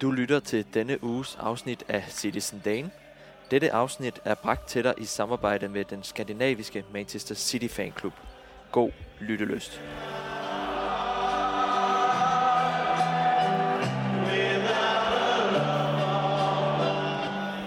Du 0.00 0.10
lytter 0.10 0.40
til 0.40 0.64
denne 0.74 1.04
uges 1.04 1.38
afsnit 1.40 1.84
af 1.88 2.04
Citizen 2.08 2.62
Dane. 2.64 2.90
Dette 3.50 3.72
afsnit 3.72 4.20
er 4.24 4.34
bragt 4.34 4.68
til 4.68 4.84
dig 4.84 4.94
i 4.98 5.04
samarbejde 5.04 5.68
med 5.68 5.84
den 5.84 6.02
skandinaviske 6.02 6.84
Manchester 6.92 7.34
City 7.34 7.66
Fanklub. 7.74 8.12
God 8.72 8.90
lyttelyst. 9.20 9.82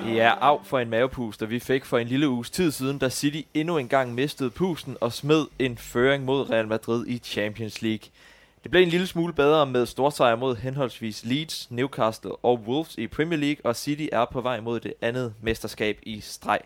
Ja, 0.07 0.34
af 0.41 0.65
for 0.65 0.79
en 0.79 0.89
mavepuster 0.89 1.45
vi 1.45 1.59
fik 1.59 1.86
for 1.86 1.97
en 1.97 2.07
lille 2.07 2.29
uges 2.29 2.50
tid 2.50 2.71
siden, 2.71 3.00
da 3.00 3.09
City 3.09 3.41
endnu 3.54 3.77
en 3.77 3.88
gang 3.88 4.13
mistede 4.13 4.50
pusten 4.50 4.97
og 5.02 5.13
smed 5.13 5.45
en 5.59 5.77
føring 5.77 6.25
mod 6.25 6.50
Real 6.50 6.68
Madrid 6.68 7.07
i 7.07 7.18
Champions 7.18 7.81
League. 7.81 8.09
Det 8.64 8.71
blev 8.71 8.84
en 8.84 8.89
lille 8.89 9.07
smule 9.07 9.34
bedre 9.34 9.66
med 9.66 9.85
storsejr 9.85 10.35
mod 10.35 10.55
henholdsvis 10.55 11.26
Leeds, 11.26 11.72
Newcastle 11.72 12.35
og 12.35 12.59
Wolves 12.59 12.98
i 12.98 13.08
Premier 13.08 13.39
League, 13.39 13.66
og 13.66 13.76
City 13.76 14.08
er 14.12 14.26
på 14.26 14.41
vej 14.41 14.59
mod 14.59 14.80
det 14.80 14.94
andet 15.02 15.34
mesterskab 15.41 15.99
i 16.03 16.22
streg. 16.22 16.59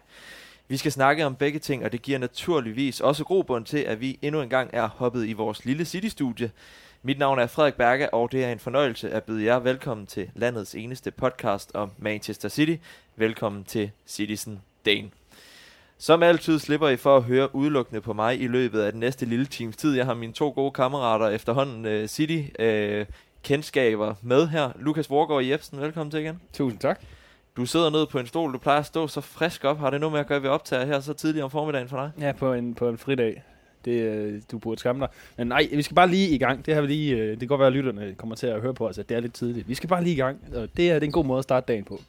Vi 0.67 0.77
skal 0.77 0.91
snakke 0.91 1.25
om 1.25 1.35
begge 1.35 1.59
ting, 1.59 1.85
og 1.85 1.91
det 1.91 2.01
giver 2.01 2.19
naturligvis 2.19 3.01
også 3.01 3.23
grobund 3.23 3.65
til, 3.65 3.77
at 3.77 4.01
vi 4.01 4.19
endnu 4.21 4.41
en 4.41 4.49
gang 4.49 4.69
er 4.73 4.87
hoppet 4.87 5.27
i 5.27 5.33
vores 5.33 5.65
lille 5.65 5.85
City-studie. 5.85 6.51
Mit 7.01 7.19
navn 7.19 7.39
er 7.39 7.47
Frederik 7.47 7.75
Berge, 7.75 8.13
og 8.13 8.31
det 8.31 8.43
er 8.43 8.51
en 8.51 8.59
fornøjelse 8.59 9.11
at 9.11 9.23
byde 9.23 9.45
jer 9.45 9.59
velkommen 9.59 10.07
til 10.07 10.29
landets 10.35 10.75
eneste 10.75 11.11
podcast 11.11 11.71
om 11.73 11.91
Manchester 11.97 12.49
City. 12.49 12.75
Velkommen 13.15 13.63
til 13.63 13.91
Citizen 14.07 14.61
Dane. 14.85 15.09
Som 15.99 16.23
altid 16.23 16.59
slipper 16.59 16.89
I 16.89 16.95
for 16.95 17.17
at 17.17 17.23
høre 17.23 17.55
udelukkende 17.55 18.01
på 18.01 18.13
mig 18.13 18.41
i 18.41 18.47
løbet 18.47 18.81
af 18.81 18.91
den 18.91 18.99
næste 18.99 19.25
lille 19.25 19.45
times 19.45 19.77
tid. 19.77 19.95
Jeg 19.95 20.05
har 20.05 20.13
mine 20.13 20.33
to 20.33 20.49
gode 20.49 20.71
kammerater 20.71 21.27
efterhånden 21.27 22.01
uh, 22.01 22.07
City 22.07 22.41
uh, 22.59 23.05
kendskaber 23.43 24.13
med 24.21 24.47
her. 24.47 24.71
Lukas 24.79 25.09
Vorgård 25.09 25.43
Jebsen, 25.43 25.81
velkommen 25.81 26.11
til 26.11 26.19
igen. 26.19 26.41
Tusind 26.53 26.79
tak. 26.79 27.01
Du 27.57 27.65
sidder 27.65 27.89
nede 27.89 28.05
på 28.05 28.19
en 28.19 28.27
stol, 28.27 28.53
du 28.53 28.57
plejer 28.57 28.79
at 28.79 28.85
stå 28.85 29.07
så 29.07 29.21
frisk 29.21 29.63
op. 29.63 29.79
Har 29.79 29.89
det 29.89 29.99
noget 29.99 30.11
med 30.11 30.19
at 30.19 30.27
gøre, 30.27 30.35
at 30.35 30.43
vi 30.43 30.47
optager 30.47 30.85
her 30.85 30.99
så 30.99 31.13
tidligt 31.13 31.43
om 31.43 31.51
formiddagen 31.51 31.89
for 31.89 31.97
dig? 31.97 32.11
Ja, 32.19 32.31
på 32.31 32.53
en, 32.53 32.75
på 32.75 32.89
en 32.89 32.97
fridag. 32.97 33.43
Det, 33.85 34.01
øh, 34.01 34.41
du 34.51 34.57
burde 34.57 34.79
skamme 34.79 35.01
dig. 35.01 35.09
Men 35.37 35.47
nej, 35.47 35.67
vi 35.71 35.81
skal 35.81 35.95
bare 35.95 36.09
lige 36.09 36.29
i 36.29 36.37
gang. 36.37 36.65
Det, 36.65 36.73
har 36.73 36.81
vi 36.81 36.87
lige, 36.87 37.15
øh, 37.15 37.29
det 37.29 37.39
kan 37.39 37.47
godt 37.47 37.59
være, 37.59 37.67
at 37.67 37.73
lytterne 37.73 38.15
kommer 38.17 38.35
til 38.35 38.47
at 38.47 38.61
høre 38.61 38.73
på 38.73 38.87
os, 38.87 38.97
at 38.97 39.09
det 39.09 39.17
er 39.17 39.21
lidt 39.21 39.33
tidligt. 39.33 39.67
Vi 39.69 39.75
skal 39.75 39.89
bare 39.89 40.03
lige 40.03 40.13
i 40.13 40.19
gang, 40.19 40.39
og 40.55 40.67
det 40.77 40.89
er, 40.89 40.93
det 40.93 41.03
er 41.03 41.07
en 41.07 41.11
god 41.11 41.25
måde 41.25 41.37
at 41.37 41.43
starte 41.43 41.65
dagen 41.67 41.83
på. 41.83 42.01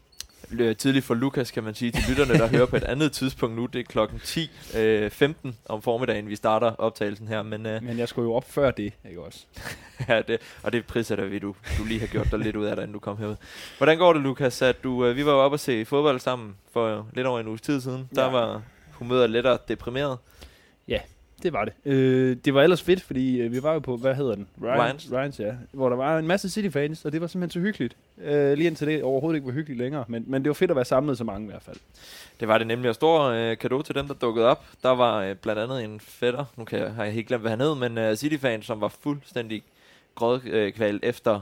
Øh, 0.52 0.76
tidligt 0.76 1.04
for 1.04 1.14
Lukas, 1.14 1.50
kan 1.50 1.64
man 1.64 1.74
sige, 1.74 1.90
til 1.92 2.02
lytterne, 2.08 2.34
der 2.38 2.46
hører 2.48 2.66
på 2.66 2.76
et 2.76 2.84
andet 2.84 3.12
tidspunkt 3.12 3.56
nu. 3.56 3.66
Det 3.66 3.78
er 3.78 3.84
klokken 3.84 4.18
10.15 4.24 4.78
øh, 4.78 5.10
15 5.10 5.56
om 5.68 5.82
formiddagen, 5.82 6.28
vi 6.28 6.36
starter 6.36 6.72
optagelsen 6.78 7.28
her. 7.28 7.42
Men, 7.42 7.66
øh, 7.66 7.82
Men 7.82 7.98
jeg 7.98 8.08
skulle 8.08 8.26
jo 8.28 8.34
op 8.34 8.50
før 8.50 8.70
det, 8.70 8.92
ikke 9.08 9.22
også? 9.22 9.38
ja, 10.08 10.22
det, 10.22 10.38
og 10.62 10.72
det 10.72 10.86
prissætter 10.86 11.24
vi, 11.24 11.38
du, 11.38 11.54
du 11.78 11.84
lige 11.84 12.00
har 12.00 12.06
gjort 12.06 12.30
dig 12.30 12.38
lidt 12.38 12.56
ud 12.56 12.64
af 12.64 12.76
dig, 12.76 12.82
inden 12.82 12.92
du 12.92 12.98
kom 12.98 13.18
herud. 13.18 13.36
Hvordan 13.76 13.98
går 13.98 14.12
det, 14.12 14.22
Lukas? 14.22 14.62
At 14.62 14.84
du, 14.84 15.04
øh, 15.06 15.16
vi 15.16 15.26
var 15.26 15.32
jo 15.32 15.38
oppe 15.44 15.54
og 15.54 15.60
se 15.60 15.84
fodbold 15.84 16.20
sammen 16.20 16.56
for 16.72 17.06
lidt 17.12 17.26
over 17.26 17.40
en 17.40 17.48
uges 17.48 17.60
tid 17.60 17.80
siden. 17.80 18.08
Der 18.14 18.24
Ja. 18.24 18.30
var 18.30 18.62
humøret 18.92 19.30
lettere 19.30 19.58
deprimeret. 19.68 20.18
Det 21.42 21.52
var 21.52 21.64
det. 21.64 21.72
Øh, 21.84 22.36
det 22.44 22.54
var 22.54 22.62
ellers 22.62 22.82
fedt, 22.82 23.02
fordi 23.02 23.40
øh, 23.40 23.52
vi 23.52 23.62
var 23.62 23.72
jo 23.72 23.78
på, 23.78 23.96
hvad 23.96 24.14
hedder 24.14 24.34
den? 24.34 24.48
Ryans. 24.62 25.12
Ryans, 25.12 25.40
ja. 25.40 25.54
Hvor 25.72 25.88
der 25.88 25.96
var 25.96 26.18
en 26.18 26.26
masse 26.26 26.50
City-fans, 26.50 27.04
og 27.04 27.12
det 27.12 27.20
var 27.20 27.26
simpelthen 27.26 27.60
så 27.62 27.66
hyggeligt. 27.66 27.96
Øh, 28.22 28.52
lige 28.52 28.66
indtil 28.66 28.86
det 28.86 29.02
overhovedet 29.02 29.36
ikke 29.36 29.46
var 29.46 29.52
hyggeligt 29.52 29.78
længere. 29.78 30.04
Men, 30.08 30.24
men 30.26 30.42
det 30.44 30.48
var 30.48 30.54
fedt 30.54 30.70
at 30.70 30.76
være 30.76 30.84
samlet 30.84 31.18
så 31.18 31.24
mange 31.24 31.46
i 31.46 31.50
hvert 31.50 31.62
fald. 31.62 31.76
Det 32.40 32.48
var 32.48 32.58
det 32.58 32.66
nemlig, 32.66 32.88
og 32.88 32.94
stor 32.94 33.22
øh, 33.24 33.58
kado 33.58 33.82
til 33.82 33.94
dem, 33.94 34.06
der 34.06 34.14
dukkede 34.14 34.46
op. 34.46 34.64
Der 34.82 34.88
var 34.90 35.22
øh, 35.22 35.34
blandt 35.34 35.60
andet 35.60 35.84
en 35.84 36.00
fætter, 36.00 36.44
nu 36.56 36.64
kan 36.64 36.78
jeg, 36.78 36.92
har 36.92 37.04
jeg 37.04 37.12
helt 37.12 37.26
glemt, 37.28 37.42
hvad 37.42 37.50
han 37.50 37.60
hed, 37.60 37.74
men 37.74 37.98
øh, 37.98 38.16
City-fan, 38.16 38.62
som 38.62 38.80
var 38.80 38.88
fuldstændig 38.88 39.62
grådkvalt 40.14 41.04
efter 41.04 41.40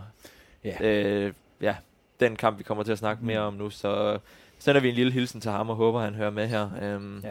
Ja. 0.64 0.77
øh, 0.80 1.33
ja, 1.61 1.74
den 2.20 2.36
kamp, 2.36 2.58
vi 2.58 2.62
kommer 2.62 2.84
til 2.84 2.92
at 2.92 2.98
snakke 2.98 3.20
Mm. 3.22 3.27
mere 3.27 3.39
om 3.41 3.55
nu. 3.55 3.70
Så 3.70 4.19
sender 4.58 4.80
vi 4.80 4.89
en 4.89 4.94
lille 4.94 5.12
hilsen 5.12 5.41
til 5.41 5.51
ham, 5.51 5.70
og 5.70 5.77
håber, 5.77 6.01
han 6.01 6.14
hører 6.14 6.30
med 6.30 6.46
her. 6.48 6.68
Øhm, 6.83 7.20
Ja. 7.24 7.30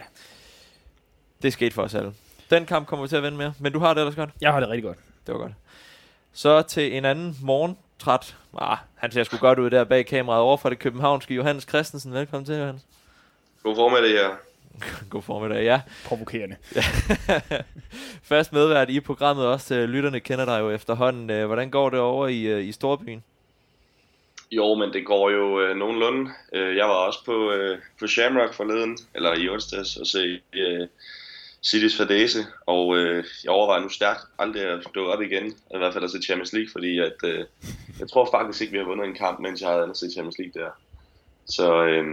Det 1.43 1.53
skete 1.53 1.71
for 1.73 1.81
os 1.81 1.95
alle. 1.95 2.13
Den 2.49 2.65
kamp 2.65 2.87
kommer 2.87 3.05
vi 3.05 3.09
til 3.09 3.15
at 3.15 3.23
vende 3.23 3.37
med, 3.37 3.51
men 3.59 3.71
du 3.73 3.79
har 3.79 3.93
det 3.93 4.01
ellers 4.01 4.15
godt. 4.15 4.29
Jeg 4.41 4.51
har 4.53 4.59
det 4.59 4.69
rigtig 4.69 4.83
godt. 4.83 4.97
Det 5.27 5.33
var 5.33 5.39
godt. 5.39 5.51
Så 6.33 6.61
til 6.61 6.97
en 6.97 7.05
anden 7.05 7.37
morgentræt. 7.41 8.35
Ah, 8.57 8.77
han 8.95 9.11
ser 9.11 9.23
sgu 9.23 9.37
godt 9.37 9.59
ud 9.59 9.69
der 9.69 9.83
bag 9.83 10.05
kameraet 10.05 10.41
over 10.41 10.57
fra 10.57 10.69
det 10.69 10.79
københavnske. 10.79 11.33
Johannes 11.33 11.63
Christensen, 11.69 12.13
velkommen 12.13 12.45
til, 12.45 12.55
Johannes. 12.55 12.81
God 13.63 13.75
formiddag 13.75 14.09
her. 14.11 14.29
God 15.09 15.21
formiddag, 15.21 15.63
ja. 15.63 15.81
Provokerende. 16.05 16.55
Fast 18.23 18.53
medvært 18.53 18.89
i 18.89 18.99
programmet 18.99 19.45
også. 19.45 19.75
øh, 19.75 19.89
Lytterne 19.89 20.19
kender 20.19 20.45
dig 20.45 20.59
jo 20.59 20.69
efterhånden. 20.69 21.29
Øh, 21.29 21.45
Hvordan 21.45 21.69
går 21.71 21.89
det 21.89 21.99
over 21.99 22.27
i, 22.27 22.41
øh, 22.41 22.63
i 22.65 22.71
Storbyen? 22.71 23.23
Jo, 24.51 24.73
men 24.75 24.93
det 24.93 25.05
går 25.05 25.29
jo 25.29 25.61
øh, 25.61 25.75
nogenlunde. 25.75 26.31
Jeg 26.53 26.85
var 26.85 26.93
også 26.93 27.25
på, 27.25 27.51
øh, 27.51 27.79
på 27.99 28.07
Shamrock 28.07 28.53
forleden, 28.53 28.97
eller 29.15 29.33
i 29.33 29.49
onsdags, 29.49 29.95
og 29.97 30.07
se 30.07 30.39
øh, 30.53 30.87
City's 31.65 31.97
fadese, 31.97 32.45
og 32.65 32.97
øh, 32.97 33.23
jeg 33.43 33.51
overvejer 33.51 33.81
nu 33.81 33.89
stærkt 33.89 34.21
aldrig 34.39 34.63
at 34.63 34.87
dukke 34.95 35.11
op 35.13 35.21
igen, 35.21 35.45
i 35.47 35.77
hvert 35.77 35.93
fald 35.93 36.03
at 36.03 36.11
se 36.11 36.21
Champions 36.21 36.53
League, 36.53 36.69
fordi 36.71 36.99
at, 36.99 37.13
øh, 37.23 37.45
jeg 37.99 38.09
tror 38.09 38.29
faktisk 38.31 38.61
ikke, 38.61 38.71
vi 38.71 38.77
har 38.77 38.85
vundet 38.85 39.07
en 39.07 39.15
kamp, 39.15 39.39
mens 39.39 39.61
jeg 39.61 39.69
havde 39.69 39.81
andet 39.83 39.97
set 39.97 40.11
Champions 40.11 40.37
League 40.39 40.61
der. 40.61 40.69
Så 41.45 41.83
øh, 41.85 42.05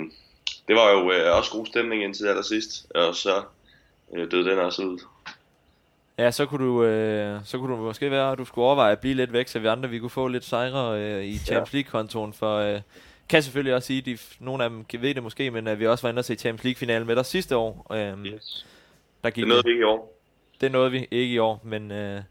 det 0.69 0.77
var 0.77 0.91
jo 0.91 1.13
øh, 1.13 1.37
også 1.37 1.51
god 1.53 1.67
stemning 1.67 2.03
indtil 2.03 2.27
allersidst, 2.27 2.87
og 2.95 3.15
så 3.15 3.43
øh, 4.17 4.31
døde 4.31 4.51
den 4.51 4.59
også 4.59 4.83
ud. 4.83 4.99
Ja, 6.19 6.31
så 6.31 6.47
kunne 6.47 6.67
du, 6.67 6.85
øh, 6.85 7.41
så 7.45 7.59
kunne 7.59 7.77
du 7.77 7.81
måske 7.81 8.11
være, 8.11 8.33
at 8.33 8.39
du 8.39 8.45
skulle 8.45 8.65
overveje 8.65 8.93
at 8.93 8.99
blive 8.99 9.15
lidt 9.15 9.33
væk, 9.33 9.49
så 9.49 9.59
vi 9.59 9.67
andre 9.67 9.89
vi 9.91 9.99
kunne 9.99 10.11
få 10.11 10.29
lidt 10.29 10.45
sejre 10.45 11.01
øh, 11.01 11.25
i 11.25 11.39
Champions 11.39 11.73
League-kontoen, 11.73 12.33
for 12.33 12.57
øh, 12.57 12.81
kan 13.29 13.43
selvfølgelig 13.43 13.75
også 13.75 13.87
sige, 13.87 13.99
at 13.99 14.07
de, 14.07 14.19
nogle 14.41 14.65
af 14.65 14.71
dem 14.71 14.85
ved 15.01 15.15
det 15.15 15.23
måske, 15.23 15.51
men 15.51 15.67
at 15.67 15.79
vi 15.79 15.87
også 15.87 16.03
var 16.03 16.09
inde 16.09 16.21
og 16.21 16.25
se 16.25 16.35
Champions 16.35 16.65
League-finalen 16.65 17.07
med 17.07 17.17
dig 17.17 17.27
sidste 17.27 17.57
år. 17.57 17.87
Øh, 17.95 18.27
Yes. 18.27 18.67
Der 19.25 19.31
gik 19.31 19.43
Det 19.43 19.49
nåede 19.49 19.63
vi 19.65 19.71
ikke 19.71 19.81
i 19.81 19.85
år. 19.85 20.19
det 20.61 20.73
nåede 20.73 20.91
vi 20.91 21.07
ikke 21.11 21.35
i 21.35 21.39
år, 21.39 21.61
men 21.65 21.91
øh, 21.91 22.23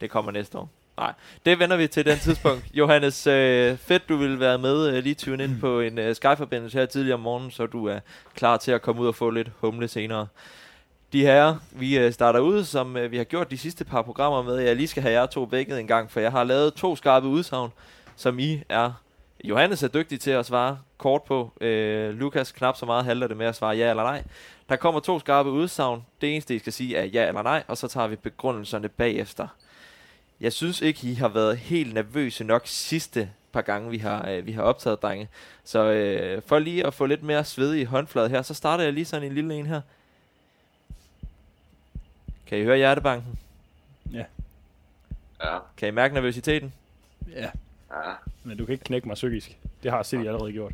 det 0.00 0.10
kommer 0.10 0.32
næste 0.32 0.58
år. 0.58 0.70
Nej, 0.96 1.12
det 1.46 1.58
vender 1.58 1.76
vi 1.76 1.86
til 1.86 2.04
den 2.06 2.18
tidspunkt. 2.18 2.64
Johannes, 2.78 3.26
øh, 3.26 3.76
fedt 3.76 4.08
du 4.08 4.16
vil 4.16 4.40
være 4.40 4.58
med 4.58 4.88
øh, 4.96 5.02
lige 5.02 5.14
tune 5.14 5.44
ind 5.44 5.60
på 5.60 5.80
en 5.80 5.98
øh, 5.98 6.14
Skype-forbindelse 6.14 6.78
her 6.78 6.86
tidligere 6.86 7.14
om 7.14 7.20
morgenen, 7.20 7.50
så 7.50 7.66
du 7.66 7.86
er 7.86 7.98
klar 8.34 8.56
til 8.56 8.72
at 8.72 8.82
komme 8.82 9.02
ud 9.02 9.06
og 9.06 9.14
få 9.14 9.30
lidt 9.30 9.50
humle 9.60 9.88
senere. 9.88 10.26
De 11.12 11.20
her, 11.20 11.56
vi 11.72 11.98
øh, 11.98 12.12
starter 12.12 12.40
ud, 12.40 12.64
som 12.64 12.96
øh, 12.96 13.10
vi 13.10 13.16
har 13.16 13.24
gjort 13.24 13.50
de 13.50 13.58
sidste 13.58 13.84
par 13.84 14.02
programmer 14.02 14.42
med. 14.42 14.56
Jeg 14.56 14.76
lige 14.76 14.88
skal 14.88 15.02
have 15.02 15.20
jer 15.20 15.26
to 15.26 15.42
vækket 15.42 15.80
en 15.80 15.86
gang, 15.86 16.10
for 16.10 16.20
jeg 16.20 16.32
har 16.32 16.44
lavet 16.44 16.74
to 16.74 16.96
skarpe 16.96 17.26
udsagn, 17.26 17.70
som 18.16 18.38
I 18.38 18.62
er. 18.68 18.92
Johannes 19.44 19.82
er 19.82 19.88
dygtig 19.88 20.20
til 20.20 20.30
at 20.30 20.46
svare 20.46 20.78
kort 20.98 21.22
på. 21.22 21.52
Øh, 21.60 22.10
Lukas 22.14 22.52
knap 22.52 22.76
så 22.76 22.86
meget 22.86 23.04
halter 23.04 23.26
det 23.26 23.36
med 23.36 23.46
at 23.46 23.56
svare 23.56 23.76
ja 23.76 23.90
eller 23.90 24.02
nej. 24.02 24.24
Der 24.68 24.76
kommer 24.76 25.00
to 25.00 25.18
skarpe 25.18 25.50
udsagn. 25.50 26.04
Det 26.20 26.32
eneste, 26.32 26.54
I 26.54 26.58
skal 26.58 26.72
sige, 26.72 26.96
er 26.96 27.04
ja 27.04 27.28
eller 27.28 27.42
nej, 27.42 27.62
og 27.68 27.78
så 27.78 27.88
tager 27.88 28.06
vi 28.06 28.16
begrundelserne 28.16 28.88
bagefter. 28.88 29.48
Jeg 30.40 30.52
synes 30.52 30.80
ikke, 30.80 31.08
I 31.08 31.14
har 31.14 31.28
været 31.28 31.58
helt 31.58 31.94
nervøse 31.94 32.44
nok 32.44 32.62
sidste 32.64 33.30
par 33.52 33.62
gange, 33.62 33.90
vi 33.90 33.98
har, 33.98 34.28
øh, 34.28 34.46
vi 34.46 34.52
har 34.52 34.62
optaget, 34.62 35.02
drenge. 35.02 35.28
Så 35.64 35.78
øh, 35.84 36.42
for 36.42 36.58
lige 36.58 36.86
at 36.86 36.94
få 36.94 37.06
lidt 37.06 37.22
mere 37.22 37.44
sved 37.44 37.74
i 37.74 37.84
håndfladet 37.84 38.30
her, 38.30 38.42
så 38.42 38.54
starter 38.54 38.84
jeg 38.84 38.92
lige 38.92 39.04
sådan 39.04 39.26
en 39.28 39.34
lille 39.34 39.54
en 39.54 39.66
her. 39.66 39.80
Kan 42.46 42.58
I 42.58 42.62
høre 42.62 42.76
hjertebanken? 42.76 43.38
Ja. 44.12 44.24
Ja, 45.44 45.58
Kan 45.76 45.88
I 45.88 45.90
mærke 45.90 46.14
nervøsiteten? 46.14 46.72
Ja. 47.32 47.50
ja. 47.90 48.12
Men 48.44 48.58
du 48.58 48.64
kan 48.64 48.72
ikke 48.72 48.84
knække 48.84 49.08
mig 49.08 49.14
psykisk. 49.14 49.58
Det 49.82 49.90
har 49.90 50.02
City 50.02 50.24
allerede 50.24 50.52
gjort. 50.52 50.72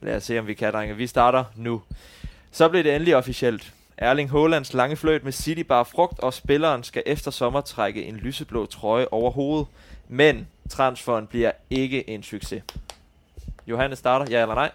Lad 0.00 0.16
os 0.16 0.24
se, 0.24 0.38
om 0.38 0.46
vi 0.46 0.54
kan, 0.54 0.72
drenge. 0.72 0.96
Vi 0.96 1.06
starter 1.06 1.44
nu. 1.56 1.82
Så 2.50 2.68
blev 2.68 2.84
det 2.84 2.94
endelig 2.94 3.16
officielt. 3.16 3.74
Erling 3.96 4.30
Haalands 4.30 4.74
lange 4.74 4.96
fløjt 4.96 5.24
med 5.24 5.32
City 5.32 5.60
bar 5.60 5.84
frugt, 5.84 6.20
og 6.20 6.34
spilleren 6.34 6.82
skal 6.84 7.02
efter 7.06 7.30
sommer 7.30 7.60
trække 7.60 8.04
en 8.04 8.16
lyseblå 8.16 8.66
trøje 8.66 9.06
over 9.10 9.30
hovedet. 9.30 9.66
Men 10.08 10.48
transferen 10.70 11.26
bliver 11.26 11.52
ikke 11.70 12.10
en 12.10 12.22
succes. 12.22 12.62
Johannes 13.66 13.98
starter, 13.98 14.26
ja 14.30 14.42
eller 14.42 14.54
nej? 14.54 14.70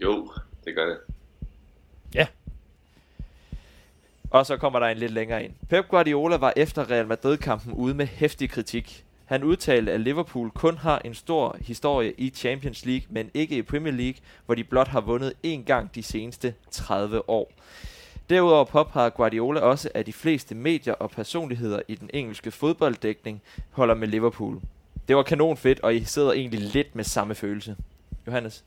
Jo, 0.00 0.32
det 0.64 0.74
gør 0.74 0.86
det. 0.86 1.07
Og 4.30 4.46
så 4.46 4.56
kommer 4.56 4.78
der 4.78 4.86
en 4.86 4.98
lidt 4.98 5.12
længere 5.12 5.44
ind. 5.44 5.52
Pep 5.68 5.88
Guardiola 5.88 6.36
var 6.36 6.52
efter 6.56 6.90
Real 6.90 7.06
Madrid-kampen 7.06 7.72
ude 7.72 7.94
med 7.94 8.06
hæftig 8.06 8.50
kritik. 8.50 9.04
Han 9.24 9.44
udtalte, 9.44 9.92
at 9.92 10.00
Liverpool 10.00 10.50
kun 10.50 10.78
har 10.78 11.00
en 11.04 11.14
stor 11.14 11.56
historie 11.60 12.12
i 12.12 12.30
Champions 12.30 12.84
League, 12.84 13.06
men 13.10 13.30
ikke 13.34 13.56
i 13.56 13.62
Premier 13.62 13.92
League, 13.92 14.20
hvor 14.46 14.54
de 14.54 14.64
blot 14.64 14.88
har 14.88 15.00
vundet 15.00 15.32
én 15.46 15.62
gang 15.64 15.94
de 15.94 16.02
seneste 16.02 16.54
30 16.70 17.28
år. 17.28 17.52
Derudover 18.30 18.64
påpeger 18.64 19.10
Guardiola 19.10 19.60
også, 19.60 19.90
at 19.94 20.06
de 20.06 20.12
fleste 20.12 20.54
medier 20.54 20.94
og 20.94 21.10
personligheder 21.10 21.80
i 21.88 21.94
den 21.94 22.10
engelske 22.14 22.50
fodbolddækning 22.50 23.42
holder 23.70 23.94
med 23.94 24.08
Liverpool. 24.08 24.60
Det 25.08 25.16
var 25.16 25.22
kanon 25.22 25.56
fedt, 25.56 25.80
og 25.80 25.94
I 25.94 26.04
sidder 26.04 26.32
egentlig 26.32 26.60
lidt 26.60 26.94
med 26.94 27.04
samme 27.04 27.34
følelse. 27.34 27.76
Johannes? 28.26 28.64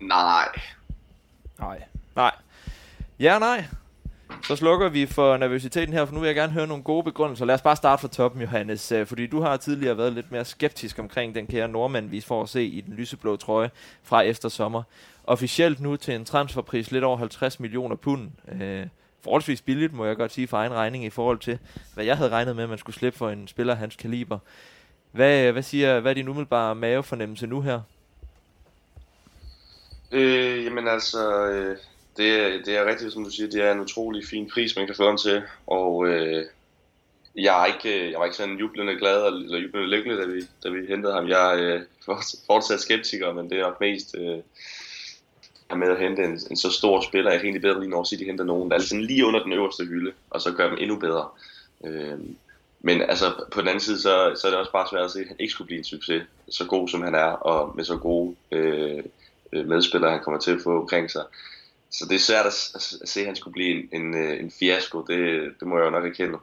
Nej. 0.00 0.48
Nej. 1.58 1.82
Nej. 2.16 2.32
Ja 3.20 3.34
og 3.34 3.40
nej. 3.40 3.64
Så 4.42 4.56
slukker 4.56 4.88
vi 4.88 5.06
for 5.06 5.36
nervøsiteten 5.36 5.94
her, 5.94 6.04
for 6.04 6.14
nu 6.14 6.20
vil 6.20 6.26
jeg 6.26 6.34
gerne 6.34 6.52
høre 6.52 6.66
nogle 6.66 6.82
gode 6.82 7.04
begrundelser. 7.04 7.44
Lad 7.44 7.54
os 7.54 7.62
bare 7.62 7.76
starte 7.76 8.00
fra 8.00 8.08
toppen, 8.08 8.42
Johannes. 8.42 8.92
Øh, 8.92 9.06
fordi 9.06 9.26
du 9.26 9.40
har 9.40 9.56
tidligere 9.56 9.98
været 9.98 10.12
lidt 10.12 10.32
mere 10.32 10.44
skeptisk 10.44 10.98
omkring 10.98 11.34
den 11.34 11.46
kære 11.46 11.68
nordmand, 11.68 12.10
vi 12.10 12.20
får 12.20 12.42
at 12.42 12.48
se 12.48 12.64
i 12.64 12.80
den 12.80 12.94
lyseblå 12.94 13.36
trøje 13.36 13.70
fra 14.02 14.20
efter 14.20 14.48
sommer. 14.48 14.82
Officielt 15.24 15.80
nu 15.80 15.96
til 15.96 16.14
en 16.14 16.24
transferpris 16.24 16.90
lidt 16.90 17.04
over 17.04 17.16
50 17.16 17.60
millioner 17.60 17.96
pund. 17.96 18.30
Øh, 18.62 18.86
forholdsvis 19.20 19.62
billigt, 19.62 19.92
må 19.92 20.04
jeg 20.04 20.16
godt 20.16 20.32
sige, 20.32 20.48
for 20.48 20.56
egen 20.56 20.72
regning 20.72 21.04
i 21.04 21.10
forhold 21.10 21.38
til, 21.38 21.58
hvad 21.94 22.04
jeg 22.04 22.16
havde 22.16 22.30
regnet 22.30 22.56
med, 22.56 22.64
at 22.64 22.70
man 22.70 22.78
skulle 22.78 22.96
slippe 22.96 23.18
for 23.18 23.30
en 23.30 23.48
spiller 23.48 23.72
af 23.72 23.78
hans 23.78 23.96
kaliber. 23.96 24.38
Hvad, 25.12 25.46
øh, 25.46 25.52
hvad, 25.52 25.62
siger, 25.62 26.00
hvad 26.00 26.12
er 26.12 26.14
din 26.14 26.28
umiddelbare 26.28 26.74
mavefornemmelse 26.74 27.46
nu 27.46 27.60
her? 27.60 27.80
Øh, 30.12 30.64
jamen 30.64 30.88
altså, 30.88 31.46
øh, 31.46 31.76
det, 32.16 32.66
det 32.66 32.76
er 32.76 32.84
rigtigt, 32.84 33.12
som 33.12 33.24
du 33.24 33.30
siger, 33.30 33.50
det 33.50 33.62
er 33.62 33.72
en 33.72 33.80
utrolig 33.80 34.26
fin 34.26 34.50
pris, 34.50 34.76
man 34.76 34.86
kan 34.86 34.96
få 34.96 35.06
ham 35.06 35.16
til, 35.16 35.42
og 35.66 36.08
øh, 36.08 36.46
jeg, 37.36 37.62
er 37.62 37.66
ikke, 37.66 38.04
øh, 38.04 38.10
jeg 38.10 38.18
var 38.18 38.24
ikke 38.24 38.36
sådan 38.36 38.58
jublende 38.58 38.96
glad 38.96 39.26
eller 39.26 39.58
jublende 39.58 39.88
lykkelig, 39.88 40.18
da 40.18 40.24
vi, 40.24 40.40
da 40.64 40.68
vi 40.68 40.86
hentede 40.86 41.12
ham. 41.12 41.28
Jeg 41.28 41.60
er 41.60 41.74
øh, 41.74 41.80
fortsat 42.46 42.80
skeptiker, 42.80 43.32
men 43.32 43.50
det 43.50 43.58
er 43.58 43.62
nok 43.62 43.80
mest 43.80 44.16
øh, 44.18 44.38
med 45.78 45.88
at 45.88 45.98
hente 45.98 46.22
en, 46.22 46.40
en 46.50 46.56
så 46.56 46.70
stor 46.70 47.00
spiller. 47.00 47.30
Jeg 47.30 47.40
kan 47.40 47.46
egentlig 47.46 47.62
bedre 47.62 47.80
lige 47.80 47.90
når 47.90 48.02
de 48.02 48.24
henter 48.24 48.44
nogen, 48.44 48.70
der 48.70 48.76
er 48.76 48.80
sådan 48.80 49.04
lige 49.04 49.26
under 49.26 49.42
den 49.42 49.52
øverste 49.52 49.84
hylde, 49.84 50.12
og 50.30 50.40
så 50.40 50.52
gør 50.52 50.68
dem 50.68 50.78
endnu 50.80 50.96
bedre. 50.96 51.28
Øh, 51.84 52.18
men 52.80 53.02
altså, 53.02 53.44
på 53.52 53.60
den 53.60 53.68
anden 53.68 53.80
side, 53.80 54.00
så, 54.00 54.32
så 54.36 54.46
er 54.46 54.50
det 54.50 54.60
også 54.60 54.72
bare 54.72 54.88
svært 54.90 55.04
at 55.04 55.10
se, 55.10 55.20
at 55.20 55.28
han 55.28 55.36
ikke 55.38 55.52
skulle 55.52 55.66
blive 55.66 55.78
en 55.78 55.84
succes, 55.84 56.22
så 56.48 56.66
god 56.66 56.88
som 56.88 57.02
han 57.02 57.14
er, 57.14 57.32
og 57.32 57.76
med 57.76 57.84
så 57.84 57.96
gode 57.96 58.36
øh, 58.52 59.02
øh 59.52 59.68
medspillere, 59.68 60.10
han 60.10 60.22
kommer 60.22 60.40
til 60.40 60.50
at 60.50 60.60
få 60.64 60.80
omkring 60.80 61.10
sig. 61.10 61.24
Så 61.90 62.06
det 62.08 62.14
er 62.14 62.18
svært 62.18 62.46
at, 62.46 62.70
at 62.74 63.08
se, 63.08 63.20
at 63.20 63.26
han 63.26 63.36
skulle 63.36 63.52
blive 63.52 63.70
en, 63.70 64.00
en, 64.00 64.14
øh, 64.14 64.40
en 64.40 64.50
fiasko, 64.58 65.02
det, 65.02 65.52
det 65.60 65.68
må 65.68 65.78
jeg 65.78 65.84
jo 65.84 65.90
nok 65.90 66.06
erkende. 66.06 66.38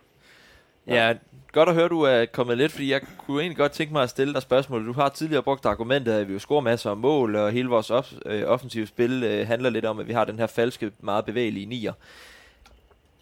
Ja. 0.87 1.07
ja, 1.07 1.13
godt 1.51 1.69
at 1.69 1.75
høre, 1.75 1.87
du 1.87 2.01
er 2.01 2.25
kommet 2.25 2.57
lidt, 2.57 2.71
fordi 2.71 2.91
jeg 2.91 3.01
kunne 3.17 3.41
egentlig 3.41 3.57
godt 3.57 3.71
tænke 3.71 3.93
mig 3.93 4.03
at 4.03 4.09
stille 4.09 4.33
dig 4.33 4.41
spørgsmål. 4.41 4.87
Du 4.87 4.93
har 4.93 5.09
tidligere 5.09 5.43
brugt 5.43 5.65
argumentet, 5.65 6.13
at 6.13 6.27
vi 6.27 6.33
jo 6.33 6.39
scorer 6.39 6.61
masser 6.61 6.89
af 6.89 6.97
mål, 6.97 7.35
og 7.35 7.51
hele 7.51 7.69
vores 7.69 7.89
op, 7.89 8.05
øh, 8.25 8.43
offensive 8.45 8.87
spil 8.87 9.23
øh, 9.23 9.47
handler 9.47 9.69
lidt 9.69 9.85
om, 9.85 9.99
at 9.99 10.07
vi 10.07 10.13
har 10.13 10.25
den 10.25 10.39
her 10.39 10.47
falske, 10.47 10.91
meget 10.99 11.25
bevægelige 11.25 11.65
nier 11.65 11.93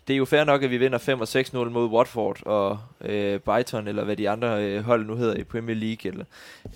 det 0.07 0.13
er 0.13 0.18
jo 0.18 0.25
fair 0.25 0.44
nok, 0.44 0.63
at 0.63 0.72
vi 0.72 0.78
vinder 0.78 0.98
5 0.98 1.22
og 1.22 1.28
6-0 1.36 1.56
mod 1.56 1.88
Watford 1.88 2.46
og 2.46 2.80
øh, 3.02 3.40
Brighton, 3.40 3.88
eller 3.88 4.04
hvad 4.04 4.18
de 4.18 4.30
andre 4.30 4.66
øh, 4.66 4.81
hold 4.84 5.06
nu 5.06 5.16
hedder 5.16 5.36
i 5.36 5.44
Premier 5.44 5.75
League. 5.75 6.12
Eller, 6.12 6.25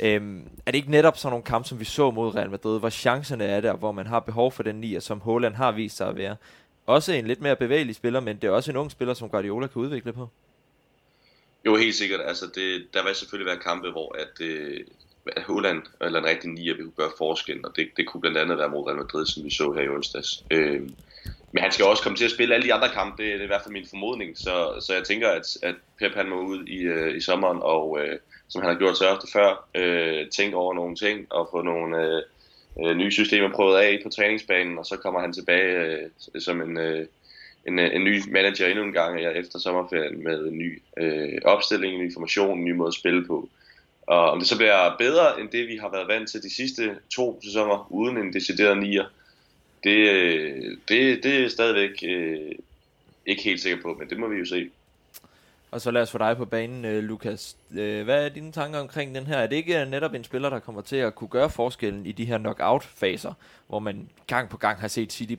øh, 0.01 0.41
er 0.65 0.71
det 0.71 0.75
ikke 0.75 0.91
netop 0.91 1.17
sådan 1.17 1.31
nogle 1.31 1.43
kampe, 1.43 1.67
som 1.67 1.79
vi 1.79 1.85
så 1.85 2.11
mod 2.11 2.35
Real 2.35 2.49
Madrid, 2.49 2.79
hvor 2.79 2.89
chancerne 2.89 3.43
er 3.43 3.61
der, 3.61 3.73
hvor 3.73 3.91
man 3.91 4.07
har 4.07 4.19
behov 4.19 4.51
for 4.51 4.63
den 4.63 4.75
nier, 4.75 4.99
som 4.99 5.19
Holland 5.19 5.55
har 5.55 5.71
vist 5.71 5.97
sig 5.97 6.07
at 6.07 6.15
være? 6.15 6.35
Også 6.85 7.13
en 7.13 7.27
lidt 7.27 7.41
mere 7.41 7.55
bevægelig 7.55 7.95
spiller, 7.95 8.19
men 8.19 8.37
det 8.37 8.43
er 8.47 8.51
også 8.51 8.71
en 8.71 8.77
ung 8.77 8.91
spiller, 8.91 9.13
som 9.13 9.29
Guardiola 9.29 9.67
kan 9.67 9.81
udvikle 9.81 10.13
på. 10.13 10.29
Jo, 11.65 11.75
helt 11.75 11.95
sikkert. 11.95 12.21
Altså, 12.25 12.45
det, 12.55 12.87
der 12.93 13.05
vil 13.05 13.15
selvfølgelig 13.15 13.49
være 13.51 13.63
kampe, 13.63 13.91
hvor 13.91 14.15
at, 14.19 14.45
øh, 14.45 14.79
at 15.35 15.43
Holland 15.43 15.81
eller 16.01 16.19
en 16.19 16.25
rigtig 16.25 16.49
nier 16.49 16.75
vil 16.75 16.83
kunne 16.83 16.93
gøre 16.95 17.11
forskellen, 17.17 17.65
og 17.65 17.75
det, 17.75 17.89
det 17.97 18.07
kunne 18.07 18.21
blandt 18.21 18.37
andet 18.37 18.57
være 18.57 18.69
mod 18.69 18.87
Real 18.87 18.97
Madrid, 18.97 19.25
som 19.25 19.43
vi 19.43 19.49
så 19.49 19.71
her 19.71 19.81
i 19.81 19.89
onsdags. 19.89 20.43
Øh, 20.51 20.89
men 21.51 21.63
han 21.63 21.71
skal 21.71 21.85
også 21.85 22.03
komme 22.03 22.17
til 22.17 22.25
at 22.25 22.31
spille 22.31 22.55
alle 22.55 22.67
de 22.67 22.73
andre 22.73 22.89
kampe, 22.89 23.23
det, 23.23 23.31
det 23.33 23.39
er 23.39 23.43
i 23.43 23.47
hvert 23.47 23.61
fald 23.63 23.73
min 23.73 23.87
formodning. 23.89 24.37
Så, 24.37 24.81
så 24.81 24.93
jeg 24.93 25.03
tænker, 25.03 25.29
at, 25.29 25.57
at 25.63 25.75
Pep 25.99 26.15
han 26.15 26.29
må 26.29 26.41
ud 26.41 26.65
i, 26.65 26.77
øh, 26.77 27.17
i 27.17 27.21
sommeren, 27.21 27.59
og 27.61 27.99
øh, 28.01 28.17
som 28.49 28.61
han 28.61 28.71
har 28.71 28.79
gjort 28.79 28.97
så 28.97 29.07
ofte 29.07 29.27
før, 29.33 29.69
øh, 29.75 30.29
tænke 30.29 30.57
over 30.57 30.73
nogle 30.73 30.95
ting 30.95 31.31
og 31.31 31.47
få 31.51 31.61
nogle 31.61 31.97
øh, 31.97 32.21
øh, 32.83 32.97
nye 32.97 33.11
systemer 33.11 33.51
prøvet 33.51 33.77
af 33.77 33.99
på 34.03 34.09
træningsbanen, 34.09 34.77
og 34.77 34.85
så 34.85 34.97
kommer 34.97 35.19
han 35.19 35.33
tilbage 35.33 35.73
øh, 36.35 36.41
som 36.41 36.61
en, 36.61 36.77
øh, 36.77 37.05
en, 37.67 37.79
øh, 37.79 37.95
en 37.95 38.03
ny 38.03 38.21
manager 38.31 38.67
endnu 38.67 38.83
en 38.83 38.93
gang 38.93 39.21
ja, 39.21 39.29
efter 39.29 39.59
sommerferien 39.59 40.23
med 40.23 40.39
en 40.39 40.57
ny 40.57 40.81
øh, 40.97 41.37
opstilling, 41.45 41.93
en 41.93 42.01
ny 42.01 42.05
information, 42.05 42.57
en 42.57 42.65
ny 42.65 42.71
måde 42.71 42.87
at 42.87 42.93
spille 42.93 43.25
på. 43.27 43.49
Og 44.07 44.31
om 44.31 44.39
det 44.39 44.47
så 44.47 44.57
bliver 44.57 44.95
bedre 44.97 45.39
end 45.39 45.49
det, 45.49 45.67
vi 45.67 45.77
har 45.77 45.91
været 45.91 46.07
vant 46.07 46.29
til 46.29 46.41
de 46.43 46.55
sidste 46.55 46.95
to 47.15 47.39
sæsoner, 47.43 47.87
uden 47.91 48.17
en 48.17 48.33
decideret 48.33 48.77
nier, 48.77 49.05
det, 49.83 50.79
det, 50.89 51.23
det 51.23 51.43
er 51.43 51.49
stadigvæk 51.49 52.03
øh, 52.03 52.51
ikke 53.25 53.43
helt 53.43 53.61
sikker 53.61 53.81
på, 53.81 53.93
men 53.99 54.09
det 54.09 54.19
må 54.19 54.27
vi 54.27 54.37
jo 54.37 54.45
se. 54.45 54.69
Og 55.71 55.81
så 55.81 55.91
lad 55.91 56.01
os 56.01 56.11
få 56.11 56.17
dig 56.17 56.37
på 56.37 56.45
banen, 56.45 56.85
øh, 56.85 57.03
Lukas. 57.03 57.57
Øh, 57.71 58.03
hvad 58.03 58.25
er 58.25 58.29
dine 58.29 58.51
tanker 58.51 58.79
omkring 58.79 59.15
den 59.15 59.27
her? 59.27 59.37
Er 59.37 59.47
det 59.47 59.55
ikke 59.55 59.85
netop 59.85 60.13
en 60.13 60.23
spiller, 60.23 60.49
der 60.49 60.59
kommer 60.59 60.81
til 60.81 60.95
at 60.95 61.15
kunne 61.15 61.27
gøre 61.27 61.49
forskellen 61.49 62.05
i 62.05 62.11
de 62.11 62.25
her 62.25 62.37
knockout-faser, 62.37 63.33
hvor 63.67 63.79
man 63.79 64.09
gang 64.27 64.49
på 64.49 64.57
gang 64.57 64.79
har 64.79 64.87
set 64.87 65.13
City 65.13 65.35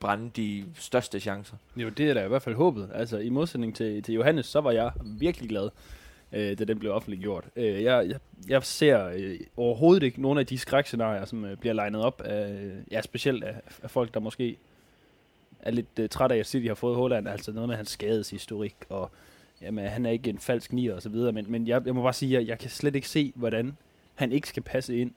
brænde 0.00 0.30
de 0.36 0.64
største 0.78 1.20
chancer? 1.20 1.56
Jo, 1.76 1.88
det 1.88 2.10
er 2.10 2.14
da 2.14 2.24
i 2.24 2.28
hvert 2.28 2.42
fald 2.42 2.54
håbet. 2.54 2.90
Altså, 2.94 3.18
i 3.18 3.28
modsætning 3.28 3.76
til, 3.76 4.02
til 4.02 4.14
Johannes, 4.14 4.46
så 4.46 4.60
var 4.60 4.70
jeg 4.70 4.90
virkelig 5.04 5.48
glad 5.48 5.68
øh, 6.32 6.58
da 6.58 6.64
den 6.64 6.78
blev 6.78 6.92
offentliggjort. 6.92 7.44
Øh, 7.56 7.82
jeg, 7.82 8.08
jeg, 8.08 8.18
jeg 8.48 8.64
ser 8.64 9.06
øh, 9.06 9.40
overhovedet 9.56 10.02
ikke 10.02 10.22
nogen 10.22 10.38
af 10.38 10.46
de 10.46 10.58
skrækscenarier, 10.58 11.24
som 11.24 11.44
øh, 11.44 11.56
bliver 11.56 11.72
legnet 11.72 12.00
op 12.00 12.22
af, 12.24 12.70
ja, 12.90 13.00
specielt 13.00 13.44
af, 13.44 13.54
af 13.82 13.90
folk, 13.90 14.14
der 14.14 14.20
måske 14.20 14.56
er 15.60 15.70
lidt 15.70 15.98
øh, 16.00 16.08
træt 16.08 16.32
af, 16.32 16.36
at 16.36 16.46
City 16.46 16.66
har 16.66 16.74
fået 16.74 16.96
Holland, 16.96 17.28
altså 17.28 17.52
noget 17.52 17.68
med 17.68 17.76
hans 17.76 17.90
skadeshistorik, 17.90 18.76
og 18.88 19.10
jamen, 19.62 19.86
han 19.86 20.06
er 20.06 20.10
ikke 20.10 20.30
en 20.30 20.38
falsk 20.38 20.72
nier 20.72 20.94
og 20.94 21.02
så 21.02 21.08
videre, 21.08 21.32
men, 21.32 21.46
men 21.48 21.68
jeg, 21.68 21.82
jeg 21.86 21.94
må 21.94 22.02
bare 22.02 22.12
sige, 22.12 22.36
at 22.36 22.42
jeg, 22.42 22.48
jeg 22.48 22.58
kan 22.58 22.70
slet 22.70 22.94
ikke 22.94 23.08
se, 23.08 23.32
hvordan 23.34 23.76
han 24.14 24.32
ikke 24.32 24.48
skal 24.48 24.62
passe 24.62 24.96
ind. 24.96 25.10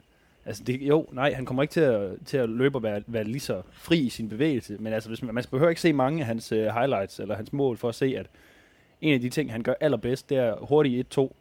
Altså 0.45 0.63
det, 0.63 0.81
jo, 0.81 1.07
nej, 1.11 1.33
han 1.33 1.45
kommer 1.45 1.63
ikke 1.63 1.71
til 1.71 1.79
at, 1.79 2.11
til 2.25 2.37
at 2.37 2.49
løbe 2.49 2.77
og 2.77 2.83
være, 2.83 3.03
være 3.07 3.23
lige 3.23 3.39
så 3.39 3.61
fri 3.71 3.99
i 3.99 4.09
sin 4.09 4.29
bevægelse, 4.29 4.77
men 4.79 4.93
altså 4.93 5.09
hvis 5.09 5.21
man, 5.21 5.35
man 5.35 5.43
behøver 5.51 5.69
ikke 5.69 5.81
se 5.81 5.93
mange 5.93 6.19
af 6.19 6.25
hans 6.25 6.51
øh, 6.51 6.65
highlights 6.65 7.19
eller 7.19 7.35
hans 7.35 7.53
mål 7.53 7.77
for 7.77 7.89
at 7.89 7.95
se, 7.95 8.15
at 8.17 8.25
en 9.05 9.13
af 9.13 9.21
de 9.21 9.29
ting, 9.29 9.51
han 9.51 9.63
gør 9.63 9.73
allerbedst, 9.79 10.29
det 10.29 10.37
er 10.37 10.55
hurtigt 10.61 11.17
1-2. 11.17 11.33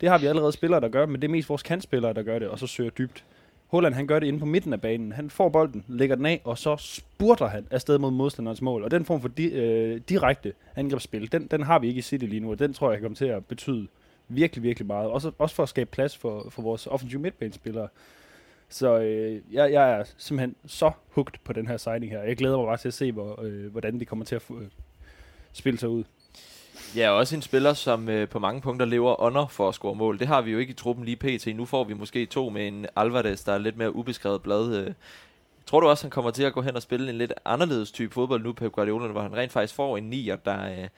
Det 0.00 0.08
har 0.08 0.18
vi 0.18 0.26
allerede 0.26 0.52
spillere, 0.52 0.80
der 0.80 0.88
gør, 0.88 1.06
men 1.06 1.22
det 1.22 1.28
er 1.28 1.32
mest 1.32 1.48
vores 1.48 1.62
kantspillere, 1.62 2.12
der 2.12 2.22
gør 2.22 2.38
det, 2.38 2.48
og 2.48 2.58
så 2.58 2.66
søger 2.66 2.90
dybt. 2.90 3.24
Holland, 3.66 3.94
han 3.94 4.06
gør 4.06 4.18
det 4.18 4.26
inde 4.26 4.38
på 4.38 4.46
midten 4.46 4.72
af 4.72 4.80
banen. 4.80 5.12
Han 5.12 5.30
får 5.30 5.48
bolden, 5.48 5.84
lægger 5.88 6.16
den 6.16 6.26
af, 6.26 6.40
og 6.44 6.58
så 6.58 6.76
spurter 6.76 7.46
han 7.46 7.66
afsted 7.70 7.98
mod 7.98 8.10
modstanderens 8.10 8.62
mål. 8.62 8.84
Og 8.84 8.90
den 8.90 9.04
form 9.04 9.20
for 9.20 9.30
di- 9.40 9.54
øh, 9.54 10.00
direkte 10.08 10.52
angrebsspil, 10.76 11.32
den, 11.32 11.46
den 11.46 11.62
har 11.62 11.78
vi 11.78 11.88
ikke 11.88 11.98
i 11.98 12.02
City 12.02 12.24
lige 12.24 12.40
nu, 12.40 12.50
og 12.50 12.58
den 12.58 12.72
tror 12.72 12.92
jeg 12.92 13.00
kommer 13.00 13.16
til 13.16 13.24
at 13.24 13.46
betyde 13.46 13.86
virkelig, 14.28 14.62
virkelig 14.62 14.86
meget. 14.86 15.10
Også, 15.10 15.32
også 15.38 15.54
for 15.54 15.62
at 15.62 15.68
skabe 15.68 15.90
plads 15.90 16.16
for, 16.16 16.46
for 16.50 16.62
vores 16.62 16.86
offensive 16.86 17.20
midtbanespillere. 17.20 17.88
Så 18.68 19.00
øh, 19.00 19.40
jeg, 19.52 19.72
jeg 19.72 19.92
er 19.92 20.04
simpelthen 20.16 20.56
så 20.66 20.90
hugt 21.08 21.44
på 21.44 21.52
den 21.52 21.66
her 21.66 21.76
signing 21.76 22.12
her. 22.12 22.22
Jeg 22.22 22.36
glæder 22.36 22.56
mig 22.56 22.66
bare 22.66 22.76
til 22.76 22.88
at 22.88 22.94
se, 22.94 23.12
hvor, 23.12 23.42
øh, 23.42 23.70
hvordan 23.70 23.98
det 23.98 24.08
kommer 24.08 24.24
til 24.24 24.34
at 24.34 24.42
øh, 24.50 24.66
spille 25.52 25.78
sig 25.78 25.88
ud. 25.88 26.04
Ja, 26.96 27.10
også 27.10 27.36
en 27.36 27.42
spiller, 27.42 27.72
som 27.72 28.08
øh, 28.08 28.28
på 28.28 28.38
mange 28.38 28.60
punkter 28.60 28.86
lever 28.86 29.20
under 29.20 29.46
for 29.46 29.68
at 29.68 29.74
score 29.74 29.94
mål. 29.94 30.18
Det 30.18 30.26
har 30.26 30.42
vi 30.42 30.50
jo 30.50 30.58
ikke 30.58 30.70
i 30.70 30.74
truppen 30.74 31.04
lige 31.04 31.16
pt. 31.16 31.56
Nu 31.56 31.64
får 31.64 31.84
vi 31.84 31.94
måske 31.94 32.26
to 32.26 32.50
med 32.50 32.68
en 32.68 32.86
Alvarez, 32.96 33.44
der 33.44 33.52
er 33.52 33.58
lidt 33.58 33.76
mere 33.76 33.96
ubeskrevet 33.96 34.42
blad. 34.42 34.76
Øh. 34.76 34.92
Tror 35.66 35.80
du 35.80 35.88
også, 35.88 36.04
han 36.04 36.10
kommer 36.10 36.30
til 36.30 36.42
at 36.42 36.52
gå 36.52 36.62
hen 36.62 36.76
og 36.76 36.82
spille 36.82 37.10
en 37.10 37.18
lidt 37.18 37.32
anderledes 37.44 37.92
type 37.92 38.14
fodbold 38.14 38.42
nu, 38.42 38.52
Pep 38.52 38.72
Guardiola, 38.72 39.12
hvor 39.12 39.20
han 39.20 39.36
rent 39.36 39.52
faktisk 39.52 39.74
får 39.74 39.96
en 39.96 40.04
nier, 40.04 40.36
der, 40.36 40.70
øh, 40.70 40.88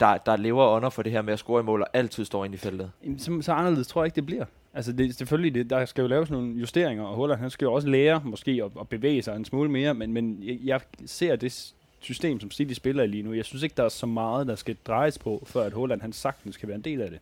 der, 0.00 0.16
der 0.16 0.36
lever 0.36 0.68
under 0.68 0.90
for 0.90 1.02
det 1.02 1.12
her 1.12 1.22
med 1.22 1.32
at 1.32 1.38
score 1.38 1.60
i 1.60 1.64
mål 1.64 1.82
og 1.82 1.88
altid 1.92 2.24
står 2.24 2.44
ind 2.44 2.54
i 2.54 2.58
feltet? 2.58 2.90
Så, 3.18 3.38
så 3.40 3.52
anderledes 3.52 3.88
tror 3.88 4.02
jeg 4.02 4.06
ikke, 4.06 4.16
det 4.16 4.26
bliver. 4.26 4.44
Altså 4.74 4.92
det, 4.92 5.14
selvfølgelig, 5.14 5.54
det, 5.54 5.70
der 5.70 5.84
skal 5.84 6.02
jo 6.02 6.08
laves 6.08 6.30
nogle 6.30 6.54
justeringer, 6.54 7.04
og 7.04 7.16
Holland 7.16 7.40
han 7.40 7.50
skal 7.50 7.64
jo 7.64 7.72
også 7.72 7.88
lære 7.88 8.20
måske 8.24 8.62
at, 8.64 8.70
at 8.80 8.88
bevæge 8.88 9.22
sig 9.22 9.36
en 9.36 9.44
smule 9.44 9.70
mere, 9.70 9.94
men, 9.94 10.12
men 10.12 10.38
jeg, 10.42 10.58
jeg 10.64 10.80
ser 11.06 11.36
det 11.36 11.74
system, 12.00 12.40
som 12.40 12.50
City 12.50 12.72
spiller 12.72 13.02
i 13.02 13.06
lige 13.06 13.22
nu. 13.22 13.32
Jeg 13.32 13.44
synes 13.44 13.62
ikke, 13.62 13.74
der 13.76 13.84
er 13.84 13.88
så 13.88 14.06
meget, 14.06 14.46
der 14.46 14.54
skal 14.54 14.76
drejes 14.86 15.18
på, 15.18 15.42
for 15.46 15.60
at 15.60 15.72
Holland 15.72 16.00
han 16.00 16.12
sagtens 16.12 16.56
kan 16.56 16.68
være 16.68 16.76
en 16.76 16.82
del 16.82 17.00
af 17.00 17.10
det. 17.10 17.18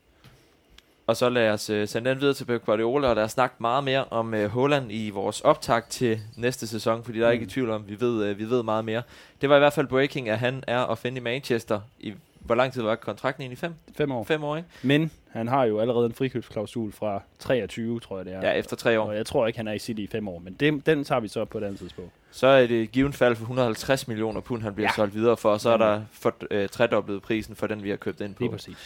Og 1.07 1.17
så 1.17 1.29
lad 1.29 1.51
os 1.51 1.71
uh, 1.71 1.89
sende 1.89 2.11
den 2.11 2.21
videre 2.21 2.35
til 2.35 2.45
Pep 2.45 2.65
Guardiola, 2.65 3.09
og 3.09 3.17
lad 3.17 3.25
os 3.25 3.33
snakke 3.33 3.57
meget 3.59 3.85
mere 3.85 4.05
om 4.05 4.35
uh, 4.35 4.45
Holland 4.45 4.93
i 4.93 5.11
vores 5.11 5.41
optag 5.41 5.85
til 5.89 6.21
næste 6.37 6.67
sæson, 6.67 7.05
fordi 7.05 7.19
der 7.19 7.27
er 7.27 7.31
mm. 7.31 7.33
ikke 7.33 7.45
i 7.45 7.49
tvivl 7.49 7.71
om, 7.71 7.89
vi 7.89 8.01
ved, 8.01 8.31
uh, 8.31 8.39
vi 8.39 8.51
ved 8.51 8.63
meget 8.63 8.85
mere. 8.85 9.03
Det 9.41 9.49
var 9.49 9.57
i 9.57 9.59
hvert 9.59 9.73
fald 9.73 9.87
breaking, 9.87 10.29
at 10.29 10.39
han 10.39 10.65
er 10.67 10.79
at 10.79 10.99
finde 10.99 11.19
i 11.19 11.21
Manchester 11.21 11.81
i 12.01 12.15
hvor 12.45 12.55
lang 12.55 12.73
tid 12.73 12.83
var 12.83 12.95
kontrakten 12.95 13.43
egentlig? 13.43 13.59
Fem? 13.59 13.75
Fem 13.97 14.13
år. 14.13 14.25
Fem 14.25 14.45
år, 14.45 14.57
ikke? 14.57 14.69
Men 14.83 15.11
han 15.31 15.49
har 15.49 15.65
jo 15.65 15.81
allerede 15.81 16.07
en 16.07 16.13
frikøbsklausul 16.13 16.93
fra 16.93 17.23
23, 17.39 18.01
tror 18.01 18.17
jeg 18.17 18.25
det 18.27 18.35
er. 18.35 18.41
Ja, 18.41 18.53
efter 18.53 18.77
tre 18.77 19.01
år. 19.01 19.07
Og 19.07 19.17
jeg 19.17 19.27
tror 19.27 19.47
ikke, 19.47 19.57
han 19.57 19.69
er 19.69 19.73
i 19.73 19.79
City 19.79 20.01
i 20.01 20.07
fem 20.07 20.29
år, 20.29 20.39
men 20.39 20.53
det, 20.53 20.87
den 20.87 21.05
tager 21.05 21.21
vi 21.21 21.29
så 21.29 21.45
på 21.45 21.59
et 21.59 21.65
andet 21.65 21.79
tidspunkt. 21.79 22.11
Så 22.31 22.47
er 22.47 22.67
det 22.67 22.83
et 22.83 22.93
givet 22.93 23.15
fald 23.15 23.37
for 23.37 23.43
150 23.43 24.09
millioner 24.09 24.41
pund, 24.41 24.63
han 24.63 24.75
bliver 24.75 24.89
ja. 24.89 24.95
solgt 24.97 25.15
videre 25.15 25.37
for, 25.37 25.51
og 25.53 25.61
så 25.61 25.71
er 25.71 25.77
der 25.77 26.03
for, 26.13 26.35
øh, 26.51 26.69
tredoblet 26.69 27.23
prisen 27.23 27.57
for 27.57 27.67
den, 27.67 27.83
vi 27.83 27.91
har 27.91 27.97
købt 27.97 28.21
ind 28.21 28.35
på. 28.35 28.43
Lige 28.43 28.51
præcis. 28.53 28.77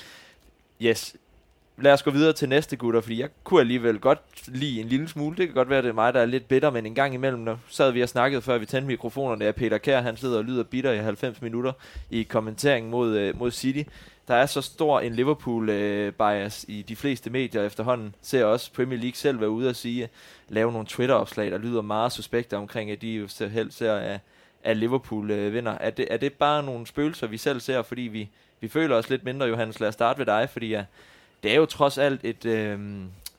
Yes. 0.83 1.17
Lad 1.80 1.92
os 1.92 2.02
gå 2.02 2.11
videre 2.11 2.32
til 2.32 2.49
næste 2.49 2.76
gutter, 2.76 3.00
fordi 3.00 3.20
jeg 3.20 3.28
kunne 3.44 3.61
alligevel 3.61 3.99
godt 3.99 4.18
lide 4.47 4.80
en 4.80 4.87
lille 4.87 5.08
smule. 5.08 5.37
Det 5.37 5.47
kan 5.47 5.54
godt 5.54 5.70
være, 5.70 5.82
det 5.82 5.88
er 5.88 5.92
mig, 5.92 6.14
der 6.14 6.20
er 6.20 6.26
lidt 6.26 6.49
bitter, 6.49 6.70
men 6.70 6.87
en 6.87 6.94
gang 6.94 7.14
imellem, 7.14 7.40
når 7.40 7.58
sad 7.68 7.92
vi 7.92 8.02
og 8.02 8.08
snakkede, 8.08 8.42
før 8.42 8.58
vi 8.58 8.66
tændte 8.66 8.87
mikrofonerne, 8.87 9.44
at 9.44 9.54
Peter 9.54 9.78
Kær, 9.78 10.00
han 10.00 10.16
sidder 10.16 10.38
og 10.38 10.44
lyder 10.44 10.62
bitter 10.62 10.92
i 10.92 10.99
90 10.99 11.42
minutter 11.42 11.73
i 12.11 12.23
kommenteringen 12.23 12.90
mod, 12.90 13.16
øh, 13.16 13.38
mod 13.38 13.50
City 13.50 13.82
der 14.28 14.35
er 14.35 14.47
så 14.47 14.62
stor 14.62 15.00
en 15.00 15.14
Liverpool-bias 15.14 16.64
øh, 16.68 16.75
i 16.75 16.82
de 16.82 16.97
fleste 16.97 17.30
medier 17.30 17.62
efterhånden. 17.62 18.14
Ser 18.23 18.44
også 18.44 18.73
Premier 18.73 18.99
League 18.99 19.16
selv 19.16 19.40
være 19.40 19.50
ude 19.50 19.68
og 19.68 19.76
sige, 19.76 20.08
lave 20.49 20.73
nogle 20.73 20.87
Twitter-opslag, 20.87 21.50
der 21.50 21.58
lyder 21.58 21.82
meget 21.82 22.12
suspekte 22.12 22.56
omkring, 22.56 22.90
at 22.90 23.02
de 23.02 23.08
jo 23.08 23.28
ser, 23.28 23.94
at, 23.94 24.20
at 24.62 24.76
Liverpool 24.76 25.30
øh, 25.30 25.52
vinder. 25.52 25.73
Er 25.73 25.90
det, 25.90 26.06
er 26.11 26.16
det 26.16 26.32
bare 26.32 26.62
nogle 26.62 26.87
spøgelser, 26.87 27.26
vi 27.26 27.37
selv 27.37 27.61
ser, 27.61 27.82
fordi 27.82 28.02
vi, 28.02 28.28
vi 28.61 28.68
føler 28.68 28.97
os 28.97 29.11
lidt 29.11 29.25
mindre, 29.25 29.47
Johannes? 29.47 29.80
Lad 29.80 29.88
os 29.88 29.94
starte 29.94 30.18
ved 30.18 30.26
dig, 30.26 30.49
fordi 30.52 30.68
ja, 30.68 30.85
det 31.42 31.52
er 31.52 31.57
jo 31.57 31.66
trods 31.66 31.99
alt 31.99 32.25
et, 32.25 32.45
øh, 32.45 32.78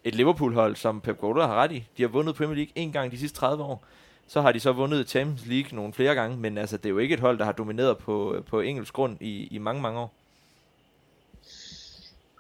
et 0.04 0.16
Liverpool-hold, 0.16 0.76
som 0.76 1.02
Pep 1.02 1.18
Guardiola 1.18 1.48
har 1.48 1.56
ret 1.56 1.72
i. 1.72 1.84
De 1.98 2.02
har 2.02 2.10
vundet 2.10 2.36
Premier 2.36 2.56
League 2.56 2.72
en 2.76 2.92
gang 2.92 3.12
de 3.12 3.18
sidste 3.18 3.40
30 3.40 3.64
år. 3.64 3.86
Så 4.28 4.42
har 4.42 4.52
de 4.52 4.60
så 4.60 4.72
vundet 4.72 5.10
Champions 5.10 5.46
League 5.46 5.76
nogle 5.76 5.94
flere 5.94 6.16
gange, 6.16 6.38
men 6.38 6.58
altså, 6.58 6.78
det 6.78 6.86
er 6.86 6.90
jo 6.90 6.98
ikke 6.98 7.14
et 7.14 7.20
hold, 7.20 7.38
der 7.38 7.46
har 7.46 7.52
domineret 7.52 7.98
på, 7.98 8.36
øh, 8.36 8.44
på 8.44 8.62
engelsk 8.62 8.94
grund 8.94 9.18
i, 9.22 9.48
i 9.52 9.58
mange, 9.58 9.82
mange 9.82 10.00
år. 10.00 10.14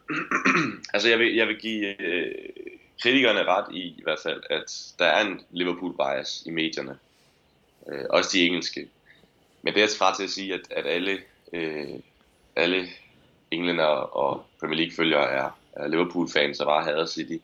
altså, 0.93 1.09
jeg 1.09 1.19
vil, 1.19 1.35
jeg 1.35 1.47
vil 1.47 1.59
give 1.59 2.01
øh, 2.01 2.35
kritikerne 3.01 3.43
ret 3.43 3.75
i 3.75 3.81
i 3.81 4.01
hvert 4.03 4.19
fald, 4.23 4.43
at 4.49 4.93
der 4.99 5.05
er 5.05 5.25
en 5.25 5.41
Liverpool-bias 5.51 6.43
i 6.45 6.51
medierne. 6.51 6.97
Øh, 7.91 8.05
også 8.09 8.29
de 8.33 8.45
engelske. 8.45 8.87
Men 9.61 9.73
det 9.73 9.83
er 9.83 9.87
fra 9.97 10.15
til 10.15 10.23
at 10.23 10.29
sige, 10.29 10.53
at, 10.53 10.61
at 10.71 10.85
alle, 10.85 11.17
øh, 11.53 11.89
alle 12.55 12.87
englænder 13.51 13.85
og 13.85 14.45
Premier 14.59 14.77
League-følgere 14.77 15.29
er, 15.31 15.59
er 15.73 15.87
Liverpool-fans 15.87 16.59
og 16.59 16.65
bare 16.65 16.83
hader 16.83 17.05
City. 17.05 17.37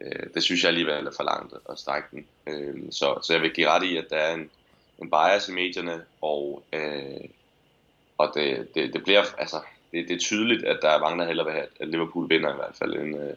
Øh, 0.00 0.26
det 0.34 0.42
synes 0.42 0.62
jeg 0.62 0.68
alligevel 0.68 1.06
er 1.06 1.12
for 1.16 1.24
langt 1.24 1.54
at 1.70 1.78
strække 1.78 2.08
den. 2.10 2.26
Øh, 2.46 2.92
så, 2.92 3.18
så 3.22 3.32
jeg 3.32 3.42
vil 3.42 3.54
give 3.54 3.68
ret 3.68 3.82
i, 3.82 3.96
at 3.96 4.06
der 4.10 4.16
er 4.16 4.34
en, 4.34 4.50
en 4.98 5.10
bias 5.10 5.48
i 5.48 5.52
medierne, 5.52 6.04
og, 6.20 6.62
øh, 6.72 7.24
og 8.18 8.32
det, 8.34 8.74
det, 8.74 8.92
det 8.92 9.02
bliver, 9.04 9.22
altså, 9.38 9.60
det, 9.92 10.08
det 10.08 10.14
er 10.14 10.18
tydeligt, 10.18 10.64
at 10.64 10.78
der 10.82 10.88
er 10.88 11.00
mange, 11.00 11.18
der 11.20 11.26
hellere 11.26 11.46
vil 11.46 11.54
have, 11.54 11.66
at 11.80 11.88
Liverpool 11.88 12.28
vinder 12.28 12.52
i 12.52 12.56
hvert 12.56 12.76
fald, 12.78 12.94
end, 12.94 13.20
øh, 13.20 13.34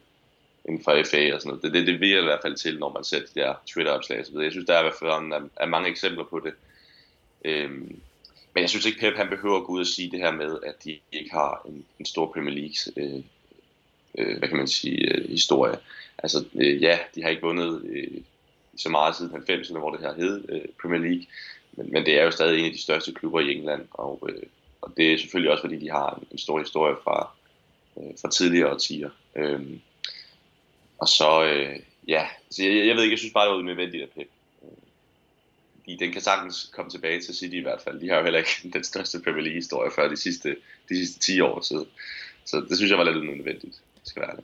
end 0.65 0.83
for 0.83 0.91
FA 0.91 1.33
og 1.33 1.41
sådan 1.41 1.50
noget. 1.50 1.63
Det, 1.63 1.74
det, 1.74 1.88
det 1.88 2.00
vil 2.00 2.17
i 2.17 2.24
hvert 2.24 2.41
fald 2.41 2.55
til, 2.55 2.79
når 2.79 2.91
man 2.93 3.03
ser 3.03 3.19
de 3.19 3.39
der 3.39 3.53
Twitter-opslag 3.67 4.19
og 4.19 4.25
så 4.25 4.31
videre. 4.31 4.43
Jeg 4.43 4.51
synes, 4.51 4.67
der 4.67 4.74
er 4.74 4.79
i 4.79 4.83
hvert 4.83 5.00
fald 5.00 5.12
er, 5.12 5.50
er 5.55 5.65
mange 5.65 5.89
eksempler 5.89 6.24
på 6.24 6.39
det. 6.39 6.53
Øhm, 7.45 8.00
men 8.55 8.62
jeg 8.62 8.69
synes 8.69 8.85
ikke, 8.85 9.00
Pep 9.00 9.15
han 9.15 9.29
behøver 9.29 9.57
at 9.57 9.65
gå 9.65 9.74
ud 9.74 9.79
og 9.79 9.88
sige 9.88 10.12
det 10.12 10.19
her 10.19 10.31
med, 10.31 10.57
at 10.63 10.83
de 10.83 11.00
ikke 11.12 11.31
har 11.31 11.62
en, 11.67 11.85
en 12.00 12.05
stor 12.05 12.31
Premier 12.33 12.55
League, 12.55 12.75
øh, 12.97 13.24
øh, 14.17 14.38
hvad 14.38 14.47
kan 14.47 14.57
man 14.57 14.67
sige, 14.67 15.13
øh, 15.13 15.29
historie. 15.29 15.77
Altså, 16.17 16.45
øh, 16.55 16.81
ja, 16.81 17.00
de 17.15 17.24
har 17.24 17.29
ikke 17.29 17.41
vundet 17.41 17.85
øh, 17.85 18.21
så 18.77 18.89
meget 18.89 19.15
siden 19.15 19.31
90'erne, 19.35 19.77
hvor 19.77 19.91
det 19.91 20.00
her 20.00 20.13
hed 20.13 20.45
øh, 20.50 20.62
Premier 20.81 21.01
League, 21.01 21.25
men, 21.71 21.91
men 21.91 22.05
det 22.05 22.19
er 22.19 22.24
jo 22.24 22.31
stadig 22.31 22.59
en 22.59 22.65
af 22.65 22.71
de 22.71 22.81
største 22.81 23.12
klubber 23.13 23.39
i 23.39 23.51
England, 23.55 23.88
og, 23.91 24.29
øh, 24.29 24.43
og 24.81 24.93
det 24.97 25.13
er 25.13 25.17
selvfølgelig 25.17 25.51
også, 25.51 25.62
fordi 25.62 25.79
de 25.79 25.89
har 25.89 26.15
en, 26.15 26.27
en 26.31 26.38
stor 26.38 26.59
historie 26.59 26.95
fra, 27.03 27.29
øh, 27.97 28.13
fra 28.21 28.29
tidligere 28.29 28.71
årtier. 28.71 29.09
Øh, 29.35 29.62
og 30.97 31.07
så, 31.07 31.45
øh, 31.45 31.79
ja, 32.07 32.27
så 32.50 32.63
jeg, 32.63 32.88
jeg 32.88 32.95
ved 32.95 33.03
ikke, 33.03 33.13
jeg 33.13 33.19
synes 33.19 33.33
bare, 33.33 33.47
det 33.47 33.55
var 33.55 33.62
nødvendigt 33.62 34.03
at 34.03 34.09
Pep. 34.09 34.29
Øh, 35.89 36.00
den 36.00 36.12
kan 36.12 36.22
sagtens 36.22 36.72
komme 36.75 36.92
tilbage 36.92 37.22
til 37.22 37.36
City 37.36 37.56
i 37.56 37.62
hvert 37.62 37.82
fald. 37.82 38.00
De 38.00 38.10
har 38.10 38.18
jo 38.18 38.24
heller 38.24 38.39
ikke 38.39 38.70
den 38.74 38.84
største 38.84 39.20
Premier 39.20 39.44
League-historie 39.44 39.92
før 39.96 40.08
de 40.08 40.18
sidste, 40.18 40.56
de 40.89 40.98
sidste 40.98 41.20
10 41.20 41.42
år. 41.42 41.62
Så, 41.62 41.86
så 42.46 42.65
det 42.70 42.77
synes 42.77 42.89
jeg 42.89 42.98
var 42.98 43.04
lidt 43.04 43.38
nødvendigt, 43.38 43.82
skal 44.04 44.22
være 44.22 44.36
det. 44.36 44.44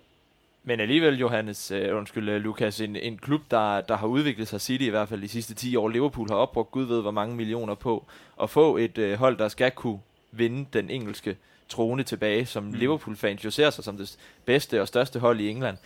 Men 0.63 0.79
alligevel, 0.79 1.19
Johannes, 1.19 1.71
uh, 1.71 1.97
undskyld, 1.97 2.29
uh, 2.29 2.35
Lukas, 2.35 2.81
en, 2.81 2.95
en 2.95 3.17
klub, 3.17 3.41
der, 3.51 3.81
der 3.81 3.97
har 3.97 4.07
udviklet 4.07 4.47
sig 4.47 4.61
City 4.61 4.83
i 4.83 4.89
hvert 4.89 5.09
fald 5.09 5.21
de 5.21 5.27
sidste 5.27 5.53
10 5.53 5.75
år. 5.75 5.89
Liverpool 5.89 6.29
har 6.29 6.35
opbrugt 6.35 6.71
gud 6.71 6.85
ved 6.85 7.01
hvor 7.01 7.11
mange 7.11 7.35
millioner 7.35 7.75
på 7.75 8.05
at 8.41 8.49
få 8.49 8.77
et 8.77 8.97
uh, 8.97 9.13
hold, 9.13 9.37
der 9.37 9.47
skal 9.47 9.71
kunne 9.71 9.99
vinde 10.31 10.65
den 10.73 10.89
engelske 10.89 11.37
trone 11.69 12.03
tilbage, 12.03 12.45
som 12.45 12.63
mm. 12.63 12.73
Liverpool-fans 12.73 13.45
jo 13.45 13.51
ser 13.51 13.69
sig 13.69 13.83
som 13.83 13.97
det 13.97 14.17
bedste 14.45 14.81
og 14.81 14.87
største 14.87 15.19
hold 15.19 15.39
i 15.39 15.49
England. 15.49 15.77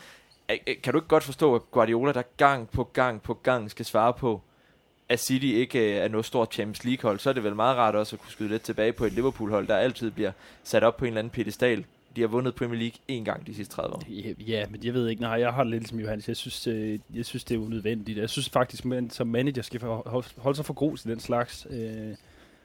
Kan 0.84 0.94
du 0.94 1.00
ikke 1.00 1.08
godt 1.08 1.24
forstå, 1.24 1.56
at 1.56 1.62
Guardiola, 1.72 2.12
der 2.12 2.22
gang 2.38 2.70
på 2.70 2.84
gang 2.84 3.22
på 3.22 3.34
gang 3.34 3.72
skal 3.72 3.86
svare 3.86 4.14
på, 4.14 4.42
at 5.10 5.20
City 5.20 5.46
ikke 5.46 5.80
øh, 5.80 6.04
er 6.04 6.08
noget 6.08 6.26
stort 6.26 6.54
Champions 6.54 6.84
League-hold, 6.84 7.20
så 7.20 7.30
er 7.30 7.34
det 7.34 7.44
vel 7.44 7.56
meget 7.56 7.78
rart 7.78 7.96
også 7.96 8.16
at 8.16 8.20
kunne 8.20 8.32
skyde 8.32 8.50
lidt 8.50 8.62
tilbage 8.62 8.94
på 8.94 9.06
et 9.06 9.14
Liverpool-hold, 9.14 9.68
der 9.68 9.78
altid 9.78 10.12
bliver 10.12 10.32
sat 10.64 10.84
op 10.84 10.98
på 10.98 11.06
en 11.06 11.10
eller 11.10 11.20
anden 11.20 11.32
pedestal. 11.32 11.86
De 12.16 12.22
har 12.22 12.28
vundet 12.28 12.56
Premier 12.56 12.80
League 12.80 12.98
en 13.08 13.26
gang 13.26 13.48
de 13.48 13.56
sidste 13.56 13.76
30 13.76 13.96
år. 13.96 14.04
Ja, 14.10 14.34
ja, 14.48 14.66
men 14.70 14.84
jeg 14.84 14.94
ved 14.94 15.08
ikke, 15.08 15.22
nej, 15.22 15.32
jeg 15.32 15.54
har 15.54 15.64
det 15.64 15.72
lidt 15.72 15.88
som 15.88 16.00
Johannes. 16.00 16.28
Jeg 16.28 16.36
synes, 16.36 16.68
øh, 16.68 17.00
jeg 17.16 17.26
synes 17.26 17.44
det 17.44 17.56
er 17.56 17.60
unødvendigt. 17.60 18.18
Jeg 18.18 18.30
synes 18.30 18.50
faktisk, 18.50 18.86
at 18.86 19.04
som 19.14 19.28
manager 19.28 19.62
skal 19.62 19.80
holde 19.80 20.56
sig 20.56 20.66
for 20.66 20.74
god 20.74 20.98
til 20.98 21.10
den 21.10 21.20
slags. 21.20 21.68
Øh, 21.70 22.16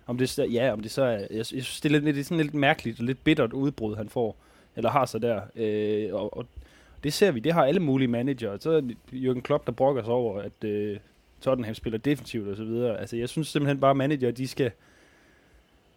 om 0.06 0.18
det, 0.18 0.28
så, 0.28 0.44
ja, 0.44 0.72
om 0.72 0.80
det 0.80 0.90
så 0.90 1.02
er, 1.02 1.18
jeg, 1.18 1.28
jeg 1.30 1.46
synes, 1.46 1.80
det 1.80 1.88
er, 1.88 2.00
lidt, 2.00 2.14
det 2.14 2.20
er 2.20 2.24
sådan 2.24 2.44
lidt 2.44 2.54
mærkeligt 2.54 3.00
og 3.00 3.04
lidt 3.04 3.24
bittert 3.24 3.52
udbrud, 3.52 3.96
han 3.96 4.08
får, 4.08 4.36
eller 4.76 4.90
har 4.90 5.06
så 5.06 5.18
der. 5.18 5.40
Øh, 5.56 6.14
og, 6.14 6.36
og 6.36 6.46
det 7.04 7.12
ser 7.12 7.30
vi, 7.30 7.40
det 7.40 7.52
har 7.52 7.64
alle 7.64 7.80
mulige 7.80 8.08
manager. 8.08 8.58
Så 8.60 8.70
er 8.70 8.80
Jürgen 9.12 9.40
Klopp, 9.40 9.66
der 9.66 9.72
brokker 9.72 10.02
sig 10.02 10.12
over, 10.12 10.40
at 10.40 10.64
øh, 10.64 10.98
Tottenham 11.40 11.74
spiller 11.74 11.98
defensivt 11.98 12.48
og 12.48 12.56
så 12.56 12.64
videre. 12.64 13.00
Altså, 13.00 13.16
jeg 13.16 13.28
synes 13.28 13.48
simpelthen 13.48 13.80
bare, 13.80 13.90
at 13.90 13.96
manager, 13.96 14.30
de 14.30 14.48
skal 14.48 14.70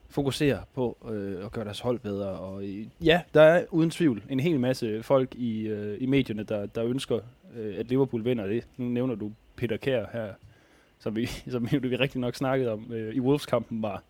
fokusere 0.09 0.59
på 0.73 0.97
øh, 1.11 1.45
at 1.45 1.51
gøre 1.51 1.65
deres 1.65 1.79
hold 1.79 1.99
bedre. 1.99 2.29
Og 2.29 2.63
øh, 2.63 2.85
ja, 3.01 3.21
der 3.33 3.41
er 3.41 3.65
uden 3.71 3.89
tvivl 3.89 4.23
en 4.29 4.39
hel 4.39 4.59
masse 4.59 5.03
folk 5.03 5.35
i, 5.35 5.67
øh, 5.67 5.97
i 6.01 6.05
medierne, 6.05 6.43
der, 6.43 6.65
der 6.65 6.85
ønsker, 6.85 7.19
øh, 7.55 7.75
at 7.77 7.87
Liverpool 7.87 8.25
vinder 8.25 8.47
det. 8.47 8.67
Nu 8.77 8.85
nævner 8.85 9.15
du 9.15 9.31
Peter 9.55 9.77
Kær 9.77 10.05
her, 10.13 10.33
som 10.99 11.15
vi, 11.15 11.25
som 11.51 11.67
vi 11.71 11.95
rigtig 11.95 12.21
nok 12.21 12.35
snakkede 12.35 12.71
om 12.71 12.93
øh, 12.93 13.15
i 13.15 13.19
Wolves-kampen, 13.19 13.81
var 13.81 14.03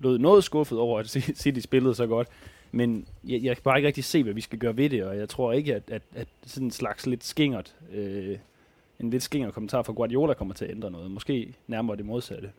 lød 0.00 0.18
noget 0.18 0.44
skuffet 0.44 0.78
over, 0.78 1.00
at 1.00 1.08
City 1.42 1.60
spillede 1.60 1.94
så 1.94 2.06
godt. 2.06 2.28
Men 2.72 3.06
jeg, 3.24 3.42
jeg 3.42 3.56
kan 3.56 3.62
bare 3.62 3.78
ikke 3.78 3.86
rigtig 3.86 4.04
se, 4.04 4.22
hvad 4.22 4.32
vi 4.32 4.40
skal 4.40 4.58
gøre 4.58 4.76
ved 4.76 4.90
det, 4.90 5.04
og 5.04 5.16
jeg 5.16 5.28
tror 5.28 5.52
ikke, 5.52 5.74
at, 5.74 5.82
at, 5.90 6.02
at 6.14 6.28
sådan 6.46 6.66
en 6.66 6.70
slags 6.70 7.06
lidt 7.06 7.24
skingert, 7.24 7.74
øh, 7.92 8.38
en 9.00 9.10
lidt 9.10 9.22
skingert 9.22 9.54
kommentar 9.54 9.82
fra 9.82 9.92
Guardiola 9.92 10.34
kommer 10.34 10.54
til 10.54 10.64
at 10.64 10.70
ændre 10.70 10.90
noget. 10.90 11.10
Måske 11.10 11.54
nærmere 11.66 11.96
det 11.96 12.04
modsatte. 12.04 12.50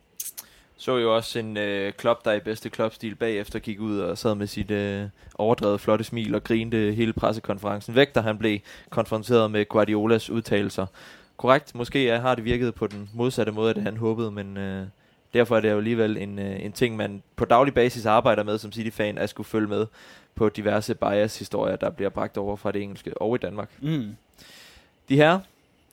Så 0.77 0.97
jo 0.97 1.15
også 1.15 1.39
en 1.39 1.57
øh, 1.57 1.93
klub, 1.93 2.25
der 2.25 2.33
i 2.33 2.39
bedste 2.39 2.69
klubstil 2.69 3.15
bagefter 3.15 3.59
gik 3.59 3.79
ud 3.79 3.99
og 3.99 4.17
sad 4.17 4.35
med 4.35 4.47
sit 4.47 4.71
øh, 4.71 5.05
overdrevet 5.35 5.81
flotte 5.81 6.03
smil 6.03 6.35
og 6.35 6.43
grinte 6.43 6.91
hele 6.91 7.13
pressekonferencen 7.13 7.95
væk, 7.95 8.15
da 8.15 8.19
han 8.19 8.37
blev 8.37 8.59
konfronteret 8.89 9.51
med 9.51 9.65
Guardiolas 9.65 10.29
udtalelser. 10.29 10.85
Korrekt, 11.37 11.75
måske 11.75 12.19
har 12.19 12.35
det 12.35 12.45
virket 12.45 12.75
på 12.75 12.87
den 12.87 13.09
modsatte 13.13 13.51
måde, 13.51 13.69
at 13.69 13.81
han 13.81 13.97
håbede, 13.97 14.31
men 14.31 14.57
øh, 14.57 14.87
derfor 15.33 15.57
er 15.57 15.61
det 15.61 15.71
jo 15.71 15.77
alligevel 15.77 16.17
en, 16.17 16.39
øh, 16.39 16.65
en 16.65 16.71
ting, 16.71 16.95
man 16.95 17.23
på 17.35 17.45
daglig 17.45 17.73
basis 17.73 18.05
arbejder 18.05 18.43
med 18.43 18.57
som 18.57 18.71
City-fan, 18.71 19.17
at 19.17 19.29
skulle 19.29 19.47
følge 19.47 19.67
med 19.67 19.85
på 20.35 20.49
diverse 20.49 20.95
bias-historier, 20.95 21.75
der 21.75 21.89
bliver 21.89 22.09
bragt 22.09 22.37
over 22.37 22.55
fra 22.55 22.71
det 22.71 22.81
engelske 22.81 23.21
og 23.21 23.35
i 23.35 23.37
Danmark. 23.37 23.69
Mm. 23.81 24.15
De 25.09 25.15
her, 25.15 25.39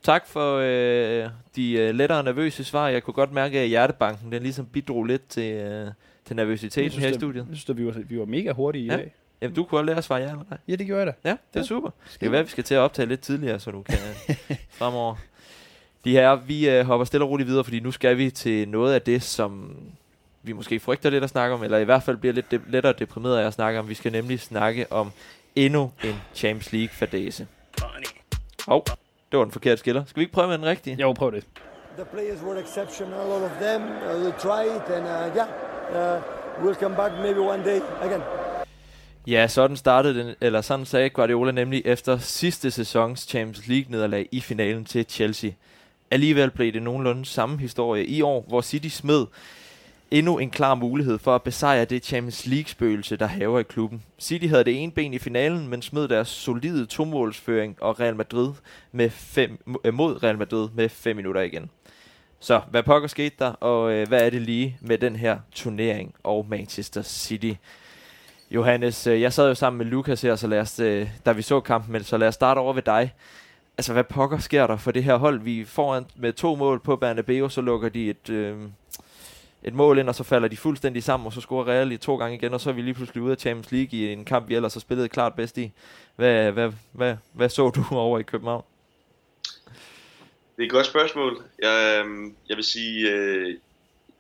tak 0.03 0.27
for 0.27 0.57
øh, 0.57 1.31
de 1.57 1.73
øh, 1.73 1.95
lettere 1.95 2.23
nervøse 2.23 2.65
svar. 2.65 2.89
Jeg 2.89 3.03
kunne 3.03 3.15
godt 3.15 3.33
mærke, 3.33 3.61
at 3.61 3.69
hjertebanken 3.69 4.33
den 4.33 4.43
ligesom 4.43 4.67
bidrog 4.67 5.05
lidt 5.05 5.29
til, 5.29 5.53
øh, 5.53 5.89
til 6.25 6.37
nervøsiteten 6.37 7.01
her 7.01 7.09
i 7.09 7.15
studiet. 7.15 7.47
Jeg 7.49 7.57
synes, 7.57 7.71
at 7.71 7.77
vi 7.79 7.87
var, 7.87 7.93
vi 7.93 8.19
var 8.19 8.25
mega 8.25 8.53
hurtige 8.53 8.87
ja. 8.87 8.95
i 8.95 8.97
dag. 8.97 9.15
Jamen, 9.43 9.55
du 9.55 9.65
kunne 9.65 9.81
også 9.81 9.87
lære 9.87 9.97
at 9.97 10.05
svare 10.05 10.21
ja 10.21 10.31
eller 10.31 10.45
nej. 10.51 10.59
Ja, 10.69 10.77
det 10.77 10.87
gjorde 10.87 10.99
jeg 10.99 11.07
da. 11.07 11.29
Ja, 11.29 11.31
det 11.31 11.57
er 11.57 11.61
ja. 11.61 11.63
super. 11.63 11.91
Det 12.13 12.21
kan 12.21 12.33
være, 12.33 12.41
at 12.41 12.47
vi 12.47 12.51
skal 12.51 12.65
til 12.65 12.75
at 12.75 12.79
optage 12.79 13.07
lidt 13.07 13.21
tidligere, 13.21 13.61
så 13.61 13.71
du 13.71 13.83
kan 13.83 13.99
fremover 14.79 15.15
de 16.05 16.13
her, 16.13 16.35
vi 16.35 16.69
øh, 16.69 16.85
hopper 16.87 17.05
stille 17.05 17.25
og 17.25 17.31
roligt 17.31 17.49
videre, 17.49 17.65
fordi 17.65 17.81
nu 17.81 17.91
skal 17.91 18.19
vi 18.19 18.31
til 18.31 18.69
noget 18.69 18.95
af 18.95 19.03
det, 19.03 19.23
som 19.23 19.77
vi 20.43 20.53
måske 20.53 20.81
frygter 20.81 21.11
lidt 21.11 21.25
at 21.25 21.31
snakke 21.31 21.55
om, 21.55 21.65
eller 21.65 21.79
i 21.79 21.85
hvert 21.85 22.03
fald 22.03 22.17
bliver 22.17 22.33
lidt 22.33 22.51
de- 22.51 22.61
lettere 22.69 22.95
deprimeret 22.99 23.39
af 23.39 23.47
at 23.47 23.53
snakke 23.53 23.81
om. 23.81 23.89
Vi 23.89 23.95
skal 23.95 24.13
nemlig 24.13 24.41
snakke 24.41 24.93
om 24.93 25.11
endnu 25.57 25.93
en 26.05 26.15
Champions 26.35 26.73
League 26.73 26.89
fadese. 26.89 27.47
Åh, 28.69 28.77
oh, 28.77 28.83
det 29.33 29.39
var 29.39 29.45
en 29.45 29.51
forkert 29.51 29.79
skiller. 29.79 30.05
Skal 30.05 30.21
vi 30.21 30.23
ikke 30.23 30.33
prøve 30.33 30.49
med 30.49 30.59
den 30.59 30.67
rigtige? 30.67 30.97
Jo, 31.01 31.13
prøv 31.13 31.33
det. 31.33 31.45
The 31.97 32.05
players 32.05 32.43
were 32.43 32.61
exceptional, 32.61 33.15
all 33.15 33.43
of 33.45 33.51
them. 33.61 33.83
Uh, 33.83 34.23
they 34.23 34.33
tried, 34.39 34.83
and 34.97 35.05
uh, 35.05 35.37
yeah, 35.37 36.17
uh, 36.17 36.65
we'll 36.65 36.81
come 36.81 36.97
back 36.97 37.13
maybe 37.23 37.41
one 37.41 37.65
day 37.65 37.81
again. 38.03 38.23
Ja, 39.27 39.49
sådan 39.49 39.77
startede 39.77 40.19
den, 40.19 40.35
eller 40.41 40.61
sådan 40.61 40.87
sagde 40.87 41.11
Guardiola 41.11 41.53
nemlig 41.53 41.83
efter 41.85 42.19
sidste 42.19 42.71
sæsons 42.71 43.21
Champions 43.21 43.69
League 43.69 43.87
nederlag 43.91 44.29
i 44.33 44.41
finalen 44.41 44.85
til 44.85 45.07
Chelsea. 45.09 45.51
Alligevel 46.11 46.51
blev 46.51 46.73
det 46.73 46.83
nogenlunde 46.83 47.25
samme 47.25 47.59
historie 47.59 48.07
i 48.07 48.23
år, 48.23 48.45
hvor 48.49 48.61
City 48.61 48.89
smed 48.89 49.27
endnu 50.13 50.39
en 50.39 50.51
klar 50.51 50.75
mulighed 50.75 51.19
for 51.19 51.35
at 51.35 51.43
besejre 51.43 51.85
det 51.85 52.05
Champions 52.05 52.47
League-spøgelse, 52.47 53.17
der 53.17 53.27
haver 53.27 53.59
i 53.59 53.63
klubben. 53.63 54.03
City 54.21 54.47
havde 54.47 54.65
det 54.65 54.83
ene 54.83 54.93
ben 54.93 55.15
i 55.15 55.19
finalen, 55.19 55.69
men 55.69 55.83
smed 55.83 56.09
deres 56.09 56.29
solide 56.29 56.87
tomålsføring 56.87 57.77
og 57.81 58.01
Real 58.01 58.17
Madrid 58.17 58.53
med 58.93 59.11
fem, 59.11 59.77
eh, 59.85 59.95
mod 59.95 60.23
Real 60.23 60.39
Madrid 60.39 60.69
med 60.75 60.89
5 60.89 61.17
minutter 61.17 61.41
igen. 61.41 61.71
Så 62.41 62.61
hvad 62.71 62.83
pokker 62.83 63.09
skete 63.09 63.37
der, 63.39 63.51
og 63.51 63.93
øh, 63.93 64.09
hvad 64.09 64.27
er 64.27 64.31
det 64.31 64.43
lige 64.43 64.77
med 64.81 64.99
den 64.99 65.17
her 65.17 65.39
turnering 65.53 66.15
og 66.23 66.47
Manchester 66.49 67.03
City? 67.03 67.53
Johannes, 68.51 69.07
øh, 69.07 69.21
jeg 69.21 69.33
sad 69.33 69.49
jo 69.49 69.55
sammen 69.55 69.79
med 69.79 69.87
Lukas 69.87 70.23
her, 70.23 70.37
så 70.37 70.47
lad 70.47 70.61
os, 70.61 70.81
øh, 70.81 71.09
da 71.27 71.33
vi 71.33 71.43
så 71.43 71.61
kampen, 71.61 71.93
men 71.93 72.05
så 72.05 72.17
lad 72.17 72.29
os 72.29 72.35
starte 72.35 72.59
over 72.59 72.73
ved 72.73 72.83
dig 72.83 73.13
altså 73.79 73.93
hvad 73.93 74.05
pokker 74.05 74.39
sker 74.39 74.67
der 74.67 74.77
for 74.77 74.91
det 74.91 75.05
her 75.05 75.17
hold? 75.17 75.41
Vi 75.41 75.65
får 75.65 76.03
med 76.17 76.33
to 76.33 76.55
mål 76.55 76.81
på 76.81 76.97
Bernabeu, 76.97 77.49
så 77.49 77.61
lukker 77.61 77.89
de 77.89 78.11
et, 78.11 78.31
øh, 78.31 78.57
et 79.65 79.75
mål 79.75 79.99
ind, 79.99 80.09
og 80.09 80.15
så 80.15 80.25
falder 80.25 80.49
de 80.49 80.57
fuldstændig 80.57 81.03
sammen, 81.03 81.27
og 81.27 81.33
så 81.33 81.41
scorer 81.41 81.69
Real 81.69 81.93
i 81.93 81.97
to 81.97 82.17
gange 82.17 82.37
igen, 82.37 82.55
og 82.55 82.61
så 82.61 82.71
er 82.71 82.75
vi 82.75 82.83
lige 82.83 82.95
pludselig 82.95 83.23
ude 83.23 83.33
af 83.33 83.39
Champions 83.39 83.73
League 83.73 83.99
i 83.99 84.13
en 84.13 84.25
kamp, 84.25 84.49
vi 84.49 84.55
ellers 84.55 84.75
har 84.75 84.81
spillet 84.81 85.11
klart 85.11 85.35
bedst 85.35 85.59
i. 85.59 85.73
Hvad, 86.17 86.53
hvad, 86.53 86.73
hvad, 86.93 87.17
hvad 87.33 87.49
så 87.49 87.71
du 87.71 87.85
over 87.97 88.19
i 88.19 88.23
København? 88.23 88.65
Det 90.57 90.63
er 90.63 90.67
et 90.67 90.73
godt 90.73 90.87
spørgsmål. 90.87 91.43
Jeg, 91.63 92.01
øhm, 92.01 92.35
jeg 92.49 92.57
vil 92.57 92.65
sige, 92.65 93.11
øh, 93.11 93.57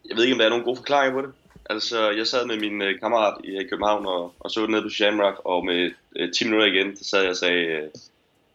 jeg 0.08 0.16
ved 0.16 0.24
ikke, 0.24 0.34
om 0.34 0.38
der 0.38 0.46
er 0.46 0.50
nogen 0.50 0.64
gode 0.64 0.76
forklaringer 0.76 1.20
på 1.20 1.26
det. 1.26 1.34
Altså, 1.70 2.10
jeg 2.10 2.26
sad 2.26 2.46
med 2.46 2.56
min 2.56 2.82
øh, 2.82 3.00
kammerat 3.00 3.34
i 3.44 3.50
øh, 3.50 3.68
København 3.70 4.06
og, 4.06 4.34
og 4.40 4.50
så 4.50 4.60
det 4.60 4.70
nede 4.70 4.82
på 4.82 4.88
Shamrock, 4.88 5.40
og 5.44 5.64
med 5.64 5.90
øh, 6.16 6.32
10 6.32 6.44
minutter 6.44 6.66
igen, 6.66 6.96
så 6.96 7.04
sad 7.04 7.20
jeg 7.20 7.30
og 7.30 7.36
sagde, 7.36 7.64
øh, 7.64 7.88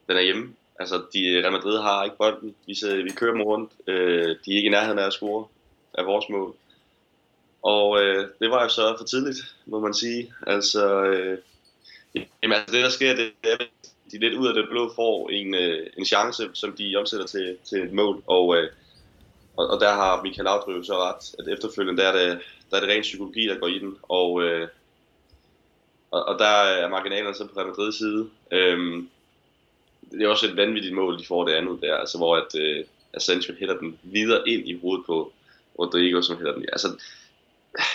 den 0.08 0.18
er 0.18 0.22
hjemme. 0.22 0.54
Altså, 0.80 1.02
de, 1.14 1.28
øh, 1.28 1.44
Real 1.44 1.52
Madrid 1.52 1.82
har 1.82 2.04
ikke 2.04 2.18
bolden. 2.18 2.56
Vi, 2.68 2.76
sidder, 2.76 3.04
vi 3.04 3.10
kører 3.10 3.32
dem 3.32 3.42
rundt. 3.42 3.72
Øh, 3.88 4.26
de 4.46 4.52
er 4.52 4.56
ikke 4.56 4.68
i 4.68 4.70
nærheden 4.70 5.00
af 5.00 5.06
at 5.06 5.14
score 5.14 5.46
af 5.94 6.06
vores 6.06 6.26
mål. 6.30 6.56
Og 7.76 8.02
øh, 8.02 8.28
det 8.40 8.50
var 8.52 8.64
jo 8.64 8.70
så 8.70 8.96
for 8.98 9.06
tidligt, 9.06 9.56
må 9.66 9.80
man 9.80 9.94
sige. 9.94 10.34
Altså, 10.48 11.04
øh, 11.04 11.38
jamen, 12.16 12.58
altså 12.58 12.76
det 12.76 12.84
der 12.84 12.90
sker, 12.90 13.16
det 13.16 13.32
er, 13.44 13.54
at 13.60 13.68
de 14.12 14.18
lidt 14.18 14.34
ud 14.34 14.48
af 14.48 14.54
det 14.54 14.70
blå 14.70 14.92
får 14.96 15.30
en, 15.30 15.56
øh, 15.56 15.88
en 15.98 16.06
chance, 16.06 16.50
som 16.54 16.74
de 16.74 16.96
omsætter 16.96 17.26
til, 17.26 17.58
til 17.70 17.84
et 17.84 17.94
mål. 17.94 18.24
Og, 18.28 18.56
øh, 18.56 18.70
og, 19.58 19.68
og 19.68 19.80
der 19.80 19.94
har 19.94 20.24
Michael 20.24 20.44
Laudrup 20.44 20.86
så 20.86 20.98
ret, 20.98 21.36
at 21.40 21.54
efterfølgende 21.54 22.02
der 22.02 22.10
er 22.10 22.18
det, 22.18 22.40
der 22.72 22.78
er 22.78 22.82
det 22.82 22.90
ren 22.90 23.02
psykologi, 23.02 23.48
der 23.48 23.60
går 23.60 23.68
i 23.68 23.80
den. 23.80 23.98
Og, 24.04 24.44
øh, 24.44 24.68
og, 26.12 26.26
og 26.26 26.40
der 26.40 26.46
er 26.46 26.90
marginalerne 26.90 27.36
så 27.36 27.48
på 27.48 27.60
Real 27.60 27.70
Madrid's 27.70 27.98
side. 27.98 28.30
Øh, 28.52 29.04
det 30.12 30.22
er 30.22 30.28
også 30.28 30.48
et 30.48 30.58
vanvittigt 30.58 30.96
mål, 30.96 31.20
de 31.20 31.26
får 31.26 31.48
det 31.48 31.54
andet 31.54 31.82
der, 31.82 31.96
altså 31.96 32.18
hvor 32.18 32.36
at, 32.36 32.56
øh, 32.60 32.86
Asensio 33.14 33.56
hætter 33.60 33.78
den 33.78 34.00
videre 34.04 34.50
ind 34.50 34.68
i 34.68 34.80
hovedet 34.80 35.06
på 35.06 35.34
Rodrigo, 35.80 36.22
som 36.22 36.38
hætter 36.38 36.54
den. 36.54 36.66
Altså, 36.72 36.88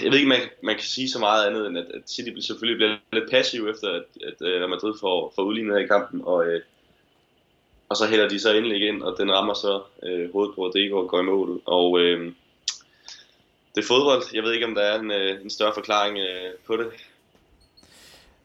jeg 0.03 0.11
ved 0.11 0.19
ikke, 0.19 0.29
man, 0.29 0.41
man 0.63 0.75
kan 0.75 0.85
sige 0.85 1.11
så 1.11 1.19
meget 1.19 1.47
andet, 1.47 1.67
end 1.67 1.79
at, 1.79 1.87
at 1.95 2.11
City 2.11 2.31
selvfølgelig 2.41 2.79
bliver 2.79 2.97
lidt 3.13 3.31
passiv 3.31 3.69
efter, 3.69 3.89
at, 3.89 4.05
at 4.27 4.47
at 4.47 4.61
Real 4.61 4.69
Madrid 4.69 4.95
får, 5.01 5.33
får 5.35 5.43
udlignet 5.43 5.75
her 5.75 5.85
i 5.85 5.87
kampen, 5.87 6.21
og, 6.25 6.47
øh, 6.47 6.61
og 7.89 7.97
så 7.97 8.07
hælder 8.07 8.29
de 8.29 8.41
så 8.41 8.53
indlæg 8.53 8.89
ind, 8.89 9.03
og 9.03 9.19
den 9.19 9.33
rammer 9.33 9.55
så 9.55 9.83
øh, 10.03 10.33
hovedet 10.33 10.55
på 10.55 10.61
Rodrigo 10.65 10.97
og 10.99 11.09
går 11.09 11.21
i 11.21 11.25
mål. 11.25 11.63
Og 11.65 12.01
øh, 12.01 12.33
det 13.75 13.83
er 13.83 13.87
fodbold. 13.87 14.23
Jeg 14.35 14.43
ved 14.43 14.53
ikke, 14.53 14.67
om 14.67 14.75
der 14.75 14.83
er 14.83 15.01
en, 15.01 15.11
øh, 15.11 15.43
en 15.43 15.51
større 15.51 15.75
forklaring 15.75 16.19
øh, 16.19 16.53
på 16.67 16.77
det. 16.77 16.87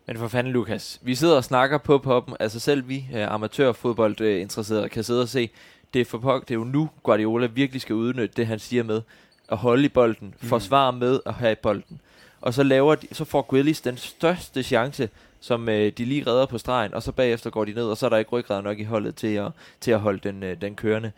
Men 0.05 0.17
for 0.17 0.27
fanden, 0.27 0.53
Lukas. 0.53 0.99
Vi 1.01 1.15
sidder 1.15 1.35
og 1.35 1.43
snakker 1.43 1.77
på 1.77 1.97
poppen. 1.97 2.35
Altså 2.39 2.59
selv 2.59 2.87
vi, 2.87 3.05
øh, 3.15 3.33
amatørfodboldinteresserede, 3.33 4.89
kan 4.89 5.03
sidde 5.03 5.21
og 5.21 5.29
se, 5.29 5.49
det 5.93 6.01
er, 6.01 6.05
for, 6.05 6.39
det 6.39 6.51
er 6.51 6.55
jo 6.55 6.63
nu, 6.63 6.89
Guardiola 7.03 7.45
virkelig 7.45 7.81
skal 7.81 7.95
udnytte 7.95 8.35
det, 8.37 8.47
han 8.47 8.59
siger 8.59 8.83
med 8.83 9.01
at 9.49 9.57
holde 9.57 9.85
i 9.85 9.89
bolden, 9.89 10.35
mm. 10.41 10.47
forsvare 10.47 10.93
med 10.93 11.19
at 11.25 11.33
have 11.33 11.51
i 11.51 11.55
bolden. 11.55 12.01
Og 12.41 12.53
så 12.53 12.63
laver 12.63 12.95
de, 12.95 13.07
så 13.11 13.25
får 13.25 13.41
Grealish 13.41 13.83
den 13.83 13.97
største 13.97 14.63
chance, 14.63 15.09
som 15.39 15.69
øh, 15.69 15.91
de 15.97 16.05
lige 16.05 16.27
redder 16.27 16.45
på 16.45 16.57
stregen, 16.57 16.93
og 16.93 17.03
så 17.03 17.11
bagefter 17.11 17.49
går 17.49 17.65
de 17.65 17.73
ned, 17.73 17.83
og 17.85 17.97
så 17.97 18.05
er 18.05 18.09
der 18.09 18.17
ikke 18.17 18.31
ryggrad 18.31 18.61
nok 18.61 18.79
i 18.79 18.83
holdet 18.83 19.15
til 19.15 19.27
at, 19.27 19.51
til 19.81 19.91
at 19.91 19.99
holde 19.99 20.19
den, 20.19 20.43
øh, 20.43 20.61
den 20.61 20.75
kørende. 20.75 21.11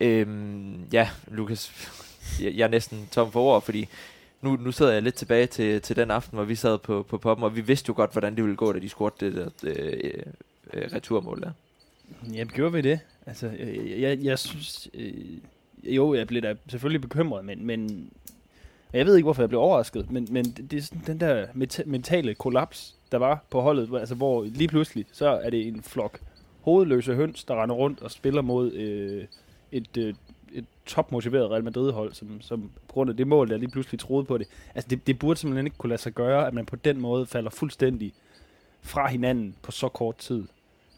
Øhm, 0.00 0.84
ja, 0.92 1.08
Lukas, 1.28 1.90
jeg, 2.40 2.54
jeg 2.54 2.64
er 2.64 2.68
næsten 2.68 3.08
tom 3.10 3.32
for 3.32 3.40
ord, 3.40 3.62
fordi 3.62 3.88
nu, 4.40 4.56
nu 4.56 4.72
sidder 4.72 4.92
jeg 4.92 5.02
lidt 5.02 5.14
tilbage 5.14 5.46
til, 5.46 5.82
til 5.82 5.96
den 5.96 6.10
aften, 6.10 6.36
hvor 6.36 6.44
vi 6.44 6.54
sad 6.54 6.78
på, 6.78 7.02
på 7.02 7.18
poppen, 7.18 7.44
og 7.44 7.56
vi 7.56 7.60
vidste 7.60 7.88
jo 7.88 7.94
godt, 7.96 8.12
hvordan 8.12 8.36
det 8.36 8.44
ville 8.44 8.56
gå, 8.56 8.72
da 8.72 8.78
de 8.78 8.88
scorede 8.88 9.14
det 9.20 9.34
der 9.34 9.48
øh, 9.62 10.22
øh, 10.72 10.92
returmål 10.92 11.40
der. 11.40 11.50
Ja, 12.32 12.44
gjorde 12.44 12.72
vi 12.72 12.80
det? 12.80 13.00
Altså, 13.26 13.46
jeg, 13.58 14.00
jeg, 14.00 14.18
jeg 14.22 14.38
synes... 14.38 14.88
Øh, 14.94 15.14
jo, 15.84 16.14
jeg 16.14 16.26
blev 16.26 16.42
da 16.42 16.54
selvfølgelig 16.68 17.00
bekymret, 17.00 17.44
men, 17.44 17.66
men 17.66 18.10
jeg 18.92 19.06
ved 19.06 19.16
ikke, 19.16 19.24
hvorfor 19.24 19.42
jeg 19.42 19.48
blev 19.48 19.60
overrasket, 19.60 20.10
men, 20.10 20.28
men 20.30 20.44
det, 20.44 20.70
det 20.70 20.76
er 20.76 20.82
sådan 20.82 21.02
den 21.06 21.20
der 21.20 21.46
mentale 21.86 22.34
kollaps, 22.34 22.96
der 23.12 23.18
var 23.18 23.44
på 23.50 23.60
holdet, 23.60 23.98
altså 24.00 24.14
hvor 24.14 24.44
lige 24.44 24.68
pludselig, 24.68 25.06
så 25.12 25.28
er 25.28 25.50
det 25.50 25.68
en 25.68 25.82
flok 25.82 26.20
hovedløse 26.60 27.14
høns, 27.14 27.44
der 27.44 27.62
render 27.62 27.74
rundt 27.74 28.02
og 28.02 28.10
spiller 28.10 28.42
mod 28.42 28.72
øh, 28.72 29.24
et, 29.72 29.96
øh, 29.96 30.14
et 30.52 30.64
topmotiveret 30.86 31.50
Real 31.50 31.64
Madrid-hold, 31.64 32.12
som, 32.12 32.40
som 32.40 32.70
på 32.88 32.92
grund 32.92 33.10
af 33.10 33.16
det 33.16 33.26
mål, 33.26 33.50
der 33.50 33.56
lige 33.56 33.70
pludselig 33.70 34.00
troede 34.00 34.24
på 34.24 34.38
det. 34.38 34.46
Altså 34.74 34.88
det, 34.88 35.06
det 35.06 35.18
burde 35.18 35.40
simpelthen 35.40 35.66
ikke 35.66 35.78
kunne 35.78 35.90
lade 35.90 36.00
sig 36.00 36.12
gøre, 36.12 36.46
at 36.46 36.54
man 36.54 36.66
på 36.66 36.76
den 36.76 37.00
måde 37.00 37.26
falder 37.26 37.50
fuldstændig 37.50 38.12
fra 38.82 39.08
hinanden 39.08 39.54
på 39.62 39.70
så 39.70 39.88
kort 39.88 40.16
tid. 40.16 40.44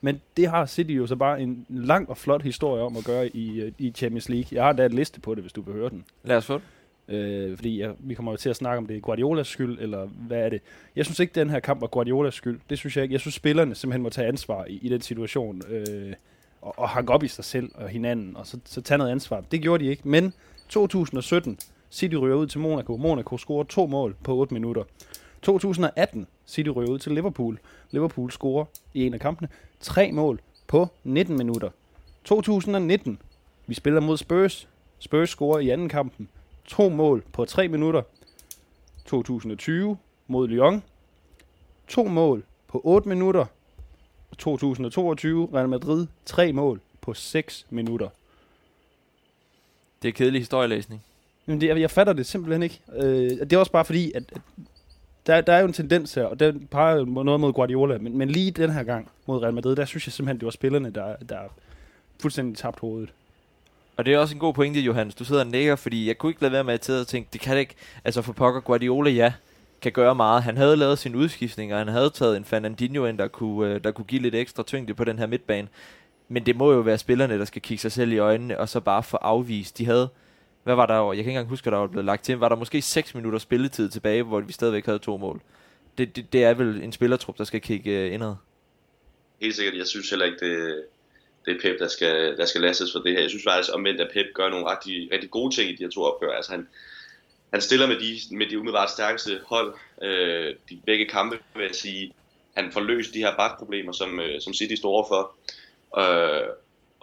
Men 0.05 0.21
det 0.37 0.49
har 0.49 0.67
City 0.67 0.90
jo 0.90 1.07
så 1.07 1.17
bare 1.17 1.40
en 1.40 1.67
lang 1.69 2.11
og 2.11 2.17
flot 2.17 2.43
historie 2.43 2.83
om 2.83 2.97
at 2.97 3.05
gøre 3.05 3.37
i, 3.37 3.61
øh, 3.61 3.73
i 3.79 3.90
Champions 3.90 4.29
League. 4.29 4.49
Jeg 4.53 4.64
har 4.64 4.73
da 4.73 4.87
en 4.87 4.93
liste 4.93 5.21
på 5.21 5.35
det, 5.35 5.43
hvis 5.43 5.53
du 5.53 5.62
vil 5.62 5.75
høre 5.75 5.90
den. 5.90 6.05
Lad 6.25 6.37
os 6.37 6.47
få 6.47 6.61
det. 7.09 7.14
Øh, 7.14 7.57
fordi 7.57 7.81
jeg, 7.81 7.93
vi 7.99 8.14
kommer 8.14 8.37
til 8.37 8.51
at 8.51 8.57
snakke 8.57 8.79
om 8.79 8.87
det 8.87 8.97
er 8.97 9.01
Guardiolas 9.01 9.47
skyld, 9.47 9.79
eller 9.81 10.07
hvad 10.07 10.38
er 10.38 10.49
det? 10.49 10.61
Jeg 10.97 11.05
synes 11.05 11.21
ikke, 11.21 11.33
den 11.35 11.51
her 11.51 11.61
kamp 11.61 11.81
var 11.81 11.87
Guardiolas 11.87 12.35
skyld. 12.35 12.61
Det 12.71 12.79
synes 12.79 12.97
jeg 12.97 13.03
ikke. 13.03 13.12
Jeg 13.12 13.21
synes, 13.21 13.35
spillerne 13.35 13.75
simpelthen 13.75 14.03
må 14.03 14.11
tage 14.11 14.29
ansvar 14.29 14.64
i, 14.64 14.79
i 14.83 14.88
den 14.88 15.01
situation. 15.01 15.62
Øh, 15.69 16.12
og, 16.62 16.79
og 16.79 16.88
hanke 16.88 17.12
op 17.12 17.23
i 17.23 17.29
sig 17.29 17.45
selv 17.45 17.71
og 17.75 17.88
hinanden, 17.88 18.37
og 18.37 18.47
så, 18.47 18.59
så 18.64 18.81
tage 18.81 18.99
noget 18.99 19.11
ansvar. 19.11 19.40
Det 19.40 19.62
gjorde 19.62 19.85
de 19.85 19.90
ikke. 19.90 20.09
Men 20.09 20.33
2017, 20.69 21.59
City 21.90 22.14
ryger 22.14 22.37
ud 22.37 22.47
til 22.47 22.61
Monaco. 22.61 22.97
Monaco 22.97 23.38
scorer 23.38 23.64
to 23.64 23.87
mål 23.87 24.17
på 24.25 24.37
8 24.37 24.55
minutter. 24.55 24.83
2018, 25.43 26.27
City 26.47 26.69
ryger 26.69 26.90
ud 26.90 26.99
til 26.99 27.12
Liverpool. 27.12 27.59
Liverpool 27.90 28.31
scorer 28.31 28.64
i 28.95 29.07
en 29.07 29.14
af 29.14 29.21
kampene 29.21 29.49
tre 29.85 30.12
mål 30.12 30.40
på 30.66 30.88
19 31.05 31.37
minutter. 31.37 31.70
2019, 32.25 33.18
vi 33.66 33.75
spiller 33.75 34.01
mod 34.01 34.16
Spurs. 34.16 34.68
Spurs 34.99 35.29
scorer 35.29 35.59
i 35.59 35.70
anden 35.70 35.88
kampen 35.88 36.29
to 36.64 36.88
mål 36.88 37.25
på 37.33 37.44
3 37.44 37.68
minutter. 37.68 38.03
2020 39.07 39.97
mod 40.27 40.49
Lyon. 40.49 40.83
To 41.88 42.05
mål 42.05 42.44
på 42.68 42.81
8 42.85 43.09
minutter. 43.09 43.47
2022 44.38 45.49
Real 45.55 45.68
Madrid 45.68 46.07
tre 46.27 46.53
mål 46.53 46.81
på 47.01 47.14
6 47.14 47.66
minutter. 47.70 48.09
Det 50.03 50.09
er 50.09 50.12
kedelig 50.12 50.40
historielæsning. 50.40 51.05
Jamen 51.47 51.61
det, 51.61 51.66
jeg, 51.66 51.81
jeg 51.81 51.90
fatter 51.90 52.12
det 52.12 52.27
simpelthen 52.27 52.62
ikke. 52.62 52.81
Øh, 52.92 53.31
det 53.31 53.53
er 53.53 53.59
også 53.59 53.73
bare 53.73 53.85
fordi, 53.85 54.12
at, 54.12 54.23
at 54.33 54.40
der, 55.27 55.41
der 55.41 55.53
er 55.53 55.61
jo 55.61 55.67
en 55.67 55.73
tendens 55.73 56.15
her, 56.15 56.25
og 56.25 56.41
den 56.41 56.69
peger 56.71 56.97
jo 56.97 57.05
noget 57.05 57.41
mod 57.41 57.53
Guardiola, 57.53 57.99
men, 57.99 58.19
men 58.19 58.31
lige 58.31 58.51
den 58.51 58.71
her 58.71 58.83
gang 58.83 59.11
mod 59.27 59.43
Real 59.43 59.55
Madrid, 59.55 59.77
der 59.77 59.85
synes 59.85 60.07
jeg 60.07 60.13
simpelthen, 60.13 60.41
det 60.41 60.45
var 60.45 60.51
spillerne, 60.51 60.91
der, 60.91 61.17
der 61.29 61.39
fuldstændig 62.23 62.59
tabt 62.59 62.81
hovedet. 62.81 63.13
Og 63.97 64.07
det 64.07 64.15
er 64.15 64.19
også 64.19 64.35
en 64.35 64.41
god 64.41 64.55
pointe, 64.55 64.81
Johannes. 64.81 65.15
Du 65.15 65.25
sidder 65.25 65.45
og 65.45 65.51
nikker, 65.51 65.77
fordi 65.77 66.09
jeg 66.09 66.19
kunne 66.19 66.31
ikke 66.31 66.43
lade 66.43 66.53
være 66.53 66.65
med 66.65 66.75
at 66.75 67.07
tænke, 67.07 67.29
det 67.33 67.41
kan 67.41 67.53
det 67.53 67.61
ikke. 67.61 67.75
Altså 68.05 68.23
for 68.23 68.33
pokker 68.33 68.61
Guardiola, 68.61 69.11
ja, 69.11 69.33
kan 69.83 69.93
gøre 69.93 70.15
meget. 70.15 70.43
Han 70.43 70.57
havde 70.57 70.77
lavet 70.77 70.99
sin 70.99 71.15
udskiftning, 71.15 71.73
og 71.73 71.79
han 71.79 71.89
havde 71.89 72.11
taget 72.11 72.37
en 72.37 72.45
Fernandinho 72.45 73.07
ind, 73.07 73.19
der 73.19 73.29
kunne, 73.29 73.75
øh, 73.75 73.85
der 73.85 73.91
kunne 73.91 74.05
give 74.05 74.23
lidt 74.23 74.35
ekstra 74.35 74.63
tyngde 74.63 74.95
på 74.95 75.05
den 75.05 75.19
her 75.19 75.27
midtbane. 75.27 75.69
Men 76.29 76.47
det 76.47 76.57
må 76.57 76.73
jo 76.73 76.81
være 76.81 76.99
spillerne, 76.99 77.39
der 77.39 77.45
skal 77.45 77.63
kigge 77.63 77.81
sig 77.81 77.93
selv 77.93 78.13
i 78.13 78.19
øjnene, 78.19 78.61
og 78.61 78.69
så 78.69 78.81
bare 78.81 79.03
få 79.03 79.17
afvist. 79.17 79.79
De 79.79 79.87
havde 79.87 80.09
hvad 80.64 80.74
var 80.74 80.87
der? 80.87 80.94
Jeg 80.94 81.16
kan 81.16 81.18
ikke 81.18 81.31
engang 81.31 81.48
huske, 81.48 81.66
at 81.66 81.72
der 81.72 81.79
var 81.79 81.87
blevet 81.87 82.05
lagt 82.05 82.24
til. 82.24 82.38
Var 82.38 82.48
der 82.48 82.57
måske 82.57 82.83
6 82.83 83.14
minutter 83.14 83.38
spilletid 83.38 83.88
tilbage, 83.88 84.22
hvor 84.22 84.40
vi 84.40 84.53
stadigvæk 84.53 84.87
havde 84.87 84.98
to 84.98 85.16
mål? 85.16 85.40
Det, 85.98 86.16
det, 86.16 86.33
det 86.33 86.44
er 86.44 86.55
vel 86.55 86.83
en 86.83 86.92
spillertrup, 86.92 87.38
der 87.38 87.44
skal 87.44 87.61
kigge 87.61 87.90
øh, 87.90 88.14
indad. 88.14 88.35
Helt 89.40 89.57
sikkert. 89.57 89.77
Jeg 89.77 89.87
synes 89.87 90.11
heller 90.11 90.27
ikke, 90.27 90.38
det, 90.46 90.85
det 91.46 91.57
er 91.57 91.61
Pep, 91.62 91.79
der 91.79 91.88
skal, 91.88 92.37
der 92.37 92.44
skal 92.44 92.61
lastes 92.61 92.92
for 92.92 92.98
det 92.98 93.12
her. 93.12 93.20
Jeg 93.20 93.31
synes 93.31 93.44
faktisk 93.44 93.74
omvendt, 93.74 94.00
at 94.00 94.11
Pep 94.12 94.27
gør 94.35 94.48
nogle 94.48 94.70
rigtig, 94.70 95.09
rigtig 95.12 95.31
gode 95.31 95.55
ting 95.55 95.70
i 95.70 95.77
de 95.77 95.83
her 95.83 95.90
to 95.90 96.03
opgør. 96.03 96.33
Altså 96.33 96.50
han, 96.50 96.68
han 97.53 97.61
stiller 97.61 97.87
med 97.87 97.96
de, 97.96 98.37
med 98.37 98.46
de 98.46 98.59
umiddelbart 98.59 98.90
stærkeste 98.90 99.40
hold, 99.46 99.74
øh, 100.03 100.55
de 100.68 100.81
begge 100.87 101.07
kampe, 101.07 101.38
vil 101.57 101.66
jeg 101.66 101.74
sige. 101.74 102.14
Han 102.57 102.72
får 102.72 102.81
løst 102.81 103.14
de 103.14 103.18
her 103.18 103.37
bakproblemer, 103.37 103.92
som, 103.92 104.20
øh, 104.20 104.40
som 104.40 104.55
City 104.55 104.74
står 104.74 104.90
overfor. 104.90 105.35
Øh, 105.98 106.48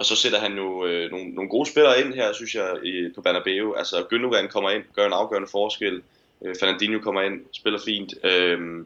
og 0.01 0.05
så 0.05 0.15
sætter 0.15 0.39
han 0.39 0.57
jo 0.57 0.85
øh, 0.85 1.11
nogle, 1.11 1.29
nogle 1.29 1.49
gode 1.49 1.69
spillere 1.69 2.01
ind 2.01 2.13
her, 2.13 2.33
synes 2.33 2.55
jeg, 2.55 2.77
i, 2.83 3.09
på 3.15 3.21
Bernabeu. 3.21 3.73
Altså 3.73 3.97
Gündogan 4.13 4.47
kommer 4.47 4.69
ind, 4.69 4.83
gør 4.95 5.05
en 5.05 5.13
afgørende 5.13 5.47
forskel. 5.51 6.03
Øh, 6.41 6.55
Fernandinho 6.59 6.99
kommer 6.99 7.21
ind, 7.21 7.45
spiller 7.51 7.79
fint. 7.85 8.13
Øh, 8.23 8.85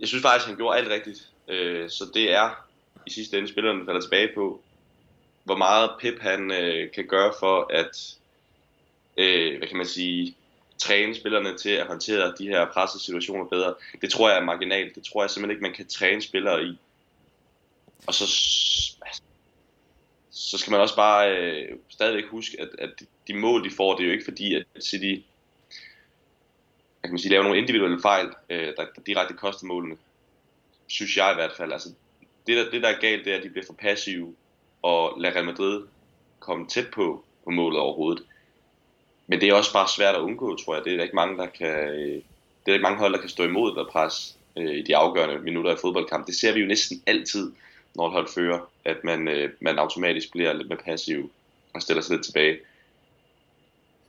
jeg 0.00 0.08
synes 0.08 0.22
faktisk, 0.22 0.48
han 0.48 0.56
gjorde 0.56 0.78
alt 0.78 0.88
rigtigt. 0.88 1.28
Øh, 1.48 1.90
så 1.90 2.04
det 2.14 2.32
er 2.32 2.66
i 3.06 3.10
sidste 3.10 3.38
ende 3.38 3.48
spillerne 3.48 3.84
falder 3.84 4.00
tilbage 4.00 4.30
på, 4.34 4.60
hvor 5.44 5.56
meget 5.56 5.90
Pep 6.00 6.20
han 6.20 6.52
øh, 6.52 6.90
kan 6.90 7.06
gøre 7.06 7.32
for 7.40 7.70
at, 7.70 8.16
øh, 9.16 9.58
hvad 9.58 9.68
kan 9.68 9.76
man 9.76 9.86
sige, 9.86 10.36
træne 10.78 11.14
spillerne 11.14 11.58
til 11.58 11.70
at 11.70 11.86
håndtere 11.86 12.34
de 12.38 12.48
her 12.48 12.66
pressede 12.72 13.02
situationer 13.02 13.44
bedre. 13.44 13.74
Det 14.00 14.10
tror 14.10 14.28
jeg 14.28 14.38
er 14.38 14.44
marginalt. 14.44 14.94
Det 14.94 15.04
tror 15.04 15.22
jeg 15.22 15.30
simpelthen 15.30 15.56
ikke, 15.56 15.62
man 15.62 15.74
kan 15.74 15.86
træne 15.88 16.22
spillere 16.22 16.64
i. 16.64 16.78
Og 18.06 18.14
så 18.14 18.24
altså, 19.02 19.22
så 20.34 20.58
skal 20.58 20.70
man 20.70 20.80
også 20.80 20.96
bare 20.96 21.38
øh, 21.38 21.78
stadigvæk 21.88 22.24
huske, 22.30 22.60
at, 22.60 22.68
at 22.78 23.02
de 23.28 23.34
mål, 23.34 23.64
de 23.64 23.70
får, 23.76 23.96
det 23.96 24.02
er 24.02 24.06
jo 24.06 24.12
ikke 24.12 24.24
fordi, 24.24 24.54
at 24.54 24.64
City 24.80 25.20
kan 27.04 27.12
man 27.12 27.18
sige, 27.18 27.30
laver 27.30 27.42
nogle 27.42 27.58
individuelle 27.58 28.02
fejl, 28.02 28.26
øh, 28.50 28.66
der, 28.76 28.86
der 28.96 29.02
direkte 29.06 29.34
koster 29.34 29.66
målene. 29.66 29.96
Synes 30.86 31.16
jeg 31.16 31.32
i 31.32 31.34
hvert 31.34 31.52
fald. 31.56 31.72
Altså, 31.72 31.88
det, 32.46 32.56
der, 32.56 32.70
det, 32.70 32.82
der 32.82 32.88
er 32.88 33.00
galt, 33.00 33.24
det 33.24 33.32
er, 33.32 33.36
at 33.36 33.42
de 33.42 33.48
bliver 33.50 33.66
for 33.66 33.72
passive 33.72 34.34
og 34.82 35.20
lader 35.20 35.34
Real 35.34 35.44
Madrid 35.44 35.82
komme 36.38 36.66
tæt 36.66 36.90
på, 36.90 37.24
på 37.44 37.50
målet 37.50 37.80
overhovedet. 37.80 38.24
Men 39.26 39.40
det 39.40 39.48
er 39.48 39.54
også 39.54 39.72
bare 39.72 39.88
svært 39.88 40.14
at 40.14 40.20
undgå, 40.20 40.56
tror 40.56 40.74
jeg. 40.74 40.84
Det 40.84 40.92
er 40.92 40.96
der 40.96 41.02
ikke 41.02 41.16
mange, 41.16 41.38
der 41.38 41.46
kan, 41.46 41.88
øh, 41.88 42.22
det 42.66 42.68
er 42.68 42.72
ikke 42.72 42.82
mange 42.82 42.98
hold, 42.98 43.12
der 43.12 43.20
kan 43.20 43.28
stå 43.28 43.44
imod 43.44 43.74
ved 43.74 43.84
pres 43.92 44.38
øh, 44.56 44.74
i 44.74 44.82
de 44.82 44.96
afgørende 44.96 45.38
minutter 45.38 45.74
i 45.74 45.78
fodboldkamp. 45.80 46.26
Det 46.26 46.34
ser 46.34 46.52
vi 46.52 46.60
jo 46.60 46.66
næsten 46.66 47.02
altid 47.06 47.52
når 47.96 48.06
et 48.06 48.12
hold 48.12 48.28
fører, 48.34 48.60
at 48.84 49.04
man, 49.04 49.28
øh, 49.28 49.50
man 49.60 49.78
automatisk 49.78 50.32
bliver 50.32 50.52
lidt 50.52 50.68
mere 50.68 50.78
passiv 50.84 51.32
og 51.74 51.82
stiller 51.82 52.02
sig 52.02 52.16
lidt 52.16 52.24
tilbage. 52.24 52.58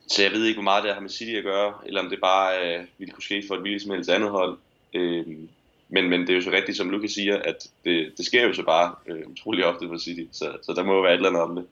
så 0.07 0.23
jeg 0.23 0.31
ved 0.31 0.45
ikke, 0.45 0.55
hvor 0.55 0.63
meget 0.63 0.83
det 0.83 0.93
har 0.93 1.01
med 1.01 1.09
City 1.09 1.31
at 1.31 1.43
gøre, 1.43 1.73
eller 1.85 2.01
om 2.01 2.09
det 2.09 2.19
bare 2.21 2.77
øh, 2.77 2.85
ville 2.97 3.13
kunne 3.13 3.23
ske 3.23 3.43
for 3.47 3.55
et 3.55 3.61
hvilket 3.61 3.81
som 3.81 3.91
helst 3.91 4.09
andet 4.09 4.29
hold. 4.29 4.57
Øh, 4.93 5.27
men, 5.89 6.09
men 6.09 6.21
det 6.21 6.29
er 6.29 6.35
jo 6.35 6.41
så 6.41 6.51
rigtigt, 6.51 6.77
som 6.77 6.89
Lukas 6.89 7.11
siger, 7.11 7.37
at 7.37 7.67
det, 7.85 8.13
det 8.17 8.25
sker 8.25 8.47
jo 8.47 8.53
så 8.53 8.63
bare 8.63 8.95
øh, 9.07 9.27
utrolig 9.27 9.65
ofte 9.65 9.87
for 9.87 9.97
City, 9.97 10.23
så, 10.31 10.57
så 10.63 10.73
der 10.73 10.83
må 10.83 10.93
jo 10.93 11.01
være 11.01 11.11
et 11.11 11.15
eller 11.15 11.29
andet 11.29 11.41
om 11.41 11.55
det. 11.55 11.65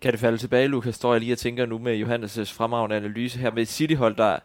Kan 0.00 0.12
det 0.12 0.20
falde 0.20 0.38
tilbage, 0.38 0.68
Lukas, 0.68 0.94
står 0.94 1.12
jeg 1.14 1.20
lige 1.20 1.32
og 1.32 1.38
tænker 1.38 1.66
nu 1.66 1.78
med 1.78 2.02
Johannes' 2.02 2.54
fremragende 2.54 2.96
analyse 2.96 3.38
her 3.38 3.50
med 3.50 3.66
City-hold, 3.66 4.16
der 4.16 4.38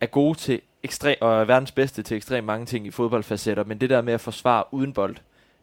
er 0.00 0.06
gode 0.06 0.38
til 0.38 0.60
ekstrem, 0.82 1.16
og 1.20 1.40
er 1.40 1.44
verdens 1.44 1.72
bedste 1.72 2.02
til 2.02 2.16
ekstremt 2.16 2.46
mange 2.46 2.66
ting 2.66 2.86
i 2.86 2.90
fodboldfacetter, 2.90 3.64
men 3.64 3.80
det 3.80 3.90
der 3.90 4.02
med 4.02 4.12
at 4.12 4.20
forsvare 4.20 4.64
uden 4.70 4.92
bold, 4.92 5.16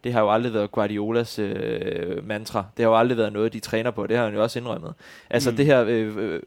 det 0.05 0.13
har 0.13 0.21
jo 0.21 0.31
aldrig 0.31 0.53
været 0.53 0.71
Guardiolas 0.71 1.39
øh, 1.39 2.27
mantra. 2.27 2.65
Det 2.77 2.83
har 2.83 2.91
jo 2.91 2.97
aldrig 2.97 3.17
været 3.17 3.33
noget, 3.33 3.53
de 3.53 3.59
træner 3.59 3.91
på. 3.91 4.07
Det 4.07 4.17
har 4.17 4.23
han 4.23 4.33
jo 4.33 4.43
også 4.43 4.59
indrømmet. 4.59 4.93
Altså 5.29 5.51
mm. 5.51 5.57
det 5.57 5.65
her, 5.65 5.85
øh, 5.87 6.17
øh, 6.17 6.41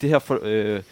det 0.00 0.08
her 0.08 0.18
for, 0.18 0.38
øh, 0.42 0.82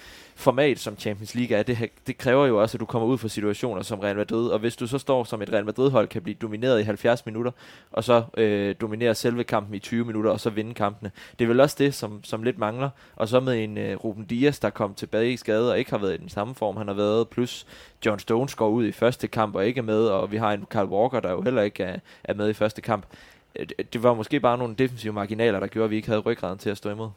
format, 0.41 0.79
som 0.79 0.99
Champions 0.99 1.35
League 1.35 1.57
er, 1.57 1.63
det, 1.63 1.91
det 2.07 2.19
kræver 2.19 2.47
jo 2.47 2.63
også, 2.63 2.77
at 2.77 2.81
du 2.81 2.87
kommer 2.87 3.09
ud 3.09 3.19
for 3.19 3.29
situationer 3.29 3.83
som 3.83 4.01
Real 4.01 4.17
Madrid, 4.17 4.49
og 4.49 4.59
hvis 4.59 4.77
du 4.77 4.87
så 4.87 4.99
står 4.99 5.25
som 5.25 5.43
et 5.43 5.53
Real 5.53 5.65
Madrid-hold, 5.65 6.09
kan 6.09 6.23
blive 6.23 6.35
domineret 6.35 6.81
i 6.81 6.83
70 6.83 7.27
minutter, 7.27 7.53
og 7.93 8.05
så 8.05 8.23
øh, 8.37 8.75
dominere 8.81 9.15
selve 9.15 9.45
kampen 9.45 9.75
i 9.75 9.79
20 9.79 10.05
minutter, 10.05 10.31
og 10.31 10.41
så 10.41 10.51
vinde 10.51 10.75
kampene. 10.75 11.11
Det 11.39 11.45
er 11.45 11.49
vel 11.49 11.61
også 11.61 11.77
det, 11.79 11.95
som, 11.95 12.25
som 12.25 12.43
lidt 12.43 12.59
mangler, 12.59 12.91
og 13.17 13.29
så 13.29 13.41
med 13.41 13.65
en 13.65 13.79
øh, 13.79 13.97
Ruben 13.97 14.25
Dias, 14.25 14.59
der 14.59 14.71
kom 14.71 14.95
tilbage 14.95 15.33
i 15.33 15.37
skade, 15.37 15.71
og 15.71 15.79
ikke 15.79 15.91
har 15.91 15.99
været 15.99 16.15
i 16.15 16.17
den 16.17 16.29
samme 16.29 16.55
form, 16.55 16.77
han 16.77 16.89
har 16.89 16.95
været, 16.95 17.29
plus 17.29 17.67
John 18.07 18.19
Stones 18.19 18.55
går 18.55 18.69
ud 18.69 18.87
i 18.87 18.93
første 18.93 19.29
kamp 19.29 19.55
og 19.55 19.67
ikke 19.67 19.79
er 19.79 19.83
med, 19.83 20.07
og 20.07 20.33
vi 20.33 20.37
har 20.37 20.53
en 20.53 20.67
Carl 20.71 20.87
Walker, 20.87 21.21
der 21.21 21.31
jo 21.31 21.43
heller 21.43 21.63
ikke 21.63 21.83
er, 21.83 21.99
er 22.25 22.35
med 22.35 22.49
i 22.51 22.53
første 22.53 22.83
kamp. 22.83 23.07
Øh, 23.57 23.67
det 23.93 24.03
var 24.03 24.15
måske 24.15 24.41
bare 24.41 24.59
nogle 24.59 24.75
defensive 24.75 25.13
marginaler, 25.13 25.61
der 25.61 25.67
gjorde, 25.67 25.85
at 25.85 25.91
vi 25.91 25.97
ikke 25.97 26.09
havde 26.09 26.21
ryggraden 26.21 26.59
til 26.59 26.71
at 26.71 26.77
stå 26.77 26.91
imod. 26.91 27.11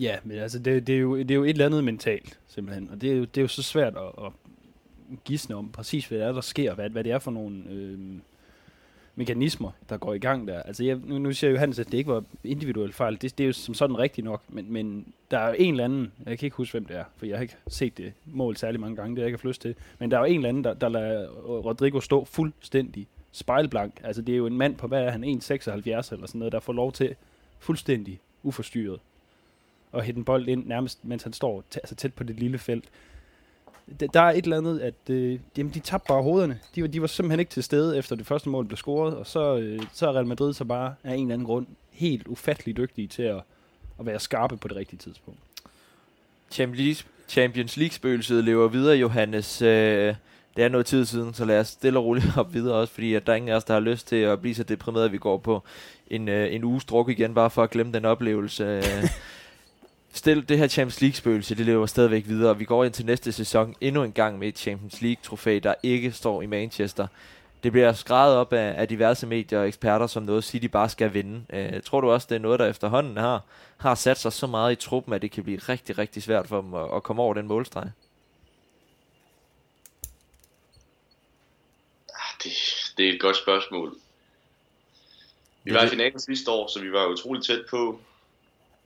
Ja, 0.00 0.16
men 0.24 0.38
altså, 0.38 0.58
det, 0.58 0.86
det, 0.86 0.94
er 0.94 1.00
jo, 1.00 1.18
det 1.18 1.30
er 1.30 1.34
jo 1.34 1.44
et 1.44 1.50
eller 1.50 1.66
andet 1.66 1.84
mentalt, 1.84 2.38
simpelthen. 2.48 2.90
Og 2.90 3.00
det 3.00 3.12
er 3.12 3.16
jo, 3.16 3.24
det 3.24 3.36
er 3.36 3.42
jo 3.42 3.48
så 3.48 3.62
svært 3.62 3.94
at, 3.96 4.24
at 4.26 4.32
gisne 5.24 5.54
om 5.54 5.72
præcis, 5.72 6.06
hvad 6.06 6.18
det 6.18 6.26
er, 6.26 6.32
der 6.32 6.40
sker, 6.40 6.74
hvad, 6.74 6.90
hvad 6.90 7.04
det 7.04 7.12
er 7.12 7.18
for 7.18 7.30
nogle 7.30 7.64
øh, 7.70 7.98
mekanismer, 9.14 9.70
der 9.88 9.96
går 9.96 10.14
i 10.14 10.18
gang 10.18 10.48
der. 10.48 10.62
Altså, 10.62 10.84
jeg, 10.84 10.96
nu, 11.04 11.18
nu 11.18 11.32
siger 11.32 11.50
Johannes, 11.50 11.78
at 11.78 11.86
det 11.86 11.98
ikke 11.98 12.10
var 12.10 12.24
individuelt 12.44 12.94
fejl. 12.94 13.12
Det, 13.22 13.38
det 13.38 13.44
er 13.44 13.46
jo 13.46 13.52
som 13.52 13.74
sådan 13.74 13.98
rigtigt 13.98 14.24
nok, 14.24 14.42
men, 14.48 14.72
men 14.72 15.06
der 15.30 15.38
er 15.38 15.48
jo 15.48 15.54
en 15.58 15.74
eller 15.74 15.84
anden, 15.84 16.12
jeg 16.26 16.38
kan 16.38 16.46
ikke 16.46 16.56
huske, 16.56 16.72
hvem 16.72 16.84
det 16.84 16.96
er, 16.96 17.04
for 17.16 17.26
jeg 17.26 17.36
har 17.36 17.42
ikke 17.42 17.56
set 17.68 17.98
det 17.98 18.12
mål 18.24 18.56
særlig 18.56 18.80
mange 18.80 18.96
gange, 18.96 19.10
det 19.10 19.18
har 19.18 19.22
jeg 19.22 19.28
ikke 19.28 19.38
haft 19.38 19.44
lyst 19.44 19.62
til, 19.62 19.74
men 19.98 20.10
der 20.10 20.16
er 20.16 20.20
jo 20.20 20.26
en 20.26 20.36
eller 20.36 20.48
anden, 20.48 20.64
der, 20.64 20.74
der 20.74 20.88
lader 20.88 21.28
Rodrigo 21.46 22.00
stå 22.00 22.24
fuldstændig 22.24 23.06
spejlblank. 23.32 24.00
Altså, 24.04 24.22
det 24.22 24.32
er 24.32 24.36
jo 24.36 24.46
en 24.46 24.58
mand 24.58 24.76
på, 24.76 24.86
hvad 24.86 25.02
er 25.02 25.10
han, 25.10 25.24
1,76 25.24 25.28
eller 25.28 26.02
sådan 26.02 26.26
noget, 26.34 26.52
der 26.52 26.60
får 26.60 26.72
lov 26.72 26.92
til 26.92 27.14
fuldstændig 27.58 28.20
uforstyrret 28.42 29.00
og 29.94 30.02
hætte 30.02 30.18
en 30.18 30.24
bold 30.24 30.48
ind, 30.48 30.66
nærmest 30.66 31.04
mens 31.04 31.22
han 31.22 31.32
står 31.32 31.64
altså 31.74 31.94
tæt 31.94 32.14
på 32.14 32.24
det 32.24 32.40
lille 32.40 32.58
felt. 32.58 32.84
Der 34.14 34.20
er 34.20 34.30
et 34.30 34.44
eller 34.44 34.58
andet, 34.58 34.80
at 34.80 35.10
øh, 35.10 35.38
jamen, 35.58 35.74
de 35.74 35.80
tabte 35.80 36.08
bare 36.08 36.22
hovederne. 36.22 36.60
De 36.74 36.82
var, 36.82 36.88
de 36.88 37.00
var 37.00 37.06
simpelthen 37.06 37.40
ikke 37.40 37.50
til 37.50 37.62
stede, 37.62 37.98
efter 37.98 38.16
det 38.16 38.26
første 38.26 38.48
mål 38.48 38.66
blev 38.66 38.76
scoret, 38.76 39.16
og 39.16 39.26
så, 39.26 39.56
øh, 39.56 39.82
så 39.92 40.08
er 40.08 40.12
Real 40.12 40.26
Madrid 40.26 40.52
så 40.52 40.64
bare 40.64 40.94
af 41.04 41.14
en 41.14 41.20
eller 41.20 41.34
anden 41.34 41.46
grund 41.46 41.66
helt 41.90 42.26
ufattelig 42.28 42.76
dygtige 42.76 43.08
til 43.08 43.22
at, 43.22 43.42
at 44.00 44.06
være 44.06 44.20
skarpe 44.20 44.56
på 44.56 44.68
det 44.68 44.76
rigtige 44.76 44.98
tidspunkt. 44.98 45.40
Champions 47.28 47.76
League-spøgelset 47.76 48.44
lever 48.44 48.68
videre, 48.68 48.96
Johannes. 48.96 49.62
Øh, 49.62 50.14
det 50.56 50.64
er 50.64 50.68
noget 50.68 50.86
tid 50.86 51.04
siden, 51.04 51.34
så 51.34 51.44
lad 51.44 51.60
os 51.60 51.68
stille 51.68 51.98
og 51.98 52.04
roligt 52.04 52.26
op 52.38 52.54
videre 52.54 52.74
også, 52.74 52.92
fordi 52.92 53.14
at 53.14 53.26
der 53.26 53.32
er 53.32 53.36
ingen 53.36 53.48
af 53.48 53.56
os, 53.56 53.64
der 53.64 53.74
har 53.74 53.80
lyst 53.80 54.08
til 54.08 54.16
at 54.16 54.40
blive 54.40 54.54
så 54.54 54.62
deprimeret, 54.62 55.04
at 55.04 55.12
vi 55.12 55.18
går 55.18 55.38
på 55.38 55.62
en, 56.06 56.28
øh, 56.28 56.54
en 56.54 56.64
uges 56.64 56.84
druk 56.84 57.10
igen, 57.10 57.34
bare 57.34 57.50
for 57.50 57.62
at 57.62 57.70
glemme 57.70 57.92
den 57.92 58.04
oplevelse. 58.04 58.82
Stil, 60.16 60.48
det 60.48 60.58
her 60.58 60.68
Champions 60.68 61.00
League-spøgelse, 61.00 61.54
det 61.54 61.66
lever 61.66 61.86
stadigvæk 61.86 62.24
videre, 62.26 62.50
og 62.50 62.58
vi 62.58 62.64
går 62.64 62.84
ind 62.84 62.92
til 62.92 63.06
næste 63.06 63.32
sæson 63.32 63.74
endnu 63.80 64.02
en 64.02 64.12
gang 64.12 64.38
med 64.38 64.48
et 64.48 64.58
Champions 64.58 65.02
League-trofæ, 65.02 65.58
der 65.62 65.74
ikke 65.82 66.12
står 66.12 66.42
i 66.42 66.46
Manchester. 66.46 67.06
Det 67.62 67.72
bliver 67.72 67.92
skrevet 67.92 68.36
op 68.36 68.52
af, 68.52 68.74
af 68.80 68.88
diverse 68.88 69.26
medier 69.26 69.58
og 69.60 69.68
eksperter, 69.68 70.06
som 70.06 70.22
noget 70.22 70.44
City 70.44 70.66
bare 70.66 70.88
skal 70.88 71.14
vinde. 71.14 71.44
Uh, 71.52 71.82
tror 71.82 72.00
du 72.00 72.10
også, 72.10 72.26
det 72.30 72.34
er 72.34 72.38
noget, 72.38 72.60
der 72.60 72.66
efterhånden 72.66 73.16
har, 73.16 73.42
har 73.76 73.94
sat 73.94 74.18
sig 74.18 74.32
så 74.32 74.46
meget 74.46 74.72
i 74.72 74.74
truppen, 74.74 75.14
at 75.14 75.22
det 75.22 75.30
kan 75.30 75.44
blive 75.44 75.58
rigtig, 75.58 75.98
rigtig 75.98 76.22
svært 76.22 76.48
for 76.48 76.60
dem 76.60 76.74
at, 76.74 76.96
at 76.96 77.02
komme 77.02 77.22
over 77.22 77.34
den 77.34 77.46
målstreg? 77.46 77.90
Ah, 82.10 82.34
det, 82.44 82.52
det 82.96 83.08
er 83.08 83.12
et 83.12 83.20
godt 83.20 83.36
spørgsmål. 83.36 83.96
Vi 85.64 85.74
var 85.74 85.82
i 85.82 85.88
finalen 85.88 86.20
sidste 86.20 86.50
år, 86.50 86.68
så 86.68 86.80
vi 86.80 86.92
var 86.92 87.06
utroligt 87.06 87.46
tæt 87.46 87.64
på. 87.70 88.00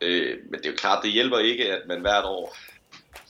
Øh, 0.01 0.39
men 0.45 0.61
det 0.61 0.67
er 0.67 0.71
jo 0.71 0.77
klart, 0.77 1.05
det 1.05 1.13
hjælper 1.13 1.39
ikke, 1.39 1.73
at 1.73 1.87
man 1.87 2.01
hvert 2.01 2.25
år 2.25 2.57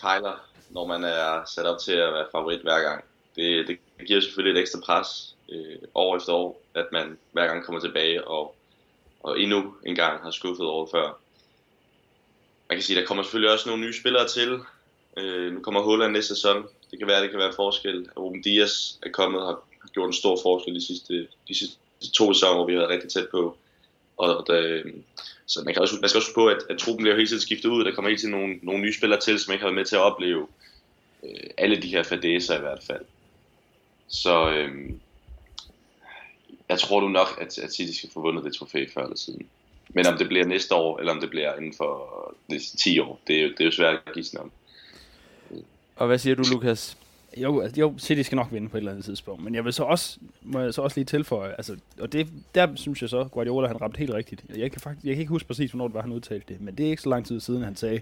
fejler, 0.00 0.48
når 0.70 0.86
man 0.86 1.04
er 1.04 1.44
sat 1.46 1.66
op 1.66 1.78
til 1.78 1.92
at 1.92 2.12
være 2.12 2.26
favorit 2.32 2.60
hver 2.60 2.80
gang. 2.80 3.04
Det, 3.36 3.68
det 3.68 3.78
giver 4.06 4.20
selvfølgelig 4.20 4.58
et 4.58 4.62
ekstra 4.62 4.80
pres 4.84 5.34
øh, 5.48 5.76
år 5.94 6.16
efter 6.16 6.32
år, 6.32 6.62
at 6.74 6.86
man 6.92 7.18
hver 7.32 7.46
gang 7.46 7.64
kommer 7.64 7.80
tilbage 7.80 8.28
og, 8.28 8.56
og 9.20 9.40
endnu 9.40 9.74
en 9.86 9.94
gang 9.94 10.22
har 10.22 10.30
skuffet 10.30 10.66
året 10.66 10.90
før. 10.90 11.18
Man 12.68 12.78
kan 12.78 12.82
sige, 12.82 13.00
der 13.00 13.06
kommer 13.06 13.22
selvfølgelig 13.22 13.52
også 13.52 13.68
nogle 13.68 13.84
nye 13.84 14.00
spillere 14.00 14.28
til. 14.28 14.60
Øh, 15.16 15.52
nu 15.52 15.60
kommer 15.60 15.82
Holland 15.82 16.12
næste 16.12 16.34
sæson. 16.34 16.66
Det 16.90 16.98
kan 16.98 17.08
være, 17.08 17.22
det 17.22 17.30
kan 17.30 17.38
være 17.38 17.52
forskel. 17.52 18.08
Ruben 18.16 18.42
Dias 18.42 18.98
er 19.02 19.10
kommet 19.10 19.40
og 19.40 19.46
har, 19.46 19.62
gjort 19.92 20.06
en 20.06 20.12
stor 20.12 20.38
forskel 20.42 20.74
de 20.74 20.86
sidste, 20.86 21.28
de 21.48 21.54
sidste 21.54 21.76
to 22.14 22.32
sæsoner, 22.32 22.54
hvor 22.54 22.66
vi 22.66 22.72
har 22.72 22.78
været 22.78 22.90
rigtig 22.90 23.10
tæt 23.10 23.28
på. 23.30 23.56
Og 24.18 24.44
der, 24.46 24.60
øh, 24.60 24.84
så 25.46 25.62
man, 25.64 25.74
kan 25.74 25.82
også, 25.82 25.96
man 26.00 26.08
skal 26.08 26.18
også 26.18 26.34
på, 26.34 26.46
at, 26.46 26.58
at 26.70 26.78
truppen 26.78 27.02
bliver 27.02 27.16
hele 27.16 27.28
tiden 27.28 27.42
skiftet 27.42 27.68
ud. 27.68 27.84
Der 27.84 27.94
kommer 27.94 28.08
hele 28.08 28.20
tiden 28.20 28.34
nogle, 28.34 28.58
nogle 28.62 28.82
nye 28.82 28.94
spillere 28.94 29.20
til, 29.20 29.38
som 29.38 29.52
ikke 29.52 29.62
har 29.62 29.68
været 29.68 29.78
med 29.80 29.84
til 29.84 29.96
at 29.96 30.02
opleve 30.02 30.46
øh, 31.24 31.50
alle 31.58 31.82
de 31.82 31.88
her 31.88 32.02
fadæser 32.02 32.56
i 32.56 32.60
hvert 32.60 32.82
fald. 32.86 33.04
Så 34.08 34.50
øh, 34.50 34.90
jeg 36.68 36.78
tror 36.78 37.00
du 37.00 37.08
nok, 37.08 37.28
at, 37.40 37.58
at 37.58 37.72
City 37.72 37.98
skal 37.98 38.10
få 38.10 38.20
vundet 38.20 38.44
det 38.44 38.54
trofæ 38.54 38.86
før 38.94 39.02
eller 39.02 39.16
siden. 39.16 39.46
Men 39.88 40.06
om 40.06 40.18
det 40.18 40.28
bliver 40.28 40.44
næste 40.44 40.74
år, 40.74 40.98
eller 40.98 41.12
om 41.12 41.20
det 41.20 41.30
bliver 41.30 41.54
inden 41.54 41.74
for 41.76 42.34
næste 42.48 42.76
10 42.76 42.98
år, 42.98 43.20
det 43.26 43.36
er, 43.36 43.42
jo, 43.42 43.48
det 43.48 43.60
er 43.60 43.64
jo 43.64 43.70
svært 43.70 44.02
at 44.06 44.14
gisne 44.14 44.40
om. 44.40 44.52
Og 45.96 46.06
hvad 46.06 46.18
siger 46.18 46.36
du, 46.36 46.42
Lukas? 46.52 46.96
Jo, 47.42 47.60
altså, 47.60 47.80
jo, 47.80 47.94
City 47.98 48.22
skal 48.22 48.36
nok 48.36 48.52
vinde 48.52 48.68
på 48.68 48.76
et 48.76 48.78
eller 48.78 48.90
andet 48.92 49.04
tidspunkt, 49.04 49.44
men 49.44 49.54
jeg 49.54 49.64
vil 49.64 49.72
så 49.72 49.84
også, 49.84 50.18
må 50.42 50.60
jeg 50.60 50.74
så 50.74 50.82
også 50.82 50.98
lige 50.98 51.04
tilføje, 51.04 51.52
altså, 51.52 51.76
og 52.00 52.12
det, 52.12 52.28
der 52.54 52.68
synes 52.74 53.02
jeg 53.02 53.10
så, 53.10 53.24
Guardiola 53.24 53.68
han 53.68 53.80
ramte 53.80 53.98
helt 53.98 54.14
rigtigt. 54.14 54.44
Jeg 54.56 54.72
kan, 54.72 54.80
faktisk, 54.80 55.06
jeg 55.06 55.14
kan 55.14 55.20
ikke 55.20 55.30
huske 55.30 55.46
præcis, 55.48 55.70
hvornår 55.70 55.88
det 55.88 55.94
var, 55.94 56.02
han 56.02 56.12
udtalte 56.12 56.54
det, 56.54 56.60
men 56.60 56.74
det 56.74 56.86
er 56.86 56.90
ikke 56.90 57.02
så 57.02 57.08
lang 57.08 57.26
tid 57.26 57.40
siden, 57.40 57.62
han 57.62 57.76
sagde, 57.76 58.00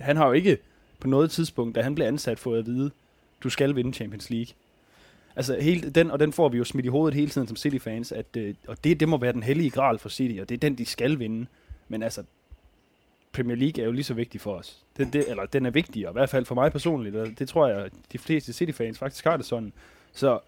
han 0.00 0.16
har 0.16 0.26
jo 0.26 0.32
ikke 0.32 0.58
på 1.00 1.08
noget 1.08 1.30
tidspunkt, 1.30 1.74
da 1.74 1.82
han 1.82 1.94
blev 1.94 2.06
ansat, 2.06 2.38
fået 2.38 2.58
at 2.58 2.66
vide, 2.66 2.90
du 3.42 3.50
skal 3.50 3.76
vinde 3.76 3.92
Champions 3.92 4.30
League. 4.30 4.54
Altså, 5.36 5.60
hele, 5.60 5.90
den, 5.90 6.10
og 6.10 6.20
den 6.20 6.32
får 6.32 6.48
vi 6.48 6.58
jo 6.58 6.64
smidt 6.64 6.86
i 6.86 6.88
hovedet 6.88 7.14
hele 7.14 7.30
tiden 7.30 7.46
som 7.46 7.56
City-fans, 7.56 8.12
at, 8.12 8.36
øh, 8.36 8.54
og 8.68 8.84
det, 8.84 9.00
det 9.00 9.08
må 9.08 9.16
være 9.16 9.32
den 9.32 9.42
hellige 9.42 9.70
gral 9.70 9.98
for 9.98 10.08
City, 10.08 10.40
og 10.40 10.48
det 10.48 10.54
er 10.54 10.58
den, 10.58 10.78
de 10.78 10.86
skal 10.86 11.18
vinde. 11.18 11.46
Men 11.88 12.02
altså, 12.02 12.22
Premier 13.32 13.56
League 13.56 13.82
er 13.82 13.86
jo 13.86 13.92
lige 13.92 14.04
så 14.04 14.14
vigtig 14.14 14.40
for 14.40 14.54
os. 14.54 14.84
Den, 14.96 15.12
det, 15.12 15.30
eller 15.30 15.46
den 15.46 15.66
er 15.66 15.70
vigtigere, 15.70 16.10
i 16.10 16.12
hvert 16.12 16.30
fald 16.30 16.44
for 16.44 16.54
mig 16.54 16.72
personligt, 16.72 17.16
og 17.16 17.28
det 17.38 17.48
tror 17.48 17.68
jeg, 17.68 17.90
de 18.12 18.18
fleste 18.18 18.52
City-fans 18.52 18.98
faktisk 18.98 19.24
har 19.24 19.36
det 19.36 19.46
sådan. 19.46 19.72
Så 20.12 20.38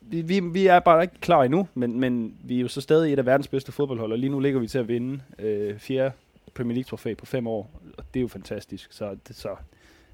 vi, 0.00 0.22
vi, 0.22 0.40
vi 0.40 0.66
er 0.66 0.80
bare 0.80 1.02
ikke 1.02 1.20
klar 1.20 1.42
endnu, 1.42 1.68
men, 1.74 2.00
men 2.00 2.36
vi 2.44 2.56
er 2.56 2.60
jo 2.60 2.68
så 2.68 2.80
stadig 2.80 3.12
et 3.12 3.18
af 3.18 3.26
verdens 3.26 3.48
bedste 3.48 3.72
fodboldhold, 3.72 4.12
og 4.12 4.18
lige 4.18 4.30
nu 4.30 4.40
ligger 4.40 4.60
vi 4.60 4.68
til 4.68 4.78
at 4.78 4.88
vinde 4.88 5.20
øh, 5.38 5.78
fjerde 5.78 6.12
Premier 6.54 6.74
League-trofæ 6.74 7.14
på 7.14 7.26
fem 7.26 7.46
år, 7.46 7.70
og 7.98 8.04
det 8.14 8.20
er 8.20 8.22
jo 8.22 8.28
fantastisk. 8.28 8.92
Så, 8.92 9.16
det, 9.28 9.36
så 9.36 9.56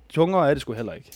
tungere 0.09 0.51
er 0.51 0.55
det 0.55 0.61
sgu 0.61 0.73
heller 0.73 0.93
ikke. 0.93 1.11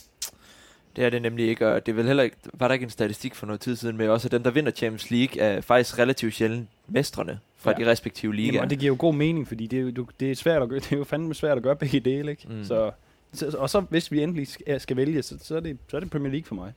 Det 0.95 1.05
er 1.05 1.09
det 1.09 1.21
nemlig 1.21 1.47
ikke, 1.47 1.67
og 1.67 1.85
det 1.85 1.91
er 1.91 1.95
vel 1.95 2.07
heller 2.07 2.23
ikke, 2.23 2.35
var 2.53 2.67
der 2.67 2.73
ikke 2.73 2.83
en 2.83 2.89
statistik 2.89 3.35
for 3.35 3.45
noget 3.45 3.61
tid 3.61 3.75
siden 3.75 3.97
med 3.97 4.07
også, 4.07 4.27
at 4.27 4.31
dem, 4.31 4.43
der 4.43 4.51
vinder 4.51 4.71
Champions 4.71 5.11
League, 5.11 5.41
er 5.41 5.61
faktisk 5.61 5.99
relativt 5.99 6.33
sjældent 6.33 6.67
mestrene 6.87 7.39
fra 7.57 7.71
ja. 7.71 7.85
de 7.85 7.91
respektive 7.91 8.35
ligaer. 8.35 8.53
Jamen, 8.53 8.63
og 8.63 8.69
det 8.69 8.79
giver 8.79 8.87
jo 8.87 8.95
god 8.99 9.13
mening, 9.13 9.47
fordi 9.47 9.67
det 9.67 9.79
er, 9.79 9.83
jo, 9.83 10.07
det 10.19 10.31
er, 10.31 10.35
svært 10.35 10.61
at 10.61 10.69
gøre, 10.69 10.79
det 10.89 10.91
er 10.91 10.97
jo 10.97 11.03
fandme 11.03 11.35
svært 11.35 11.57
at 11.57 11.63
gøre 11.63 11.75
begge 11.75 11.99
dele, 11.99 12.31
ikke? 12.31 12.47
Mm. 12.49 12.63
Så, 12.63 12.91
så, 13.33 13.55
og 13.57 13.69
så 13.69 13.79
hvis 13.79 14.11
vi 14.11 14.23
endelig 14.23 14.47
skal, 14.47 14.79
skal 14.79 14.97
vælge, 14.97 15.21
så, 15.21 15.35
så, 15.41 15.55
er 15.55 15.59
det, 15.59 15.77
så 15.89 15.97
er 15.97 16.01
det 16.01 16.09
Premier 16.09 16.31
League 16.31 16.45
for 16.45 16.55
mig. 16.55 16.73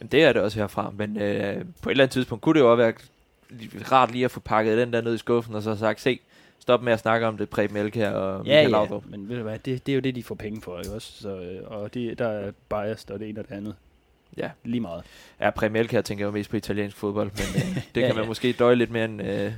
Jamen, 0.00 0.12
det 0.12 0.24
er 0.24 0.32
det 0.32 0.42
også 0.42 0.58
herfra, 0.58 0.90
men 0.96 1.16
øh, 1.16 1.64
på 1.82 1.88
et 1.88 1.92
eller 1.92 2.04
andet 2.04 2.12
tidspunkt 2.12 2.42
kunne 2.42 2.54
det 2.54 2.60
jo 2.60 2.70
også 2.70 2.82
være 2.82 2.94
rart 3.92 4.12
lige 4.12 4.24
at 4.24 4.30
få 4.30 4.40
pakket 4.40 4.78
den 4.78 4.92
der 4.92 5.00
ned 5.00 5.14
i 5.14 5.18
skuffen, 5.18 5.54
og 5.54 5.62
så 5.62 5.76
sagt, 5.76 6.00
se, 6.00 6.20
stop 6.64 6.82
med 6.82 6.92
at 6.92 7.00
snakke 7.00 7.26
om 7.26 7.36
det, 7.36 7.48
Preben 7.48 7.76
Elkær 7.76 8.10
og 8.10 8.36
ja, 8.36 8.42
Michael 8.42 8.62
ja, 8.62 8.68
Laudrup. 8.68 9.04
men 9.06 9.28
ved 9.28 9.36
du 9.36 9.42
hvad, 9.42 9.58
det, 9.58 9.86
det 9.86 9.92
er 9.92 9.96
jo 9.96 10.00
det, 10.00 10.14
de 10.14 10.22
får 10.22 10.34
penge 10.34 10.62
for, 10.62 10.78
ikke 10.78 10.92
også? 10.92 11.12
Så, 11.22 11.28
øh, 11.28 11.60
og 11.66 11.94
det, 11.94 12.18
der 12.18 12.28
er 12.28 12.52
biased, 12.68 13.10
og 13.10 13.20
det 13.20 13.28
ene 13.28 13.40
og 13.40 13.48
det 13.48 13.54
andet. 13.54 13.74
Ja. 14.36 14.50
Lige 14.64 14.80
meget. 14.80 15.02
Ja, 15.40 15.50
Preben 15.50 15.76
Elkær 15.76 16.00
tænker 16.00 16.24
jo 16.24 16.30
mest 16.30 16.50
på 16.50 16.56
italiensk 16.56 16.96
fodbold, 16.96 17.30
men 17.30 17.62
øh, 17.62 17.76
det 17.94 18.00
ja, 18.00 18.06
kan 18.06 18.14
man 18.16 18.24
ja. 18.24 18.28
måske 18.28 18.52
døje 18.52 18.74
lidt 18.74 18.90
mere 18.90 19.04
end 19.04 19.22
øh, 19.22 19.52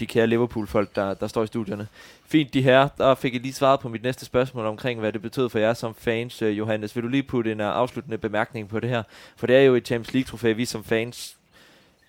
de 0.00 0.06
kære 0.06 0.26
Liverpool-folk, 0.26 0.96
der, 0.96 1.14
der 1.14 1.26
står 1.26 1.42
i 1.42 1.46
studierne. 1.46 1.86
Fint, 2.26 2.54
de 2.54 2.62
her. 2.62 2.88
Der 2.98 3.14
fik 3.14 3.32
jeg 3.32 3.42
lige 3.42 3.52
svaret 3.52 3.80
på 3.80 3.88
mit 3.88 4.02
næste 4.02 4.24
spørgsmål 4.24 4.66
omkring, 4.66 5.00
hvad 5.00 5.12
det 5.12 5.22
betød 5.22 5.48
for 5.48 5.58
jer 5.58 5.74
som 5.74 5.94
fans. 5.94 6.42
Uh, 6.42 6.58
Johannes, 6.58 6.96
vil 6.96 7.04
du 7.04 7.08
lige 7.08 7.22
putte 7.22 7.52
en 7.52 7.60
afsluttende 7.60 8.18
bemærkning 8.18 8.68
på 8.68 8.80
det 8.80 8.90
her? 8.90 9.02
For 9.36 9.46
det 9.46 9.56
er 9.56 9.60
jo 9.60 9.74
et 9.74 9.86
Champions 9.86 10.14
League-trofæ, 10.14 10.52
vi 10.52 10.64
som 10.64 10.84
fans 10.84 11.35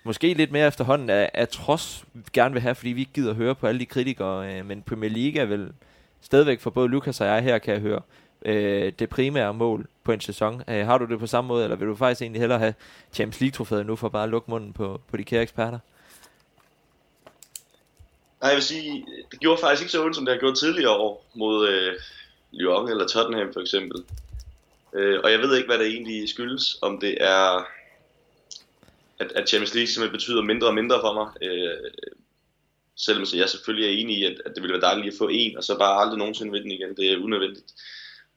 måske 0.08 0.34
lidt 0.34 0.52
mere 0.52 0.66
efterhånden 0.66 1.10
er, 1.10 1.28
er 1.34 1.44
trods 1.44 2.04
gerne 2.32 2.52
vil 2.52 2.62
have, 2.62 2.74
fordi 2.74 2.90
vi 2.90 3.00
ikke 3.00 3.12
gider 3.12 3.30
at 3.30 3.36
høre 3.36 3.54
på 3.54 3.66
alle 3.66 3.80
de 3.80 3.86
kritikere. 3.86 4.52
øh, 4.52 4.66
men 4.66 4.82
Premier 4.82 5.10
League 5.10 5.40
er 5.40 5.46
vel 5.46 5.72
stadigvæk 6.20 6.60
for 6.60 6.70
både 6.70 6.88
Lukas 6.88 7.20
og 7.20 7.26
jeg 7.26 7.42
her, 7.42 7.58
kan 7.58 7.74
jeg 7.74 7.80
høre, 7.80 8.00
øh, 8.44 8.92
det 8.98 9.08
primære 9.08 9.54
mål 9.54 9.86
på 10.04 10.12
en 10.12 10.20
sæson. 10.20 10.62
Øh, 10.68 10.86
har 10.86 10.98
du 10.98 11.04
det 11.04 11.18
på 11.18 11.26
samme 11.26 11.48
måde, 11.48 11.64
eller 11.64 11.76
vil 11.76 11.88
du 11.88 11.96
faktisk 11.96 12.22
egentlig 12.22 12.40
hellere 12.40 12.58
have 12.58 12.74
Champions 13.12 13.40
League-trofæet 13.40 13.86
nu, 13.86 13.96
for 13.96 14.08
bare 14.08 14.24
at 14.24 14.28
lukke 14.28 14.50
munden 14.50 14.72
på, 14.72 15.00
på 15.10 15.16
de 15.16 15.24
kære 15.24 15.42
eksperter? 15.42 15.78
Nej, 18.40 18.48
jeg 18.48 18.56
vil 18.56 18.64
sige, 18.64 19.06
det 19.30 19.40
gjorde 19.40 19.60
faktisk 19.60 19.82
ikke 19.82 19.92
så 19.92 20.04
ondt, 20.04 20.16
som 20.16 20.24
det 20.24 20.34
har 20.34 20.40
gjort 20.40 20.58
tidligere 20.58 20.96
år 20.96 21.26
mod 21.34 21.68
øh, 21.68 21.92
Lyon 22.52 22.90
eller 22.90 23.06
Tottenham 23.06 23.52
for 23.52 23.60
eksempel. 23.60 24.02
Øh, 24.94 25.20
og 25.24 25.32
jeg 25.32 25.38
ved 25.38 25.56
ikke, 25.56 25.66
hvad 25.66 25.78
det 25.78 25.86
egentlig 25.86 26.28
skyldes, 26.28 26.78
om 26.82 27.00
det 27.00 27.16
er, 27.20 27.66
at, 29.18 29.32
at 29.32 29.48
Champions 29.48 29.74
League 29.74 29.88
simpelthen 29.88 30.16
betyder 30.16 30.42
mindre 30.42 30.66
og 30.66 30.74
mindre 30.74 31.00
for 31.00 31.12
mig. 31.14 31.28
Øh, 31.42 31.90
selvom 32.96 33.26
så 33.26 33.36
jeg 33.36 33.48
selvfølgelig 33.48 33.88
er 33.88 34.00
enig 34.00 34.18
i, 34.18 34.24
at, 34.24 34.42
at 34.46 34.54
det 34.54 34.62
ville 34.62 34.72
være 34.72 34.88
dejligt 34.88 35.12
at 35.14 35.18
få 35.18 35.28
en, 35.28 35.56
og 35.56 35.64
så 35.64 35.78
bare 35.78 36.00
aldrig 36.00 36.18
nogensinde 36.18 36.52
vinde 36.52 36.74
igen. 36.74 36.96
Det 36.96 37.12
er 37.12 37.24
unødvendigt. 37.24 37.72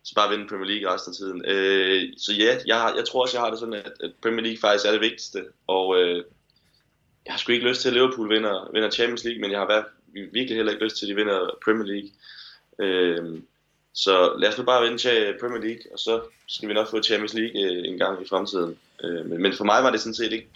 Så 0.03 0.15
bare 0.15 0.29
vinde 0.29 0.47
Premier 0.47 0.67
League 0.67 0.93
resten 0.93 1.11
af 1.11 1.15
tiden. 1.15 1.45
Øh, 1.45 2.13
så 2.17 2.33
ja, 2.33 2.57
jeg, 2.67 2.93
jeg 2.97 3.05
tror 3.05 3.21
også, 3.21 3.37
jeg 3.37 3.43
har 3.43 3.49
det 3.49 3.59
sådan, 3.59 3.73
at, 3.73 3.91
at 3.99 4.11
Premier 4.21 4.43
League 4.43 4.59
faktisk 4.59 4.85
er 4.85 4.91
det 4.91 5.01
vigtigste. 5.01 5.43
Og 5.67 6.01
øh, 6.01 6.23
jeg 7.25 7.33
har 7.33 7.37
sgu 7.37 7.51
ikke 7.51 7.69
lyst 7.69 7.81
til, 7.81 7.89
at 7.89 7.93
Liverpool 7.93 8.29
vinder, 8.29 8.69
vinder 8.73 8.89
Champions 8.89 9.23
League, 9.23 9.41
men 9.41 9.51
jeg 9.51 9.59
har 9.59 9.67
været, 9.67 9.85
virkelig 10.13 10.55
heller 10.55 10.71
ikke 10.71 10.83
lyst 10.83 10.97
til, 10.97 11.05
at 11.05 11.09
de 11.09 11.15
vinder 11.15 11.57
Premier 11.65 11.87
League. 11.93 12.09
Øh, 12.79 13.41
så 13.93 14.35
lad 14.39 14.49
os 14.49 14.57
nu 14.57 14.63
bare 14.63 14.83
vinde 14.83 14.97
til 14.97 15.35
Premier 15.39 15.61
League, 15.61 15.81
og 15.93 15.99
så 15.99 16.21
skal 16.47 16.69
vi 16.69 16.73
nok 16.73 16.89
få 16.89 17.01
Champions 17.01 17.33
League 17.33 17.61
øh, 17.61 17.87
en 17.87 17.97
gang 17.97 18.21
i 18.21 18.27
fremtiden. 18.29 18.77
Øh, 19.03 19.25
men, 19.25 19.41
men 19.41 19.53
for 19.53 19.63
mig 19.63 19.83
var 19.83 19.91
det 19.91 19.99
sådan 19.99 20.13
set 20.13 20.33
ikke... 20.33 20.47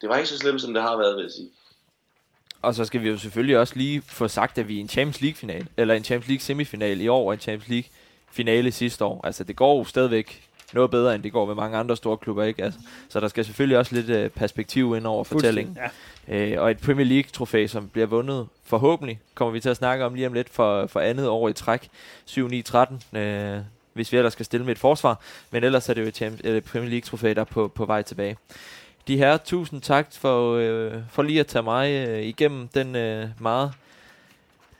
Det 0.00 0.08
var 0.08 0.16
ikke 0.16 0.28
så 0.28 0.38
slemt, 0.38 0.60
som 0.60 0.74
det 0.74 0.82
har 0.82 0.96
været, 0.96 1.16
vil 1.16 1.22
jeg 1.22 1.30
sige. 1.32 1.48
Og 2.62 2.74
så 2.74 2.84
skal 2.84 3.02
vi 3.02 3.08
jo 3.08 3.18
selvfølgelig 3.18 3.58
også 3.58 3.76
lige 3.76 4.02
få 4.02 4.28
sagt, 4.28 4.58
at 4.58 4.68
vi 4.68 4.74
er 4.74 4.78
i 4.78 4.80
en 4.80 4.88
Champions 4.88 5.20
League 5.20 5.36
final, 5.36 5.66
eller 5.76 5.94
en 5.94 6.04
Champions 6.04 6.28
League 6.28 6.40
semifinal 6.40 7.00
i 7.00 7.08
år, 7.08 7.26
og 7.26 7.32
en 7.32 7.40
Champions 7.40 7.68
League 7.68 7.90
finale 8.30 8.72
sidste 8.72 9.04
år. 9.04 9.20
Altså 9.24 9.44
det 9.44 9.56
går 9.56 9.78
jo 9.78 9.84
stadigvæk 9.84 10.50
noget 10.72 10.90
bedre, 10.90 11.14
end 11.14 11.22
det 11.22 11.32
går 11.32 11.46
med 11.46 11.54
mange 11.54 11.78
andre 11.78 11.96
store 11.96 12.16
klubber, 12.16 12.44
ikke? 12.44 12.64
Altså, 12.64 12.80
så 13.08 13.20
der 13.20 13.28
skal 13.28 13.44
selvfølgelig 13.44 13.78
også 13.78 13.94
lidt 13.94 14.08
øh, 14.08 14.30
perspektiv 14.30 14.96
ind 14.96 15.06
over 15.06 15.24
fortællingen. 15.24 15.78
Ja. 16.28 16.52
Øh, 16.52 16.62
og 16.62 16.70
et 16.70 16.78
Premier 16.78 17.06
League-trofæ, 17.06 17.66
som 17.66 17.88
bliver 17.88 18.06
vundet 18.06 18.48
forhåbentlig, 18.64 19.20
kommer 19.34 19.52
vi 19.52 19.60
til 19.60 19.68
at 19.68 19.76
snakke 19.76 20.04
om 20.04 20.14
lige 20.14 20.26
om 20.26 20.32
lidt 20.32 20.48
for, 20.48 20.86
for 20.86 21.00
andet 21.00 21.28
år 21.28 21.48
i 21.48 21.52
træk. 21.52 21.88
7-9-13, 22.30 23.18
øh, 23.18 23.58
hvis 23.92 24.12
vi 24.12 24.16
ellers 24.16 24.32
skal 24.32 24.44
stille 24.44 24.66
med 24.66 24.72
et 24.72 24.78
forsvar. 24.78 25.20
Men 25.50 25.64
ellers 25.64 25.88
er 25.88 25.94
det 25.94 26.02
jo 26.02 26.06
et, 26.06 26.16
Champions, 26.16 26.56
et 26.56 26.64
Premier 26.64 26.90
League-trofæ, 26.90 27.32
der 27.32 27.40
er 27.40 27.44
på, 27.44 27.68
på 27.68 27.84
vej 27.84 28.02
tilbage. 28.02 28.36
De 29.08 29.16
her, 29.16 29.36
tusind 29.36 29.80
tak 29.80 30.06
for, 30.12 30.54
øh, 30.54 30.92
for 31.10 31.22
lige 31.22 31.40
at 31.40 31.46
tage 31.46 31.62
mig 31.62 31.90
øh, 32.08 32.22
igennem 32.22 32.68
den 32.68 32.96
øh, 32.96 33.28
meget 33.38 33.72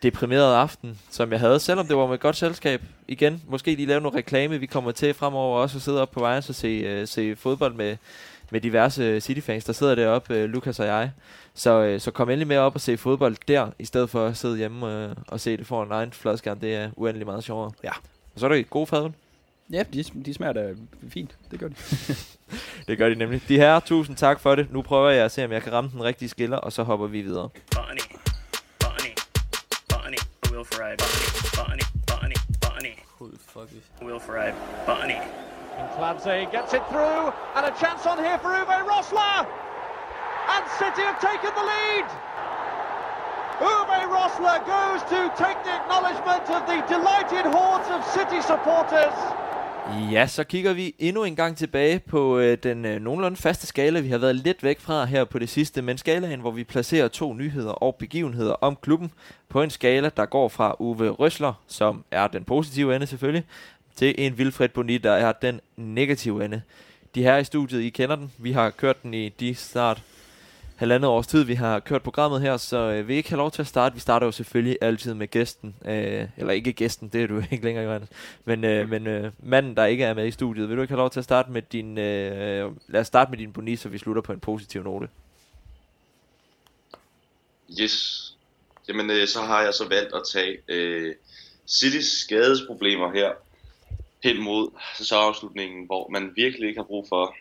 deprimerede 0.03 0.57
aften, 0.57 0.99
som 1.11 1.33
jeg 1.33 1.41
havde, 1.41 1.61
selvom 1.61 1.87
det 1.87 1.97
var 1.97 2.07
med 2.07 2.15
et 2.15 2.21
godt 2.21 2.37
selskab. 2.37 2.83
Igen, 3.09 3.43
måske 3.49 3.75
lige 3.75 3.87
lave 3.87 4.01
noget 4.01 4.15
reklame. 4.15 4.59
Vi 4.59 4.67
kommer 4.67 4.93
til 4.93 5.15
fremover 5.15 5.59
også 5.59 5.79
at 5.79 5.83
sidde 5.83 6.03
op 6.03 6.11
på 6.11 6.21
vejen 6.21 6.43
og 6.49 6.55
se, 6.55 7.01
uh, 7.03 7.09
se 7.09 7.37
fodbold 7.37 7.75
med, 7.75 7.97
med 8.51 8.61
diverse 8.61 9.21
City-fans, 9.21 9.65
der 9.65 9.73
sidder 9.73 9.95
deroppe, 9.95 10.45
uh, 10.45 10.51
Lukas 10.51 10.81
og 10.81 10.87
jeg. 10.87 11.11
Så, 11.55 11.95
uh, 11.95 12.01
så 12.01 12.11
kom 12.11 12.31
endelig 12.31 12.49
med 12.49 12.57
op 12.57 12.75
og 12.75 12.81
se 12.81 12.97
fodbold 12.97 13.37
der, 13.49 13.69
i 13.79 13.85
stedet 13.85 14.11
for 14.11 14.27
at 14.27 14.37
sidde 14.37 14.57
hjemme 14.57 15.07
uh, 15.07 15.13
og 15.29 15.41
se 15.41 15.57
det 15.57 15.67
for 15.67 15.83
en 15.83 15.93
egen 15.93 16.13
fladskærm. 16.13 16.61
Det 16.61 16.75
er 16.75 16.91
uendelig 16.97 17.27
meget 17.27 17.45
sjovere. 17.45 17.73
Ja. 17.85 17.93
Og 18.35 18.41
så 18.41 18.47
er 18.47 18.51
det 18.51 18.71
god 18.71 18.87
fadøl. 18.87 19.13
Ja, 19.71 19.83
de, 19.83 20.05
de 20.25 20.35
smager 20.35 20.53
da 20.53 20.75
fint. 21.09 21.37
Det 21.51 21.61
gør 21.61 21.69
de. 21.69 21.75
det 22.89 22.99
gør 22.99 23.09
de 23.09 23.15
nemlig. 23.15 23.43
De 23.49 23.57
her, 23.57 23.81
tusind 23.81 24.17
tak 24.17 24.41
for 24.41 24.55
det. 24.55 24.73
Nu 24.73 24.83
prøver 24.83 25.11
jeg 25.11 25.25
at 25.25 25.33
se, 25.33 25.45
om 25.45 25.53
jeg 25.53 25.63
kan 25.63 25.73
ramme 25.73 25.91
den 25.91 26.05
rigtige 26.05 26.29
skiller, 26.29 26.57
og 26.57 26.73
så 26.73 26.83
hopper 26.83 27.07
vi 27.07 27.21
videre. 27.21 27.49
Bonnie. 27.75 28.21
Will 30.61 30.65
Ferrari, 30.65 30.97
Botany, 31.57 31.81
Botany, 32.07 32.35
Botany. 32.61 32.97
Who 33.19 33.29
the 33.29 33.39
fuck 33.39 33.73
is 33.73 33.81
Will 34.03 34.19
Ferrari, 34.19 34.53
Botany. 34.85 35.17
And 35.79 35.89
Clancy 35.97 36.45
gets 36.53 36.75
it 36.75 36.85
through, 36.91 37.33
and 37.57 37.65
a 37.65 37.73
chance 37.81 38.05
on 38.05 38.19
here 38.19 38.37
for 38.39 38.49
Uwe 38.49 38.79
Rosler! 38.85 39.47
And 40.53 40.63
City 40.77 41.01
have 41.01 41.17
taken 41.17 41.49
the 41.57 41.65
lead! 41.65 42.07
Uwe 43.63 44.01
Rosler 44.13 44.61
goes 44.69 45.01
to 45.09 45.33
take 45.41 45.57
the 45.65 45.73
acknowledgement 45.81 46.45
of 46.51 46.67
the 46.69 46.85
delighted 46.93 47.47
hordes 47.47 47.89
of 47.89 48.05
City 48.13 48.43
supporters. 48.43 49.17
Ja, 49.91 50.27
så 50.27 50.45
kigger 50.45 50.73
vi 50.73 50.95
endnu 50.99 51.25
en 51.25 51.37
gang 51.37 51.57
tilbage 51.57 51.99
på 51.99 52.39
øh, 52.39 52.59
den 52.63 52.85
øh, 52.85 53.01
nogenlunde 53.01 53.37
faste 53.37 53.67
skala, 53.67 54.01
vi 54.01 54.09
har 54.09 54.19
været 54.19 54.37
lidt 54.37 54.63
væk 54.63 54.81
fra 54.81 55.05
her 55.05 55.25
på 55.25 55.39
det 55.39 55.49
sidste, 55.49 55.83
men 55.83 55.99
skalaen, 55.99 56.41
hvor 56.41 56.51
vi 56.51 56.65
placerer 56.65 57.09
to 57.09 57.35
nyheder 57.35 57.73
og 57.73 57.95
begivenheder 57.95 58.53
om 58.53 58.77
klubben 58.83 59.13
på 59.49 59.63
en 59.63 59.71
skala, 59.71 60.11
der 60.17 60.27
går 60.27 60.49
fra 60.49 60.77
Uwe 60.79 61.09
Røsler, 61.09 61.53
som 61.67 62.05
er 62.11 62.29
den 62.29 62.45
positive 62.45 62.95
ende 62.95 63.07
selvfølgelig, 63.07 63.45
til 63.97 64.15
en 64.19 64.39
Vilfred 64.39 64.69
Boni, 64.69 64.99
der 64.99 65.13
er 65.13 65.33
den 65.33 65.61
negative 65.77 66.45
ende. 66.45 66.63
De 67.15 67.23
her 67.23 67.37
i 67.37 67.45
studiet, 67.45 67.81
I 67.81 67.89
kender 67.89 68.17
den. 68.17 68.33
Vi 68.39 68.53
har 68.53 68.71
kørt 68.71 69.03
den 69.03 69.15
i 69.15 69.29
de 69.29 69.55
snart 69.55 70.03
halvandet 70.81 71.11
års 71.11 71.27
tid, 71.27 71.43
vi 71.43 71.55
har 71.55 71.81
kørt 71.81 72.03
programmet 72.03 72.41
her, 72.41 72.57
så 72.57 72.77
øh, 72.77 73.09
vi 73.09 73.15
ikke 73.15 73.29
have 73.29 73.37
lov 73.37 73.51
til 73.51 73.63
at 73.63 73.67
starte. 73.67 73.95
Vi 73.95 74.01
starter 74.01 74.27
jo 74.27 74.33
selvfølgelig 74.33 74.79
altid 74.81 75.15
med 75.15 75.29
gæsten, 75.29 75.75
øh, 75.85 76.29
eller 76.37 76.53
ikke 76.53 76.73
gæsten, 76.73 77.09
det 77.09 77.23
er 77.23 77.27
du 77.27 77.43
ikke 77.53 77.65
længere, 77.65 77.85
Johannes, 77.85 78.09
men, 78.45 78.65
øh, 78.65 78.89
men 78.89 79.07
øh, 79.07 79.33
manden, 79.39 79.77
der 79.77 79.85
ikke 79.85 80.05
er 80.05 80.15
med 80.15 80.27
i 80.27 80.31
studiet. 80.31 80.69
Vil 80.69 80.77
du 80.77 80.83
ikke 80.83 80.93
have 80.93 80.99
lov 80.99 81.11
til 81.11 81.21
at 81.21 81.25
starte 81.25 81.51
med 81.51 81.63
din, 81.63 81.99
øh, 81.99 82.73
lad 82.89 83.01
os 83.01 83.07
starte 83.07 83.31
med 83.31 83.39
din 83.39 83.53
boni, 83.53 83.77
så 83.77 83.89
vi 83.89 83.99
slutter 83.99 84.23
på 84.23 84.33
en 84.33 84.41
positiv 84.41 84.83
note. 84.83 85.09
Yes. 87.81 88.27
Jamen, 88.89 89.11
øh, 89.11 89.29
så 89.29 89.41
har 89.41 89.63
jeg 89.63 89.75
så 89.75 89.89
valgt 89.89 90.15
at 90.15 90.23
tage 90.33 90.59
øh, 90.69 91.15
Citys 91.69 92.07
skadesproblemer 92.07 93.13
her 93.13 93.31
hen 94.23 94.43
mod 94.43 94.71
sæsonafslutningen, 94.99 95.87
hvor 95.87 96.09
man 96.09 96.33
virkelig 96.37 96.69
ikke 96.69 96.79
har 96.79 96.87
brug 96.87 97.07
for, 97.09 97.35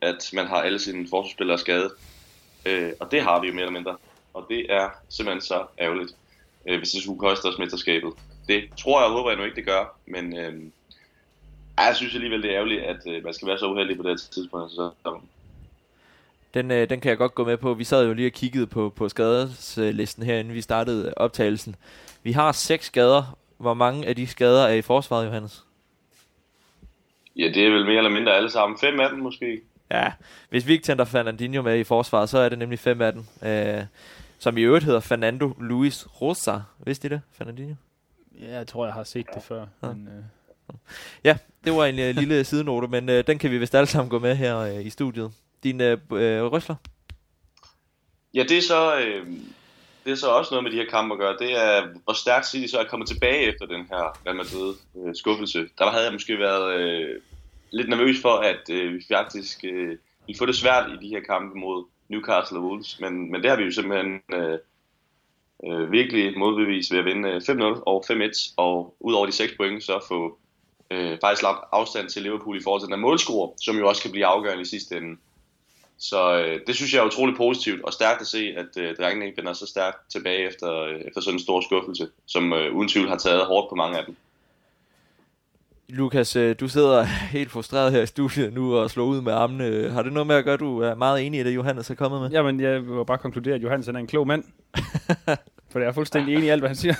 at 0.00 0.30
man 0.32 0.46
har 0.46 0.56
alle 0.56 0.78
sine 0.78 1.08
forsvarsspillere 1.10 1.58
skadet. 1.58 1.92
Øh, 2.66 2.92
og 3.00 3.10
det 3.10 3.22
har 3.22 3.40
vi 3.40 3.46
jo 3.46 3.52
mere 3.52 3.62
eller 3.62 3.78
mindre. 3.78 3.96
Og 4.34 4.46
det 4.48 4.72
er 4.72 4.88
simpelthen 5.08 5.40
så 5.40 5.66
ærgerligt, 5.80 6.12
øh, 6.68 6.78
hvis 6.78 6.90
det 6.90 7.02
skulle 7.02 7.18
koste 7.18 7.46
os 7.46 7.58
mesterskabet. 7.58 8.12
Det 8.48 8.64
tror 8.78 9.00
jeg 9.00 9.06
og 9.06 9.12
håber 9.12 9.30
jeg 9.30 9.38
nu 9.38 9.44
ikke, 9.44 9.56
det 9.56 9.66
gør. 9.66 9.96
Men 10.06 10.36
øh, 10.38 10.62
jeg 11.78 11.96
synes 11.96 12.14
alligevel, 12.14 12.42
det 12.42 12.50
er 12.50 12.56
ærgerligt, 12.56 12.82
at 12.82 13.00
øh, 13.06 13.24
man 13.24 13.34
skal 13.34 13.48
være 13.48 13.58
så 13.58 13.66
uheldig 13.66 13.96
på 13.96 14.02
det 14.02 14.20
tidspunkt. 14.20 14.72
Så, 14.72 14.90
den, 16.54 16.70
øh, 16.70 16.90
den 16.90 17.00
kan 17.00 17.08
jeg 17.08 17.18
godt 17.18 17.34
gå 17.34 17.44
med 17.44 17.56
på. 17.56 17.74
Vi 17.74 17.84
sad 17.84 18.06
jo 18.06 18.12
lige 18.12 18.28
og 18.28 18.32
kiggede 18.32 18.66
på, 18.66 18.92
på 18.96 19.08
skadeslisten 19.08 20.22
her, 20.22 20.38
inden 20.38 20.54
vi 20.54 20.60
startede 20.60 21.14
optagelsen. 21.16 21.76
Vi 22.22 22.32
har 22.32 22.52
seks 22.52 22.86
skader. 22.86 23.36
Hvor 23.58 23.74
mange 23.74 24.06
af 24.06 24.16
de 24.16 24.26
skader 24.26 24.66
er 24.66 24.74
i 24.74 24.82
forsvaret, 24.82 25.26
Johannes? 25.26 25.64
Ja, 27.36 27.44
det 27.44 27.66
er 27.66 27.70
vel 27.70 27.84
mere 27.86 27.96
eller 27.96 28.10
mindre 28.10 28.32
alle 28.32 28.50
sammen. 28.50 28.78
Fem 28.78 29.00
af 29.00 29.10
dem 29.10 29.18
måske. 29.18 29.60
Ja, 29.90 30.12
hvis 30.48 30.66
vi 30.66 30.72
ikke 30.72 30.84
tænder 30.84 31.04
Fernandinho 31.04 31.62
med 31.62 31.78
i 31.78 31.84
forsvaret, 31.84 32.28
så 32.28 32.38
er 32.38 32.48
det 32.48 32.58
nemlig 32.58 32.78
fem 32.78 33.00
af 33.00 33.12
dem. 33.12 33.24
Øh, 33.42 33.84
som 34.38 34.58
i 34.58 34.62
øvrigt 34.62 34.84
hedder 34.84 35.00
Fernando 35.00 35.52
Luis 35.60 36.06
Rosa. 36.20 36.58
Vidste 36.78 37.06
I 37.06 37.08
det, 37.08 37.20
Fernandinho? 37.32 37.74
Ja, 38.40 38.56
jeg 38.56 38.66
tror, 38.66 38.84
jeg 38.84 38.94
har 38.94 39.04
set 39.04 39.26
det 39.34 39.42
før. 39.42 39.66
Ja, 39.82 39.88
men, 39.88 40.08
øh. 40.08 40.74
ja 41.24 41.36
det 41.64 41.72
var 41.72 41.86
en 41.86 41.94
uh, 41.94 42.16
lille 42.16 42.44
sidenote, 42.50 42.88
men 42.88 43.08
uh, 43.08 43.14
den 43.26 43.38
kan 43.38 43.50
vi 43.50 43.58
vist 43.58 43.74
alle 43.74 43.86
sammen 43.86 44.10
gå 44.10 44.18
med 44.18 44.36
her 44.36 44.72
uh, 44.72 44.86
i 44.86 44.90
studiet. 44.90 45.32
Din 45.62 45.80
uh, 45.80 45.86
uh, 45.86 46.18
røsler? 46.52 46.76
Ja, 48.34 48.42
det 48.42 48.58
er 48.58 48.62
så... 48.62 48.98
Øh 49.00 49.26
det 50.06 50.12
er 50.12 50.16
så 50.16 50.30
også 50.30 50.50
noget 50.50 50.64
med 50.64 50.72
de 50.72 50.76
her 50.76 50.90
kampe 50.90 51.14
at 51.14 51.18
gøre, 51.18 51.36
det 51.38 51.52
er, 51.52 51.86
hvor 52.04 52.12
stærkt 52.12 52.46
City 52.46 52.70
så 52.70 52.78
er 52.78 52.84
kommet 52.84 53.08
tilbage 53.08 53.52
efter 53.52 53.66
den 53.66 53.86
her 53.90 54.18
Real 54.26 54.36
Madrid 54.36 54.74
øh, 54.96 55.14
skuffelse. 55.14 55.68
Der 55.78 55.90
havde 55.90 56.04
jeg 56.04 56.12
måske 56.12 56.38
været 56.38 56.80
øh, 56.80 57.20
lidt 57.76 57.88
nervøs 57.88 58.20
for, 58.22 58.36
at 58.52 58.70
øh, 58.70 58.94
vi 58.94 59.04
faktisk 59.12 59.64
øh, 59.64 59.98
ville 60.26 60.38
få 60.38 60.46
det 60.46 60.56
svært 60.56 60.90
i 60.90 61.06
de 61.06 61.08
her 61.08 61.20
kampe 61.20 61.58
mod 61.58 61.84
Newcastle 62.08 62.58
og 62.58 62.64
Wolves. 62.64 63.00
Men, 63.00 63.32
men 63.32 63.42
det 63.42 63.50
har 63.50 63.56
vi 63.56 63.64
jo 63.64 63.70
simpelthen 63.70 64.20
øh, 64.32 64.58
øh, 65.66 65.92
virkelig 65.92 66.38
modbevist 66.38 66.92
ved 66.92 66.98
at 66.98 67.04
vinde 67.04 67.28
øh, 67.28 67.36
5-0 67.36 67.82
og 67.86 68.04
5-1. 68.10 68.54
Og 68.56 68.96
ud 69.00 69.14
over 69.14 69.26
de 69.26 69.32
6 69.32 69.52
point, 69.56 69.82
så 69.82 70.04
få 70.08 70.38
øh, 70.90 71.18
faktisk 71.20 71.42
lagt 71.42 71.64
afstand 71.72 72.08
til 72.08 72.22
Liverpool 72.22 72.56
i 72.56 72.62
forhold 72.62 72.82
til 72.82 72.92
den 72.92 73.00
målscore, 73.00 73.52
som 73.62 73.76
jo 73.78 73.88
også 73.88 74.02
kan 74.02 74.10
blive 74.10 74.26
afgørende 74.26 74.62
i 74.62 74.72
sidste 74.74 74.96
ende. 74.96 75.16
Så 75.98 76.38
øh, 76.38 76.60
det 76.66 76.74
synes 76.74 76.94
jeg 76.94 77.00
er 77.00 77.06
utrolig 77.06 77.36
positivt 77.36 77.82
og 77.82 77.92
stærkt 77.92 78.20
at 78.20 78.26
se, 78.26 78.54
at 78.56 78.76
øh, 78.76 78.96
drengene 78.96 79.26
ikke 79.26 79.36
vender 79.36 79.52
så 79.52 79.66
stærkt 79.66 80.10
tilbage 80.10 80.46
efter, 80.46 80.82
øh, 80.82 81.00
efter 81.00 81.20
sådan 81.20 81.34
en 81.34 81.42
stor 81.42 81.60
skuffelse, 81.60 82.08
som 82.26 82.52
øh, 82.52 82.74
uden 82.74 82.88
tvivl 82.88 83.08
har 83.08 83.18
taget 83.18 83.46
hårdt 83.46 83.68
på 83.68 83.74
mange 83.74 83.98
af 83.98 84.04
dem. 84.04 84.16
Lukas, 85.88 86.36
øh, 86.36 86.56
du 86.60 86.68
sidder 86.68 87.02
helt 87.36 87.50
frustreret 87.50 87.92
her 87.92 88.02
i 88.02 88.06
studiet 88.06 88.52
nu 88.52 88.76
og 88.76 88.90
slår 88.90 89.04
ud 89.04 89.20
med 89.20 89.32
armene. 89.32 89.90
Har 89.90 90.02
det 90.02 90.12
noget 90.12 90.26
med 90.26 90.36
at 90.36 90.44
gøre, 90.44 90.54
at 90.54 90.60
du 90.60 90.80
er 90.80 90.94
meget 90.94 91.26
enig 91.26 91.40
i 91.40 91.44
det, 91.44 91.54
Johannes 91.54 91.90
er 91.90 91.94
kommet 91.94 92.20
med? 92.20 92.30
Jamen, 92.30 92.60
jeg 92.60 92.86
vil 92.86 93.04
bare 93.04 93.18
konkludere, 93.18 93.54
at 93.54 93.62
Johannes 93.62 93.88
er 93.88 93.92
en 93.92 94.06
klog 94.06 94.26
mand. 94.26 94.44
For 95.70 95.78
jeg 95.78 95.88
er 95.88 95.92
fuldstændig 95.92 96.34
enig 96.34 96.46
i 96.46 96.48
alt, 96.48 96.60
hvad 96.60 96.68
han 96.68 96.76
siger. 96.76 96.94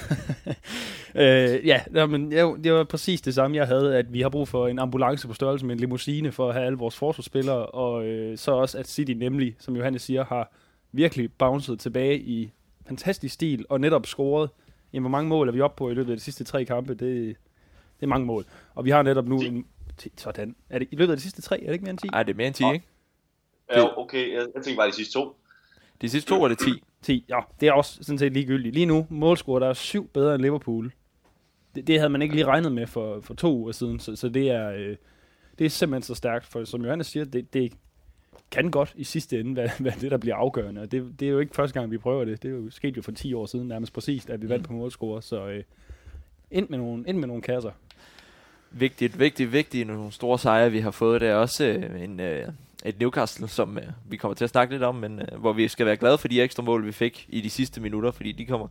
øh, 1.23 1.67
ja, 1.67 2.07
men 2.07 2.33
det 2.33 2.73
var 2.73 2.85
præcis 2.85 3.21
det 3.21 3.35
samme, 3.35 3.57
jeg 3.57 3.67
havde, 3.67 3.97
at 3.97 4.13
vi 4.13 4.21
har 4.21 4.29
brug 4.29 4.49
for 4.49 4.69
en 4.69 4.79
ambulance 4.79 5.29
på 5.29 5.35
størrelse 5.35 5.67
med 5.67 5.75
en 5.75 5.81
limousine 5.81 6.33
for 6.33 6.49
at 6.49 6.55
have 6.55 6.67
alle 6.67 6.79
vores 6.79 6.97
forsvarsspillere, 6.97 7.67
og 7.67 8.07
øh, 8.07 8.39
så 8.39 8.53
også, 8.53 8.79
at 8.79 8.89
City 8.89 9.13
nemlig, 9.13 9.57
som 9.59 9.77
Johannes 9.77 10.03
siger, 10.03 10.25
har 10.25 10.53
virkelig 10.93 11.33
bounced 11.39 11.77
tilbage 11.77 12.19
i 12.19 12.53
fantastisk 12.89 13.35
stil, 13.35 13.65
og 13.69 13.81
netop 13.81 14.07
scoret 14.07 14.51
Jamen, 14.93 15.03
hvor 15.03 15.19
mange 15.19 15.29
mål 15.29 15.49
er 15.49 15.53
vi 15.53 15.61
oppe 15.61 15.79
på 15.79 15.91
i 15.91 15.95
løbet 15.95 16.11
af 16.11 16.17
de 16.17 16.23
sidste 16.23 16.45
tre 16.45 16.65
kampe? 16.65 16.95
Det, 16.95 17.37
det 18.01 18.03
er 18.03 18.07
mange 18.07 18.27
mål. 18.27 18.45
Og 18.75 18.85
vi 18.85 18.91
har 18.91 19.03
netop 19.03 19.27
nu 19.27 19.41
en... 19.41 19.67
Sådan. 20.17 20.57
Er 20.71 20.79
det 20.79 20.89
i 20.91 20.97
løbet 20.97 21.13
af 21.13 21.17
de 21.17 21.23
sidste 21.23 21.43
tre? 21.43 21.63
Er 21.63 21.67
det 21.67 21.73
ikke 21.73 21.83
mere 21.83 21.91
end 21.91 21.99
10? 21.99 22.09
Ej, 22.13 22.23
det 22.23 22.33
er 22.33 22.37
mere 22.37 22.47
end 22.47 22.55
10, 22.55 22.63
Nå. 22.63 22.73
ikke? 22.73 22.87
Ja, 23.71 23.99
okay, 23.99 24.33
jeg, 24.33 24.47
jeg 24.55 24.65
tænker 24.65 24.81
bare 24.81 24.89
de 24.91 24.95
sidste 24.95 25.13
to. 25.13 25.37
De 26.01 26.09
sidste 26.09 26.31
to 26.31 26.45
er 26.45 26.49
det 26.49 26.59
10. 26.59 26.83
10. 27.03 27.25
Ja, 27.29 27.41
det 27.61 27.69
er 27.69 27.73
også 27.73 27.99
sådan 28.03 28.19
set 28.19 28.33
ligegyldigt. 28.33 28.75
Lige 28.75 28.87
nu, 28.87 29.07
målscore, 29.11 29.61
der 29.61 29.69
er 29.69 29.75
syv 29.75 30.09
bedre 30.09 30.35
end 30.35 30.43
Liverpool. 30.43 30.93
Det, 31.75 31.87
det 31.87 31.99
havde 31.99 32.11
man 32.11 32.23
ikke 32.23 32.35
lige 32.35 32.47
regnet 32.47 32.73
med 32.73 32.87
for, 32.87 33.21
for 33.21 33.35
to 33.35 33.57
uger 33.57 33.73
siden, 33.73 34.01
så, 34.01 34.17
så 34.17 34.29
det 34.29 34.51
er... 34.51 34.71
Øh, 34.71 34.97
det 35.59 35.65
er 35.65 35.71
simpelthen 35.71 36.03
så 36.03 36.15
stærkt, 36.15 36.47
for 36.47 36.65
som 36.65 36.83
Johannes 36.83 37.07
siger, 37.07 37.25
det, 37.25 37.55
det 37.55 37.73
kan 38.51 38.71
godt 38.71 38.93
i 38.97 39.05
sidste 39.05 39.41
ende 39.41 39.57
være, 39.57 39.71
være 39.85 39.95
det, 40.01 40.11
der 40.11 40.17
bliver 40.17 40.37
afgørende. 40.37 40.81
Og 40.81 40.93
det, 40.93 41.21
det 41.21 41.29
er 41.29 41.33
jo 41.33 41.39
ikke 41.39 41.55
første 41.55 41.81
gang, 41.81 41.91
vi 41.91 41.99
prøver 41.99 42.25
det. 42.25 42.43
Det 42.43 42.49
er 42.49 42.53
jo 42.53 42.71
sket 42.71 42.97
jo 42.97 43.03
for 43.03 43.13
10 43.13 43.35
år 43.35 43.47
siden, 43.47 43.69
nærmest 43.69 43.93
præcis, 43.93 44.27
at 44.27 44.43
vi 44.43 44.49
vandt 44.49 44.67
på 44.67 44.73
målscore. 44.73 45.23
Så 45.23 45.47
øh, 45.47 45.65
ind, 46.51 46.69
med 46.69 46.79
nogle, 46.79 47.05
ind 47.09 47.19
med 47.19 47.29
nogle 47.29 47.43
kasser. 47.43 47.71
Vigtigt, 48.79 49.19
vigtigt, 49.19 49.53
vigtigt. 49.53 49.87
Nogle 49.87 50.13
store 50.13 50.39
sejre, 50.39 50.71
vi 50.71 50.81
har 50.81 50.91
fået. 50.91 51.21
Det 51.21 51.29
er 51.29 51.35
også 51.35 51.65
øh, 51.65 52.03
en, 52.03 52.21
øh, 52.21 52.49
et 52.85 53.01
Newcastle, 53.01 53.49
som 53.49 53.79
øh, 53.79 53.85
vi 54.09 54.17
kommer 54.17 54.35
til 54.35 54.45
at 54.45 54.51
snakke 54.51 54.75
lidt 54.75 54.83
om, 54.83 54.95
men 54.95 55.21
øh, 55.21 55.41
hvor 55.41 55.53
vi 55.53 55.69
skal 55.69 55.87
være 55.87 55.97
glade 55.97 56.19
for 56.19 56.29
de 56.29 56.43
ekstra 56.43 56.63
mål, 56.63 56.87
vi 56.87 56.93
fik 56.93 57.27
i 57.29 57.41
de 57.41 57.51
sidste 57.51 57.81
minutter, 57.81 58.11
fordi 58.11 58.33
de 58.33 58.47
kommer 58.47 58.67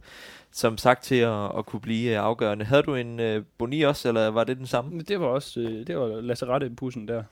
som 0.51 0.77
sagt 0.77 1.03
til 1.03 1.15
at, 1.15 1.57
at 1.57 1.65
kunne 1.65 1.79
blive 1.79 2.11
øh, 2.11 2.23
afgørende. 2.23 2.65
Havde 2.65 2.83
du 2.83 2.95
en 2.95 3.19
øh, 3.19 3.43
Boni 3.57 3.81
også, 3.81 4.07
eller 4.07 4.27
var 4.27 4.43
det 4.43 4.57
den 4.57 4.67
samme? 4.67 5.01
Det 5.01 5.19
var 5.19 5.25
også 5.25 5.59
øh, 5.59 5.87
det 5.87 5.97
var 5.97 6.21
Lasse 6.21 6.45
Rette 6.45 6.69
pussen 6.69 7.07
der. 7.07 7.23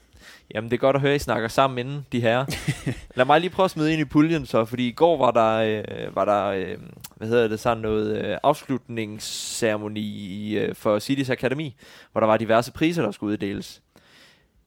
Jamen, 0.54 0.72
det 0.72 0.78
er 0.78 0.80
godt 0.80 0.96
at 0.96 1.02
høre, 1.02 1.14
at 1.14 1.22
I 1.22 1.24
snakker 1.24 1.48
sammen 1.48 1.78
inden, 1.78 2.06
de 2.12 2.22
her. 2.22 2.46
Lad 3.18 3.26
mig 3.26 3.42
lige 3.42 3.50
prøve 3.50 3.66
at 3.66 3.72
smide 3.72 3.94
ind 3.94 4.02
i 4.02 4.06
puljen 4.06 4.46
så, 4.46 4.66
fordi 4.66 4.88
i 4.88 4.92
går 4.92 5.18
var 5.18 5.32
der, 5.32 5.58
øh, 5.58 6.16
var 6.16 6.26
der 6.26 6.46
øh, 6.46 6.78
hvad 7.16 7.28
hedder 7.28 7.48
det, 7.48 7.60
sådan 7.60 7.82
noget 7.82 8.26
øh, 8.26 8.38
afslutningsceremoni 8.44 10.58
øh, 10.58 10.76
for 10.76 11.00
Cities 11.00 11.30
Akademi, 11.30 11.76
hvor 12.12 12.22
der 12.22 12.28
var 12.28 12.38
diverse 12.38 12.72
priser, 12.72 13.02
der 13.02 13.12
skulle 13.12 13.32
uddeles. 13.32 13.83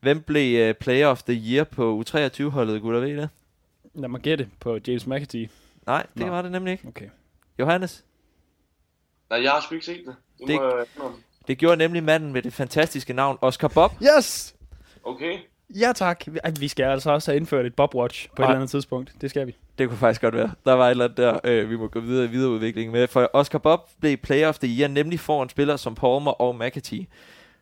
Hvem 0.06 0.20
blev 0.22 0.60
øh, 0.60 0.74
Player 0.74 1.06
of 1.06 1.22
the 1.22 1.34
Year 1.34 1.64
på 1.64 2.04
U23-holdet, 2.08 2.82
gutter, 2.82 3.00
ved 3.00 3.08
I 3.08 3.16
det? 3.16 3.28
Lad 3.94 4.08
mig 4.08 4.20
gætte 4.20 4.48
på 4.60 4.78
James 4.86 5.06
McAtee. 5.06 5.48
Nej, 5.86 6.06
det 6.14 6.26
Nå. 6.26 6.30
var 6.32 6.42
det 6.42 6.52
nemlig 6.52 6.72
ikke. 6.72 6.88
Okay. 6.88 7.06
Johannes? 7.58 8.04
Nej, 9.30 9.42
jeg 9.42 9.50
har 9.50 9.60
sgu 9.60 9.74
ikke 9.74 9.86
set 9.86 10.02
det. 10.06 10.14
Det, 10.38 10.48
Det- 10.48 10.56
må 10.56 10.62
indrømme. 10.62 11.16
Det 11.48 11.58
gjorde 11.58 11.76
nemlig 11.76 12.02
manden 12.04 12.32
med 12.32 12.42
det 12.42 12.52
fantastiske 12.52 13.12
navn, 13.12 13.38
Oscar 13.40 13.68
Bob. 13.68 13.92
Yes! 14.18 14.54
Okay. 15.04 15.38
Ja 15.80 15.92
tak. 15.96 16.24
Vi- 16.26 16.38
Ej, 16.44 16.52
Vi 16.60 16.68
skal 16.68 16.84
altså 16.84 17.10
også 17.10 17.30
have 17.30 17.36
indført 17.36 17.66
et 17.66 17.74
Bob 17.74 17.94
Watch 17.94 18.28
på 18.28 18.42
et 18.42 18.44
Ej. 18.44 18.44
eller 18.50 18.56
andet 18.56 18.70
tidspunkt. 18.70 19.12
Det 19.20 19.30
skal 19.30 19.46
vi. 19.46 19.56
Det 19.78 19.88
kunne 19.88 19.98
faktisk 19.98 20.20
godt 20.20 20.34
være. 20.34 20.50
Der 20.66 20.72
var 20.72 20.86
et 20.86 20.90
eller 20.90 21.04
andet 21.04 21.16
der, 21.18 21.38
øh, 21.44 21.70
vi 21.70 21.76
må 21.76 21.88
gå 21.88 22.00
videre 22.00 22.24
i 22.24 22.28
videreudviklingen 22.28 22.92
med. 22.92 23.06
For 23.08 23.30
Oscar 23.32 23.58
Bob 23.58 23.80
blev 24.00 24.16
Player 24.16 24.48
of 24.48 24.58
the 24.58 24.78
Year, 24.80 24.88
nemlig 24.88 25.20
for 25.20 25.42
en 25.42 25.48
spiller 25.48 25.76
som 25.76 25.94
Palmer 25.94 26.30
og 26.30 26.54
McAtee. 26.56 27.06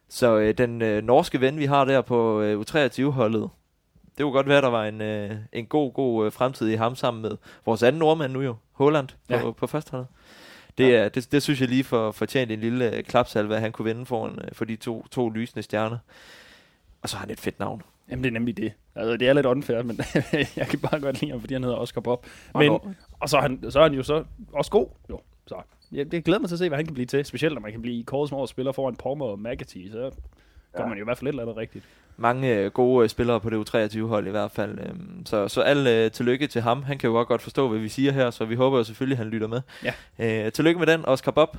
Så 0.08 0.38
øh, 0.38 0.54
den 0.58 0.82
øh, 0.82 1.02
norske 1.04 1.40
ven, 1.40 1.58
vi 1.58 1.64
har 1.64 1.84
der 1.84 2.00
på 2.00 2.40
øh, 2.40 2.60
U23-holdet, 2.60 3.50
det 4.18 4.22
kunne 4.24 4.32
godt 4.32 4.48
være, 4.48 4.60
der 4.60 4.68
var 4.68 4.84
en, 4.84 5.00
øh, 5.00 5.30
en 5.52 5.66
god, 5.66 5.92
god 5.92 6.26
øh, 6.26 6.32
fremtid 6.32 6.68
i 6.68 6.74
ham 6.74 6.94
sammen 6.96 7.22
med 7.22 7.36
vores 7.66 7.82
anden 7.82 7.98
nordmand 7.98 8.32
nu 8.32 8.40
jo, 8.40 8.56
Holland, 8.72 9.08
på, 9.08 9.14
Ja. 9.30 9.38
ja. 9.38 9.50
på 9.50 9.66
førsteholdet. 9.66 10.08
Det, 10.78 10.96
er, 10.96 11.08
det, 11.08 11.32
det 11.32 11.42
synes 11.42 11.60
jeg 11.60 11.68
lige 11.68 11.84
for 11.84 12.10
fortjent 12.12 12.52
en 12.52 12.60
lille 12.60 12.96
øh, 12.96 13.04
klapsalve, 13.04 13.54
at 13.54 13.60
han 13.60 13.72
kunne 13.72 13.84
vinde 13.84 14.06
foran, 14.06 14.38
øh, 14.44 14.48
for 14.52 14.64
de 14.64 14.76
to, 14.76 15.06
to 15.10 15.28
lysende 15.30 15.62
stjerner. 15.62 15.98
Og 17.02 17.08
så 17.08 17.16
har 17.16 17.20
han 17.20 17.30
et 17.30 17.40
fedt 17.40 17.58
navn. 17.58 17.82
Jamen 18.10 18.24
det 18.24 18.28
er 18.30 18.32
nemlig 18.32 18.56
det. 18.56 18.72
Altså 18.94 19.16
det 19.16 19.28
er 19.28 19.32
lidt 19.32 19.46
unfair, 19.46 19.82
men 19.82 19.98
jeg 20.56 20.66
kan 20.66 20.78
bare 20.78 21.00
godt 21.00 21.20
lide 21.20 21.30
ham, 21.32 21.40
fordi 21.40 21.54
han 21.54 21.62
hedder 21.62 21.76
Oscar 21.76 22.00
Bob. 22.00 22.26
Men, 22.54 22.70
Og- 22.70 22.94
og 23.20 23.28
så 23.28 23.36
er, 23.36 23.40
han, 23.40 23.70
så 23.70 23.78
er 23.78 23.82
han 23.82 23.94
jo 23.94 24.02
så 24.02 24.24
også 24.52 24.70
god. 24.70 24.86
Jo, 25.10 25.20
så. 25.46 25.54
Ja, 25.94 26.02
det 26.04 26.24
glæder 26.24 26.40
mig 26.40 26.48
til 26.48 26.54
at 26.54 26.58
se, 26.58 26.68
hvad 26.68 26.78
han 26.78 26.84
kan 26.86 26.94
blive 26.94 27.06
til. 27.06 27.24
Specielt 27.24 27.54
når 27.54 27.60
man 27.60 27.72
kan 27.72 27.82
blive 27.82 28.04
kåret 28.04 28.28
som 28.28 28.38
årets 28.38 28.50
spiller 28.50 28.72
foran 28.72 28.96
Palmer 28.96 29.24
og 29.26 29.38
McAtee, 29.40 29.90
så 29.92 30.10
gør 30.76 30.82
Ja. 30.82 30.86
man 30.88 30.98
jo 30.98 31.04
i 31.04 31.04
hvert 31.04 31.18
fald 31.18 31.30
lidt 31.32 31.40
eller 31.40 31.56
rigtigt. 31.56 31.84
mange 32.16 32.54
øh, 32.58 32.70
gode 32.70 33.04
øh, 33.04 33.08
spillere 33.08 33.40
på 33.40 33.50
det 33.50 33.74
U23-hold 33.74 34.26
i 34.26 34.30
hvert 34.30 34.50
fald. 34.50 34.78
Øhm, 34.78 35.26
så, 35.26 35.48
så 35.48 35.60
al 35.60 35.86
øh, 35.86 36.10
tillykke 36.10 36.46
til 36.46 36.62
ham. 36.62 36.82
Han 36.82 36.98
kan 36.98 37.08
jo 37.08 37.14
godt, 37.14 37.28
godt 37.28 37.42
forstå, 37.42 37.68
hvad 37.68 37.78
vi 37.78 37.88
siger 37.88 38.12
her, 38.12 38.30
så 38.30 38.44
vi 38.44 38.54
håber 38.54 38.78
jo 38.78 38.84
selvfølgelig, 38.84 39.14
at 39.14 39.18
han 39.18 39.28
lytter 39.28 39.46
med. 39.48 39.60
Ja. 40.18 40.46
Øh, 40.46 40.52
tillykke 40.52 40.78
med 40.78 40.86
den, 40.86 41.04
Oscar 41.06 41.32
Bob. 41.32 41.56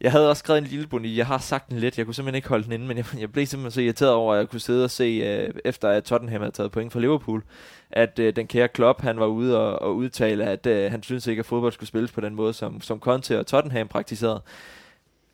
Jeg 0.00 0.12
havde 0.12 0.30
også 0.30 0.40
skrevet 0.40 0.58
en 0.58 0.66
lille 0.66 0.86
boni. 0.86 1.16
Jeg 1.16 1.26
har 1.26 1.38
sagt 1.38 1.70
den 1.70 1.78
lidt. 1.78 1.98
Jeg 1.98 2.06
kunne 2.06 2.14
simpelthen 2.14 2.36
ikke 2.36 2.48
holde 2.48 2.64
den 2.64 2.72
inde, 2.72 2.86
men 2.86 2.96
jeg, 2.96 3.04
jeg 3.18 3.32
blev 3.32 3.46
simpelthen 3.46 3.70
så 3.70 3.80
irriteret 3.80 4.12
over, 4.12 4.34
at 4.34 4.38
jeg 4.38 4.48
kunne 4.48 4.60
sidde 4.60 4.84
og 4.84 4.90
se, 4.90 5.04
øh, 5.04 5.54
efter 5.64 5.88
at 5.88 6.04
Tottenham 6.04 6.40
havde 6.40 6.52
taget 6.52 6.72
point 6.72 6.92
fra 6.92 7.00
Liverpool, 7.00 7.42
at 7.90 8.18
øh, 8.18 8.36
den 8.36 8.46
kære 8.46 8.68
Klopp, 8.68 9.00
han 9.00 9.20
var 9.20 9.26
ude 9.26 9.58
og, 9.58 9.82
og 9.82 9.96
udtale, 9.96 10.44
at 10.44 10.66
øh, 10.66 10.90
han 10.90 11.02
synes 11.02 11.26
ikke, 11.26 11.40
at 11.40 11.46
fodbold 11.46 11.72
skulle 11.72 11.88
spilles 11.88 12.12
på 12.12 12.20
den 12.20 12.34
måde, 12.34 12.52
som, 12.52 12.80
som 12.80 12.98
Conte 12.98 13.38
og 13.38 13.46
Tottenham 13.46 13.88
praktiserede. 13.88 14.42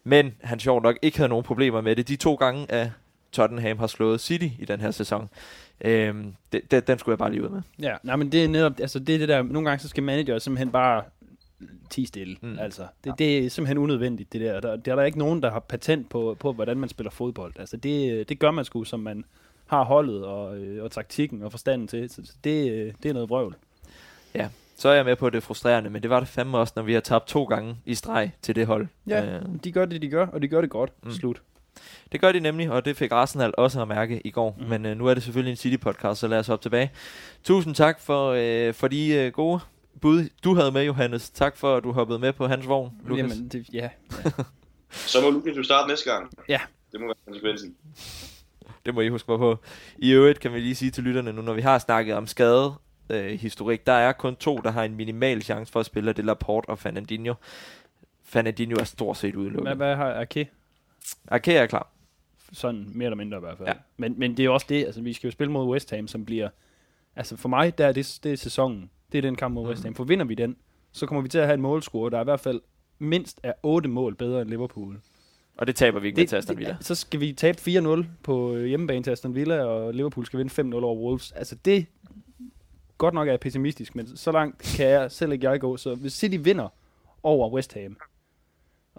Men 0.05 0.35
han 0.41 0.61
sjovt 0.61 0.83
nok 0.83 0.99
ikke 1.03 1.17
havde 1.17 1.29
nogen 1.29 1.45
problemer 1.45 1.81
med 1.81 1.97
det. 1.97 2.09
De 2.09 2.17
to 2.17 2.35
gange, 2.35 2.73
at 2.73 2.91
Tottenham 3.33 3.79
har 3.79 3.87
slået 3.87 4.21
City 4.21 4.49
i 4.59 4.65
den 4.65 4.81
her 4.81 4.91
sæson. 4.91 5.29
øh, 5.81 6.15
det, 6.53 6.71
det, 6.71 6.87
den 6.87 6.99
skulle 6.99 7.13
jeg 7.13 7.19
bare 7.19 7.31
lige 7.31 7.45
ud 7.45 7.49
med. 7.49 7.63
Ja, 7.79 7.97
nej, 8.03 8.17
men 8.17 8.33
det 8.33 8.45
er 8.45 8.49
netop, 8.49 8.73
altså 8.81 8.99
det 8.99 9.15
er 9.15 9.19
det 9.19 9.29
der, 9.29 9.43
nogle 9.43 9.69
gange 9.69 9.83
så 9.83 9.89
skal 9.89 10.03
manager 10.03 10.39
simpelthen 10.39 10.71
bare 10.71 11.03
tige 11.91 12.07
stille. 12.07 12.37
Mm. 12.41 12.59
Altså, 12.59 12.83
det, 13.05 13.15
det 13.19 13.39
er 13.39 13.51
simpelthen 13.51 13.79
unødvendigt, 13.79 14.33
det 14.33 14.41
der. 14.41 14.61
der. 14.61 14.77
Der 14.77 14.93
er 14.93 14.97
der 14.97 15.03
ikke 15.03 15.19
nogen, 15.19 15.43
der 15.43 15.51
har 15.51 15.61
patent 15.61 16.09
på, 16.09 16.37
på 16.41 16.53
hvordan 16.53 16.77
man 16.77 16.89
spiller 16.89 17.11
fodbold. 17.11 17.53
Altså, 17.59 17.77
det, 17.77 18.29
det 18.29 18.39
gør 18.39 18.51
man 18.51 18.65
sgu, 18.65 18.85
som 18.85 19.01
man 19.01 19.25
har 19.67 19.85
holdet 19.85 20.25
og, 20.25 20.59
øh, 20.59 20.85
og 20.85 20.91
taktikken 20.91 21.43
og 21.43 21.51
forstanden 21.51 21.89
til. 21.89 22.11
Så 22.11 22.33
det, 22.45 22.73
øh, 22.73 22.93
det 23.03 23.09
er 23.09 23.13
noget 23.13 23.31
vrøvl. 23.31 23.57
Så 24.79 24.89
er 24.89 24.95
jeg 24.95 25.05
med 25.05 25.17
på, 25.17 25.27
at 25.27 25.33
det 25.33 25.37
er 25.37 25.43
frustrerende, 25.43 25.91
men 25.91 26.03
det 26.03 26.11
var 26.11 26.21
det 26.21 26.29
fandme 26.29 26.59
også, 26.59 26.73
når 26.77 26.83
vi 26.83 26.93
har 26.93 27.01
tabt 27.01 27.27
to 27.27 27.45
gange 27.45 27.77
i 27.87 27.95
streg 27.95 28.31
til 28.43 28.57
det 28.57 28.67
hold. 28.67 28.87
Ja, 29.07 29.25
Øh, 29.25 29.43
de 29.65 29.73
gør 29.73 29.85
det, 29.85 30.03
de 30.03 30.09
gør, 30.09 30.27
og 30.27 30.43
de 30.43 30.49
gør 30.49 30.61
det 30.61 30.71
godt. 30.71 30.93
Mm. 31.03 31.11
Slut. 31.11 31.43
det 32.13 32.21
gør 32.21 32.33
de 32.33 32.41
nemlig, 32.41 32.71
og 32.71 32.85
det 32.85 32.97
fik 32.97 33.13
Arsenal 33.13 33.55
også 33.59 33.83
at 33.83 33.89
mærke 33.89 34.21
i 34.25 34.31
går. 34.31 34.57
Mm. 34.61 34.67
Men 34.67 34.87
øh, 34.87 34.97
nu 34.97 35.07
er 35.07 35.15
det 35.15 35.23
selvfølgelig 35.23 35.51
en 35.51 35.57
City-podcast, 35.57 36.15
så 36.15 36.29
lad 36.29 36.39
os 36.39 36.47
hoppe 36.47 36.65
tilbage. 36.65 36.91
Tusind 37.45 37.75
tak 37.75 38.01
for, 38.01 38.31
øh, 38.37 38.75
for 38.75 38.89
de 38.89 39.15
øh, 39.15 39.33
gode 39.33 39.61
bud, 40.01 40.29
du 40.45 40.55
havde 40.55 40.73
med, 40.73 40.85
Johannes. 40.85 41.31
Tak 41.31 41.57
for, 41.57 41.77
at 41.77 41.85
du 41.85 41.93
hoppede 41.93 42.19
med 42.19 42.33
på 42.33 42.47
hans 42.47 42.69
vogn, 42.69 42.93
Lukas. 43.05 43.23
Jamen, 43.23 43.49
det, 43.49 43.67
ja. 43.73 43.91
Så 44.91 45.21
må 45.21 45.31
Lukas 45.31 45.57
jo 45.57 45.63
starte 45.63 45.89
næste 45.89 46.11
gang. 46.11 46.31
Ja. 46.49 46.61
Det 46.93 47.01
må 47.01 47.07
være 47.07 47.15
konsekvensen. 47.27 47.77
Det 48.87 48.95
må 48.95 49.01
I 49.01 49.09
huske 49.09 49.31
mig 49.31 49.39
på. 49.39 49.59
I 49.99 50.13
øvrigt 50.13 50.41
kan 50.41 50.53
vi 50.53 50.61
lige 50.61 50.75
sige 50.75 50.91
til 50.91 51.05
lytterne 51.05 51.33
nu, 51.33 51.43
når 51.43 51.53
vi 51.53 51.61
har 51.61 51.79
snakket 51.79 52.15
om 52.15 52.27
skade 52.27 52.75
øh, 53.11 53.41
historik, 53.41 53.87
der 53.87 53.93
er 53.93 54.13
kun 54.13 54.37
to, 54.37 54.57
der 54.57 54.71
har 54.71 54.85
en 54.85 54.95
minimal 54.95 55.43
chance 55.43 55.73
for 55.73 55.81
at 55.81 55.87
spille, 55.87 56.11
og 56.11 56.17
det 56.17 56.23
er 56.23 56.27
Laporte 56.27 56.69
og 56.69 56.79
Fernandinho. 56.79 57.35
Fernandinho 58.25 58.77
er 58.81 58.85
stort 58.85 59.17
set 59.17 59.35
udelukket. 59.35 59.77
hvad 59.77 59.97
har 59.97 60.21
Ake? 60.21 60.51
Ake 61.29 61.57
er 61.57 61.67
klar. 61.67 61.89
Sådan 62.53 62.91
mere 62.95 63.07
eller 63.07 63.17
mindre 63.17 63.37
i 63.37 63.41
hvert 63.41 63.59
fald. 63.59 63.69
Ja. 63.69 63.75
Men, 63.97 64.19
men 64.19 64.37
det 64.37 64.45
er 64.45 64.51
også 64.51 64.67
det, 64.69 64.85
altså 64.85 65.01
vi 65.01 65.13
skal 65.13 65.29
jo 65.29 65.33
spille 65.33 65.53
mod 65.53 65.67
West 65.67 65.91
Ham, 65.91 66.09
som 66.09 66.25
bliver, 66.25 66.49
altså 67.17 67.37
for 67.37 67.49
mig, 67.49 67.79
der 67.79 67.87
er 67.87 67.93
det, 67.93 68.19
det 68.23 68.33
er 68.33 68.37
sæsonen. 68.37 68.91
Det 69.17 69.25
er 69.25 69.31
den 69.31 69.37
kamp 69.37 69.55
mod 69.55 69.63
Mhm. 69.63 69.71
West 69.71 69.85
Ham. 69.85 69.95
For 69.95 70.05
vinder 70.05 70.25
vi 70.25 70.35
den, 70.35 70.57
så 70.93 71.07
kommer 71.07 71.23
vi 71.23 71.29
til 71.29 71.39
at 71.39 71.47
have 71.47 71.55
en 71.55 71.61
målscore, 71.63 72.11
der 72.11 72.17
er 72.17 72.21
i 72.21 72.25
hvert 72.25 72.41
fald 72.41 72.61
mindst 72.99 73.41
er 73.43 73.53
8 73.63 73.89
mål 73.89 74.15
bedre 74.15 74.41
end 74.43 74.51
Liverpool. 74.51 75.01
Og 75.59 75.67
det 75.67 75.77
taber 75.77 76.01
vi 76.01 76.07
ikke 76.09 76.21
med 76.21 76.27
til 76.27 76.37
Aston 76.37 76.59
Villa. 76.59 76.77
så 76.81 76.95
skal 76.95 77.21
vi 77.21 77.33
tabe 77.33 77.59
4-0 77.59 78.05
på 78.23 78.55
øh, 78.55 78.65
hjemmebane 78.67 79.03
til 79.03 79.11
Aston 79.11 79.35
Villa, 79.35 79.65
og 79.65 79.95
Liverpool 79.95 80.27
skal 80.27 80.39
vinde 80.39 80.63
5-0 80.77 80.85
over 80.85 80.97
Wolves. 80.97 81.33
Altså 81.33 81.55
det, 81.65 81.87
godt 82.99 83.15
nok 83.15 83.29
er 83.29 83.33
jeg 83.33 83.41
pessimistisk, 83.41 83.95
men 83.95 84.17
så 84.17 84.33
langt 84.33 84.59
kan 84.77 84.87
jeg 84.87 85.11
selv 85.13 85.33
ikke 85.33 85.51
jeg 85.51 85.61
gå. 85.61 85.77
Så 85.77 85.95
hvis 85.95 86.13
City 86.13 86.37
vinder 86.41 86.69
over 87.23 87.51
West 87.51 87.75
Ham, 87.75 87.97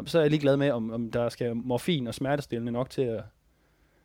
så 0.05 0.17
er 0.17 0.21
jeg 0.21 0.29
lige 0.31 0.41
glad 0.41 0.57
med, 0.57 0.71
om, 0.71 0.91
om 0.91 1.11
der 1.11 1.29
skal 1.29 1.55
morfin 1.55 2.07
og 2.07 2.13
smertestillende 2.15 2.71
nok 2.71 2.89
til 2.89 3.01
at, 3.01 3.23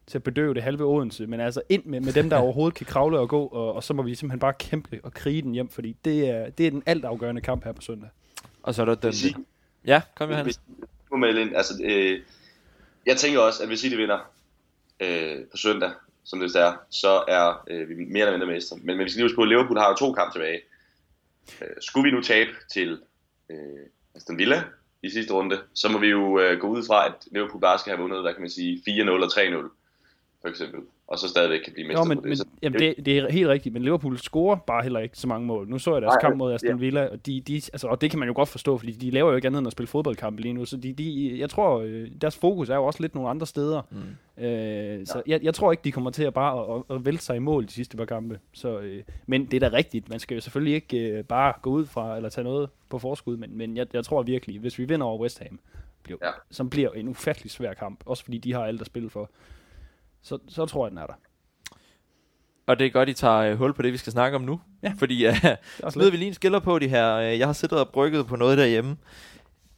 til 0.07 0.19
at 0.19 0.23
bedøve 0.23 0.55
det 0.55 0.62
halve 0.62 0.85
Odense. 0.85 1.27
Men 1.27 1.41
altså 1.41 1.62
ind 1.69 1.85
med, 1.85 2.01
med 2.01 2.12
dem, 2.12 2.31
der 2.31 2.37
overhovedet 2.45 2.75
kan 2.75 2.87
kravle 2.87 3.19
og 3.19 3.29
gå, 3.29 3.47
og, 3.47 3.75
og 3.75 3.85
så 3.85 3.95
må 3.95 4.03
vi 4.03 4.15
simpelthen 4.15 4.41
bare 4.41 4.55
kæmpe 4.59 5.01
og 5.03 5.15
krige 5.15 5.43
den 5.43 5.53
hjem, 5.53 5.69
fordi 5.69 5.97
det 6.05 6.29
er, 6.29 6.51
det 6.51 6.67
er 6.67 6.71
den 6.71 6.83
altafgørende 6.87 7.41
kamp 7.41 7.65
her 7.65 7.73
på 7.73 7.83
søndag. 7.83 8.09
Og 8.62 8.75
så 8.75 8.83
er 8.83 8.87
der 8.87 8.95
den... 8.95 9.11
Hvis 9.11 9.25
I, 9.25 9.35
Ja, 9.87 10.03
kom 10.15 10.31
Johannes. 10.31 10.57
hvis 10.57 10.77
I 10.79 10.85
må 11.11 11.17
melde 11.17 11.40
ind, 11.40 11.57
altså, 11.57 11.75
øh, 11.85 12.21
jeg 13.07 13.17
tænker 13.17 13.40
også, 13.40 13.63
at 13.63 13.69
hvis 13.69 13.85
I 13.85 13.88
det 13.88 13.98
vinder 13.98 14.19
øh, 15.00 15.44
på 15.50 15.57
søndag, 15.57 15.90
som 16.25 16.40
det 16.40 16.57
er, 16.57 16.73
så 16.90 17.25
er 17.29 17.65
øh, 17.71 17.88
vi 17.88 17.94
mere 17.94 18.27
eller 18.27 18.38
mindre 18.38 18.46
mestre. 18.55 18.77
Men, 18.77 18.96
men 18.96 19.05
vi 19.05 19.11
skal 19.11 19.19
lige 19.19 19.25
huske 19.25 19.37
på, 19.37 19.42
at 19.42 19.48
Liverpool 19.48 19.79
har 19.79 19.88
jo 19.88 19.94
to 19.94 20.13
kampe 20.13 20.35
tilbage. 20.35 20.61
Øh, 21.63 21.69
skulle 21.81 22.11
vi 22.11 22.17
nu 22.17 22.23
tabe 22.23 22.50
til 22.73 23.00
øh, 23.50 23.87
Aston 24.15 24.38
Villa 24.38 24.63
i 25.03 25.11
sidste 25.11 25.33
runde, 25.33 25.61
så 25.75 25.88
må 25.88 25.98
vi 25.98 26.07
jo 26.07 26.38
øh, 26.40 26.59
gå 26.59 26.69
ud 26.69 26.83
fra, 26.87 27.07
at 27.07 27.15
Liverpool 27.33 27.61
bare 27.61 27.79
skal 27.79 27.90
have 27.90 28.03
vundet, 28.03 28.23
hvad 28.23 28.33
kan 28.33 28.40
man 28.40 28.50
sige, 28.50 28.83
4-0 28.88 29.11
og 29.11 29.25
3-0, 29.25 29.81
for 30.43 30.49
eksempel. 30.49 30.81
Og 31.07 31.19
så 31.19 31.29
stadigvæk 31.29 31.61
kan 31.61 31.73
blive 31.73 31.88
mestre 31.88 32.03
Jo, 32.05 32.09
men, 32.09 32.19
på 32.19 32.23
det. 32.23 32.29
men 32.29 32.37
Så, 32.37 32.45
jamen, 32.63 32.79
det, 32.81 32.95
det 33.07 33.19
er 33.19 33.31
helt 33.33 33.49
rigtigt, 33.49 33.73
men 33.73 33.83
Liverpool 33.83 34.19
scorer 34.19 34.57
bare 34.57 34.83
heller 34.83 35.01
ikke 35.01 35.19
så 35.19 35.27
mange 35.29 35.47
mål. 35.47 35.69
Nu 35.69 35.79
så 35.79 35.93
jeg 35.93 36.03
deres 36.03 36.13
Nej, 36.13 36.21
kamp 36.21 36.37
mod 36.37 36.53
Aston 36.55 36.71
ja. 36.71 36.77
Villa, 36.77 37.07
og, 37.07 37.27
de, 37.27 37.40
de, 37.40 37.55
altså, 37.55 37.87
og 37.88 38.01
det 38.01 38.11
kan 38.11 38.19
man 38.19 38.29
jo 38.29 38.35
godt 38.35 38.49
forstå, 38.49 38.79
fordi 38.79 38.93
de 38.93 39.11
laver 39.11 39.31
jo 39.31 39.37
ikke 39.37 39.47
andet 39.47 39.59
end 39.59 39.67
at 39.67 39.73
spille 39.73 39.87
fodboldkampe 39.88 40.43
lige 40.43 40.53
nu, 40.53 40.65
så 40.65 40.77
de, 40.77 40.93
de, 40.93 41.35
jeg 41.38 41.51
tror, 41.51 41.81
øh, 41.81 42.09
deres 42.21 42.37
fokus 42.37 42.69
er 42.69 42.75
jo 42.75 42.85
også 42.85 43.01
lidt 43.03 43.15
nogle 43.15 43.31
andre 43.31 43.47
steder. 43.47 43.83
Mm. 43.90 44.45
Øh, 44.45 45.07
så 45.07 45.23
jeg, 45.27 45.40
jeg 45.43 45.55
tror 45.55 45.73
ikke, 45.73 45.85
de 45.85 45.93
kommer 45.93 46.11
til 46.11 46.23
at 46.25 46.35
bare 46.35 46.77
at, 46.77 46.97
at 46.97 47.05
vælte 47.05 47.25
sig 47.25 47.37
i 47.37 47.38
mål 47.38 47.67
de 47.67 47.73
sidste 47.73 47.97
par 47.97 48.05
kampe. 48.05 48.38
Så, 48.53 48.79
øh, 48.81 49.03
men 49.27 49.47
det 49.47 49.63
er 49.63 49.69
da 49.71 49.77
rigtigt, 49.77 50.09
man 50.09 50.19
skal 50.19 50.35
jo 50.35 50.40
selvfølgelig 50.40 50.75
ikke 50.75 50.99
øh, 50.99 51.25
bare 51.25 51.53
gå 51.63 51.71
ud 51.71 51.87
fra, 51.87 52.17
eller 52.17 52.29
tage 52.29 52.45
noget 52.45 52.69
på 52.88 52.99
forskud, 52.99 53.37
men, 53.37 53.59
men 53.59 53.77
jeg, 53.77 53.87
jeg 53.93 54.05
tror 54.05 54.23
virkelig, 54.23 54.61
hvis 54.61 54.79
vi 54.79 54.85
vinder 54.85 55.07
over 55.07 55.19
West 55.23 55.38
Ham, 55.38 55.59
bliver, 56.03 56.19
Ja. 56.23 56.31
som 56.51 56.71
bliver 56.71 56.90
en 56.90 57.09
ufattelig 57.09 57.51
svær 57.51 57.75
kamp, 57.75 58.01
også 58.07 58.25
fordi 58.25 58.38
de 58.38 58.53
har 58.53 58.65
alt 58.65 58.81
at 58.81 58.87
spille 58.87 59.11
for. 59.11 59.31
Så, 60.23 60.38
så 60.48 60.66
tror 60.66 60.87
jeg, 60.87 60.90
den 60.90 60.98
er 60.98 61.06
der. 61.06 61.14
Og 62.66 62.79
det 62.79 62.87
er 62.87 62.90
godt, 62.90 63.08
I 63.08 63.12
tager 63.12 63.38
øh, 63.38 63.58
hul 63.58 63.75
på 63.75 63.83
det, 63.83 63.92
vi 63.92 63.98
skal 63.98 64.12
snakke 64.12 64.37
om 64.37 64.42
nu. 64.42 64.60
Ja. 64.83 64.92
Fordi 64.98 65.27
uh, 65.27 65.44
er 65.44 65.90
smider 65.90 66.10
vi 66.10 66.16
lige 66.16 66.29
en 66.29 66.35
skiller 66.35 66.58
på 66.58 66.79
de 66.79 66.88
her. 66.88 67.14
Øh, 67.14 67.38
Jeg 67.38 67.48
har 67.48 67.52
siddet 67.52 67.79
og 67.81 67.88
brygget 67.88 68.27
på 68.27 68.37
noget 68.37 68.58
derhjemme. 68.58 68.96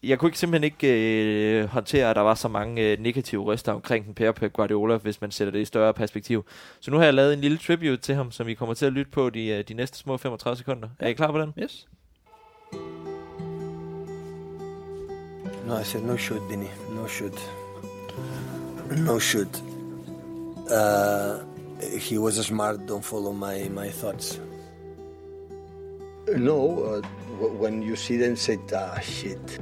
Jeg 0.03 0.19
kunne 0.19 0.29
ikke 0.29 0.39
simpelthen 0.39 0.65
ikke 0.65 1.61
øh, 1.61 1.65
håndtere, 1.69 2.11
at 2.11 2.17
der 2.17 2.23
var 2.23 2.35
så 2.35 2.49
mange 2.49 2.83
øh, 2.93 3.01
negative 3.01 3.45
røster 3.45 3.73
omkring 3.73 4.07
den 4.07 4.15
Per 4.15 4.33
Pep 4.33 4.53
Guardiola, 4.53 4.97
hvis 4.97 5.21
man 5.21 5.31
sætter 5.31 5.53
det 5.53 5.61
i 5.61 5.65
større 5.65 5.95
perspektiv. 5.95 6.45
Så 6.81 6.91
nu 6.91 6.97
har 6.97 7.05
jeg 7.05 7.15
lavet 7.15 7.33
en 7.33 7.41
lille 7.41 7.59
tribute 7.59 7.97
til 7.97 8.15
ham, 8.15 8.31
som 8.31 8.49
I 8.49 8.55
kommer 8.55 8.75
til 8.75 8.87
at 8.87 8.93
lytte 8.93 9.11
på 9.11 9.31
de, 9.31 9.47
øh, 9.47 9.65
de 9.69 9.75
næste 9.75 9.99
små 9.99 10.17
35 10.17 10.57
sekunder. 10.57 10.89
Ja. 11.01 11.05
Er 11.05 11.11
I 11.11 11.13
klar 11.13 11.31
på 11.31 11.41
den? 11.41 11.55
Yes. 11.63 11.89
No, 15.67 15.79
I 15.81 15.85
said 15.85 16.03
no 16.05 16.17
shoot, 16.17 16.51
Vinny. 16.51 16.67
No 16.91 17.07
shoot. 17.09 17.51
No 19.07 19.19
shoot. 19.19 19.74
Uh, 20.71 21.45
he 21.99 22.19
was 22.19 22.45
smart. 22.45 22.87
Don't 22.87 23.05
follow 23.05 23.33
my 23.33 23.69
my 23.69 23.91
thoughts. 23.91 24.41
No, 26.29 26.83
uh, 26.85 27.01
when 27.59 27.83
you 27.83 27.97
see 27.97 28.17
them, 28.17 28.35
say, 28.35 28.59
ah, 28.75 28.99
shit. 29.01 29.59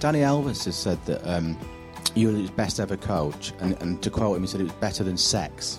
Danny 0.00 0.20
Elvis 0.20 0.64
has 0.64 0.76
said 0.76 0.98
that 1.06 1.24
um, 1.24 1.56
you 2.16 2.32
were 2.32 2.36
his 2.36 2.50
best 2.50 2.80
ever 2.80 2.96
coach, 2.96 3.52
and, 3.60 3.80
and 3.80 4.02
to 4.02 4.10
quote 4.10 4.36
him, 4.36 4.42
he 4.42 4.48
said 4.48 4.60
it 4.60 4.64
was 4.64 4.72
better 4.74 5.04
than 5.04 5.16
sex. 5.16 5.78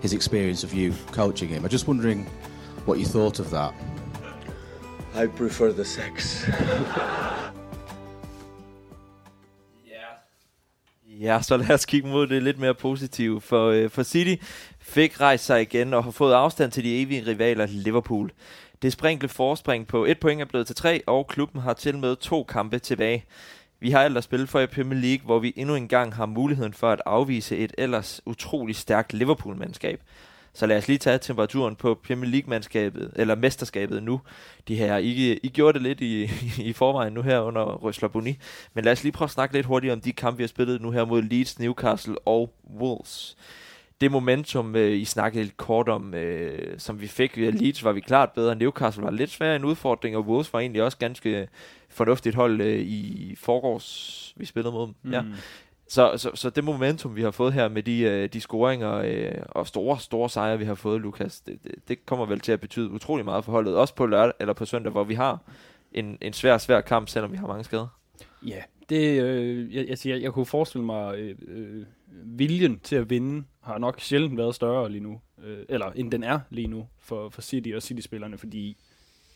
His 0.00 0.14
experience 0.14 0.64
of 0.64 0.72
you 0.72 0.94
coaching 1.12 1.50
him. 1.50 1.64
I'm 1.64 1.68
just 1.70 1.86
wondering 1.86 2.24
what 2.86 2.98
you 2.98 3.04
thought 3.04 3.38
of 3.38 3.50
that. 3.50 3.74
I 5.14 5.26
prefer 5.26 5.72
the 5.72 5.84
sex. 5.84 6.46
Ja, 11.20 11.42
så 11.42 11.56
lad 11.56 11.70
os 11.70 11.86
kigge 11.86 12.08
mod 12.08 12.26
det 12.26 12.42
lidt 12.42 12.58
mere 12.58 12.74
positive. 12.74 13.40
For, 13.40 13.68
øh, 13.68 13.90
for 13.90 14.02
City 14.02 14.44
fik 14.80 15.20
rejst 15.20 15.44
sig 15.44 15.62
igen 15.62 15.94
og 15.94 16.04
har 16.04 16.10
fået 16.10 16.34
afstand 16.34 16.72
til 16.72 16.84
de 16.84 17.02
evige 17.02 17.26
rivaler 17.26 17.66
Liverpool. 17.66 18.30
Det 18.82 18.92
sprinkle 18.92 19.28
forspring 19.28 19.86
på 19.86 20.04
et 20.04 20.20
point 20.20 20.40
er 20.40 20.44
blevet 20.44 20.66
til 20.66 20.76
tre, 20.76 21.00
og 21.06 21.26
klubben 21.26 21.60
har 21.60 21.72
til 21.72 21.98
med 21.98 22.16
to 22.16 22.42
kampe 22.42 22.78
tilbage. 22.78 23.24
Vi 23.80 23.90
har 23.90 24.02
alt 24.02 24.16
at 24.16 24.24
spille 24.24 24.46
for 24.46 24.60
i 24.60 24.66
Premier 24.66 25.00
League, 25.00 25.24
hvor 25.24 25.38
vi 25.38 25.52
endnu 25.56 25.74
en 25.74 25.88
gang 25.88 26.14
har 26.14 26.26
muligheden 26.26 26.72
for 26.72 26.90
at 26.90 27.02
afvise 27.06 27.56
et 27.56 27.74
ellers 27.78 28.20
utrolig 28.26 28.76
stærkt 28.76 29.12
Liverpool-mandskab. 29.12 30.00
Så 30.58 30.66
lad 30.66 30.78
os 30.78 30.88
lige 30.88 30.98
tage 30.98 31.18
temperaturen 31.18 31.76
på 31.76 32.00
Premier 32.06 32.30
League-mandskabet, 32.30 33.12
eller 33.16 33.34
mesterskabet 33.34 34.02
nu. 34.02 34.20
De 34.68 34.76
her, 34.76 34.96
I, 34.96 35.38
I 35.42 35.48
gjorde 35.48 35.72
det 35.72 35.82
lidt 35.82 36.00
i, 36.00 36.30
i 36.68 36.72
forvejen 36.72 37.12
nu 37.12 37.22
her 37.22 37.40
under 37.40 37.62
Røsler 37.62 38.08
Boni. 38.08 38.38
Men 38.74 38.84
lad 38.84 38.92
os 38.92 39.02
lige 39.02 39.12
prøve 39.12 39.26
at 39.26 39.30
snakke 39.30 39.54
lidt 39.54 39.66
hurtigt 39.66 39.92
om 39.92 40.00
de 40.00 40.12
kampe, 40.12 40.36
vi 40.36 40.42
har 40.42 40.48
spillet 40.48 40.80
nu 40.80 40.90
her 40.90 41.04
mod 41.04 41.22
Leeds, 41.22 41.58
Newcastle 41.58 42.18
og 42.18 42.54
Wolves. 42.80 43.36
Det 44.00 44.12
momentum, 44.12 44.76
øh, 44.76 44.92
I 44.92 45.04
snakkede 45.04 45.44
lidt 45.44 45.56
kort 45.56 45.88
om, 45.88 46.14
øh, 46.14 46.78
som 46.78 47.00
vi 47.00 47.06
fik 47.06 47.36
via 47.36 47.50
Leeds, 47.50 47.84
var 47.84 47.92
vi 47.92 48.00
klart 48.00 48.32
bedre. 48.32 48.54
Newcastle 48.54 49.04
var 49.04 49.10
lidt 49.10 49.30
sværere 49.30 49.56
en 49.56 49.64
udfordring, 49.64 50.16
og 50.16 50.22
Wolves 50.22 50.52
var 50.52 50.60
egentlig 50.60 50.82
også 50.82 50.98
ganske 50.98 51.48
fornuftigt 51.88 52.34
hold 52.34 52.60
øh, 52.60 52.80
i 52.80 53.34
forgårs, 53.40 54.34
vi 54.36 54.44
spillede 54.44 54.72
mod 54.72 54.86
dem. 54.86 54.94
Mm. 55.02 55.12
Ja. 55.12 55.22
Så, 55.88 56.12
så, 56.16 56.30
så 56.34 56.50
det 56.50 56.64
momentum, 56.64 57.16
vi 57.16 57.22
har 57.22 57.30
fået 57.30 57.52
her 57.52 57.68
med 57.68 57.82
de, 57.82 58.00
øh, 58.00 58.28
de 58.32 58.40
scoringer 58.40 58.92
øh, 58.94 59.42
og 59.48 59.66
store, 59.66 60.00
store 60.00 60.30
sejre, 60.30 60.58
vi 60.58 60.64
har 60.64 60.74
fået, 60.74 61.00
Lukas, 61.00 61.40
det, 61.40 61.64
det, 61.64 61.74
det 61.88 62.06
kommer 62.06 62.26
vel 62.26 62.40
til 62.40 62.52
at 62.52 62.60
betyde 62.60 62.90
utrolig 62.90 63.24
meget 63.24 63.44
for 63.44 63.52
holdet. 63.52 63.76
Også 63.76 63.94
på 63.94 64.06
lørdag 64.06 64.32
eller 64.40 64.52
på 64.54 64.64
søndag, 64.64 64.92
hvor 64.92 65.04
vi 65.04 65.14
har 65.14 65.38
en, 65.92 66.18
en 66.20 66.32
svær, 66.32 66.58
svær 66.58 66.80
kamp, 66.80 67.08
selvom 67.08 67.32
vi 67.32 67.36
har 67.36 67.46
mange 67.46 67.64
skader. 67.64 67.86
Ja, 68.46 68.62
det, 68.88 69.22
øh, 69.22 69.74
jeg, 69.74 69.88
jeg, 69.88 69.98
siger, 69.98 70.16
jeg 70.16 70.32
kunne 70.32 70.46
forestille 70.46 70.84
mig, 70.84 71.18
øh, 71.18 71.36
øh, 71.48 71.86
viljen 72.24 72.80
til 72.80 72.96
at 72.96 73.10
vinde 73.10 73.44
har 73.60 73.78
nok 73.78 74.00
sjældent 74.00 74.36
været 74.36 74.54
større 74.54 74.90
lige 74.90 75.02
nu, 75.02 75.20
øh, 75.44 75.58
eller 75.68 75.90
end 75.94 76.10
den 76.10 76.22
er 76.22 76.40
lige 76.50 76.68
nu 76.68 76.88
for, 76.98 77.28
for 77.28 77.42
City 77.42 77.70
og 77.74 77.82
City-spillerne, 77.82 78.38
fordi 78.38 78.76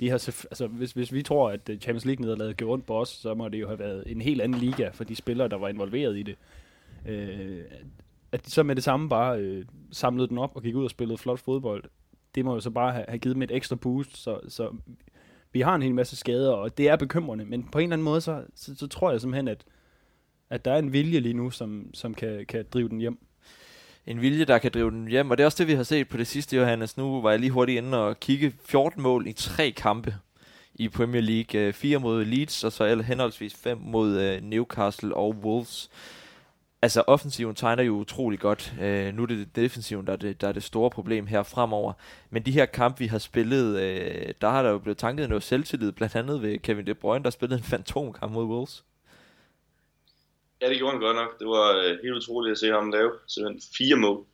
de 0.02 0.08
har 0.08 0.14
altså, 0.14 0.66
hvis, 0.66 0.92
hvis 0.92 1.12
vi 1.12 1.22
tror, 1.22 1.50
at 1.50 1.68
øh, 1.68 1.78
Champions 1.78 2.04
League-nederlaget 2.04 2.56
gjorde 2.56 2.72
ondt 2.72 2.86
på 2.86 3.00
os, 3.00 3.08
så 3.08 3.34
må 3.34 3.48
det 3.48 3.60
jo 3.60 3.66
have 3.66 3.78
været 3.78 4.04
en 4.06 4.20
helt 4.20 4.40
anden 4.40 4.60
liga 4.60 4.88
for 4.92 5.04
de 5.04 5.16
spillere, 5.16 5.48
der 5.48 5.56
var 5.56 5.68
involveret 5.68 6.18
i 6.18 6.22
det. 6.22 6.36
Øh, 7.06 7.64
at 8.32 8.46
de 8.46 8.50
så 8.50 8.62
med 8.62 8.74
det 8.74 8.84
samme 8.84 9.08
bare 9.08 9.38
øh, 9.38 9.64
samlede 9.90 10.28
den 10.28 10.38
op 10.38 10.56
og 10.56 10.62
gik 10.62 10.74
ud 10.74 10.84
og 10.84 10.90
spillede 10.90 11.18
flot 11.18 11.40
fodbold, 11.40 11.84
det 12.34 12.44
må 12.44 12.54
jo 12.54 12.60
så 12.60 12.70
bare 12.70 12.92
have, 12.92 13.04
have 13.08 13.18
givet 13.18 13.34
dem 13.34 13.42
et 13.42 13.50
ekstra 13.50 13.76
boost, 13.76 14.16
så, 14.16 14.40
så 14.48 14.76
vi 15.52 15.60
har 15.60 15.74
en 15.74 15.82
hel 15.82 15.94
masse 15.94 16.16
skader, 16.16 16.52
og 16.52 16.78
det 16.78 16.88
er 16.88 16.96
bekymrende, 16.96 17.44
men 17.44 17.68
på 17.72 17.78
en 17.78 17.82
eller 17.82 17.94
anden 17.94 18.04
måde, 18.04 18.20
så, 18.20 18.44
så, 18.54 18.76
så 18.76 18.86
tror 18.86 19.10
jeg 19.10 19.20
simpelthen, 19.20 19.48
at, 19.48 19.64
at 20.50 20.64
der 20.64 20.72
er 20.72 20.78
en 20.78 20.92
vilje 20.92 21.20
lige 21.20 21.34
nu, 21.34 21.50
som, 21.50 21.90
som 21.94 22.14
kan, 22.14 22.46
kan 22.46 22.64
drive 22.72 22.88
den 22.88 22.98
hjem. 22.98 23.18
En 24.06 24.20
vilje, 24.20 24.44
der 24.44 24.58
kan 24.58 24.70
drive 24.74 24.90
den 24.90 25.08
hjem, 25.08 25.30
og 25.30 25.38
det 25.38 25.42
er 25.42 25.46
også 25.46 25.58
det, 25.58 25.66
vi 25.66 25.74
har 25.74 25.82
set 25.82 26.08
på 26.08 26.16
det 26.16 26.26
sidste, 26.26 26.56
Johannes. 26.56 26.96
Nu 26.96 27.20
var 27.20 27.30
jeg 27.30 27.40
lige 27.40 27.50
hurtigt 27.50 27.78
inde 27.78 28.06
og 28.06 28.20
kigge 28.20 28.52
14 28.64 29.02
mål 29.02 29.26
i 29.26 29.32
tre 29.32 29.70
kampe 29.70 30.14
i 30.74 30.88
Premier 30.88 31.22
League. 31.22 31.60
Øh, 31.60 31.72
fire 31.72 31.98
mod 31.98 32.24
Leeds, 32.24 32.64
og 32.64 32.72
så 32.72 33.02
henholdsvis 33.02 33.54
fem 33.54 33.78
mod 33.80 34.20
øh, 34.20 34.42
Newcastle 34.42 35.14
og 35.14 35.36
Wolves. 35.42 35.90
Altså, 36.82 37.02
offensiven 37.06 37.54
tegner 37.54 37.82
jo 37.82 37.92
utrolig 37.92 38.38
godt. 38.38 38.74
Øh, 38.80 39.14
nu 39.14 39.22
er 39.22 39.26
det 39.26 39.56
defensiven, 39.56 40.06
der 40.06 40.12
er 40.12 40.16
det, 40.16 40.40
der 40.40 40.48
er 40.48 40.52
det 40.52 40.62
store 40.62 40.90
problem 40.90 41.26
her 41.26 41.42
fremover. 41.42 41.92
Men 42.30 42.42
de 42.42 42.52
her 42.52 42.66
kampe, 42.66 42.98
vi 42.98 43.06
har 43.06 43.18
spillet, 43.18 43.80
øh, 43.80 44.34
der 44.40 44.50
har 44.50 44.62
der 44.62 44.70
jo 44.70 44.78
blevet 44.78 44.98
tanket 44.98 45.28
noget 45.28 45.42
selvtillid, 45.42 45.92
blandt 45.92 46.16
andet 46.16 46.42
ved 46.42 46.58
Kevin 46.58 46.86
De 46.86 46.94
Bruyne, 46.94 47.24
der 47.24 47.30
spillede 47.30 47.58
en 47.58 47.64
fantomkamp 47.72 48.32
mod 48.32 48.44
Wolves. 48.44 48.84
Ja, 50.62 50.68
det 50.68 50.78
gjorde 50.78 50.92
han 50.92 51.00
godt 51.00 51.16
nok. 51.16 51.38
Det 51.38 51.46
var 51.46 51.76
øh, 51.76 51.98
helt 52.02 52.14
utroligt 52.14 52.52
at 52.52 52.58
se 52.58 52.70
ham 52.70 52.90
lave 52.90 53.12
simpelthen 53.26 53.62
fire 53.78 53.96
mål. 53.96 54.24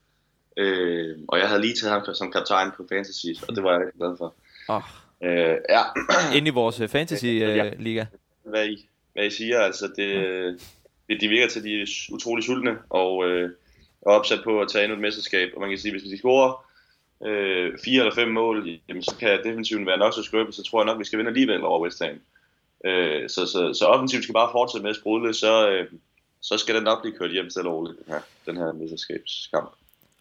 Øh, 0.57 1.19
og 1.29 1.39
jeg 1.39 1.49
havde 1.49 1.61
lige 1.61 1.75
taget 1.75 1.93
ham 1.93 2.15
som 2.15 2.33
kaptajn 2.33 2.71
på 2.77 2.87
Fantasy, 2.89 3.27
og 3.49 3.57
det 3.57 3.65
var 3.65 3.73
jeg 3.73 3.81
rigtig 3.81 3.99
glad 4.01 4.17
for. 4.19 4.35
Oh. 4.69 4.83
Øh, 5.23 5.57
ja, 5.69 5.83
Inde 6.37 6.49
i 6.49 6.51
vores 6.51 6.81
øh, 6.81 6.89
fantasy-liga. 6.89 8.05
hvad 8.43 8.69
I, 8.69 8.89
hvad 9.13 9.27
I 9.27 9.31
siger, 9.31 9.61
altså 9.61 9.87
det, 9.97 10.09
det, 11.09 11.21
de 11.21 11.29
virker 11.29 11.49
til, 11.49 11.59
at 11.59 11.65
de 11.65 11.81
er 11.83 11.87
utrolig 12.13 12.45
sultne, 12.45 12.79
og 12.91 13.29
øh, 13.29 13.51
er 14.07 14.11
opsat 14.11 14.41
på 14.45 14.61
at 14.61 14.69
tage 14.69 14.85
endnu 14.85 14.95
et 14.97 15.03
mesterskab. 15.03 15.49
Og 15.55 15.61
man 15.61 15.71
kan 15.71 15.79
sige, 15.79 15.93
hvis 15.93 16.03
de 16.03 16.19
scorer 16.19 16.65
øh, 17.27 17.79
fire 17.85 18.01
eller 18.01 18.15
fem 18.15 18.29
mål, 18.29 18.79
jamen, 18.89 19.03
så 19.03 19.15
kan 19.21 19.45
defensiven 19.45 19.87
være 19.87 19.99
nok 19.99 20.15
så 20.15 20.23
skrøbet, 20.23 20.55
så 20.55 20.63
tror 20.63 20.81
jeg 20.81 20.87
nok, 20.87 20.97
at 20.97 21.01
vi 21.01 21.05
skal 21.05 21.19
vinde 21.19 21.29
alligevel 21.29 21.63
over 21.63 21.81
West 21.81 22.03
Ham. 22.03 22.21
Øh, 22.85 23.29
så, 23.29 23.47
så, 23.47 23.75
så 23.75 23.85
offensiven 23.87 24.23
skal 24.23 24.33
bare 24.33 24.53
fortsætte 24.53 24.83
med 24.83 24.91
at 24.91 24.97
sprudle, 24.97 25.35
så, 25.35 25.71
øh, 25.71 25.87
så 26.41 26.59
skal 26.59 26.75
den 26.75 26.85
nok 26.85 27.03
blive 27.03 27.17
kørt 27.19 27.33
hjem 27.33 27.51
og 27.57 27.65
roligt, 27.65 27.99
den 27.99 28.15
her, 28.15 28.21
den 28.47 28.57
her 28.57 28.73
mesterskabskamp. 28.73 29.71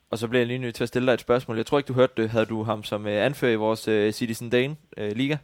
Og 0.09 0.17
så 0.17 0.27
bliver 0.27 0.39
jeg 0.39 0.47
lige 0.47 0.59
nødt 0.59 0.75
til 0.75 0.83
at 0.83 0.87
stille 0.87 1.05
dig 1.05 1.13
et 1.13 1.21
spørgsmål. 1.21 1.57
Jeg 1.57 1.65
tror 1.65 1.77
ikke, 1.77 1.87
du 1.87 1.93
hørte 1.93 2.13
det. 2.21 2.29
Havde 2.29 2.45
du 2.45 2.63
ham 2.63 2.83
som 2.83 3.07
øh, 3.07 3.25
anfører 3.25 3.51
i 3.51 3.55
vores 3.55 3.87
øh, 3.87 4.13
Citizen 4.13 4.49
Dane 4.49 4.75
øh, 4.97 5.11
liga? 5.11 5.37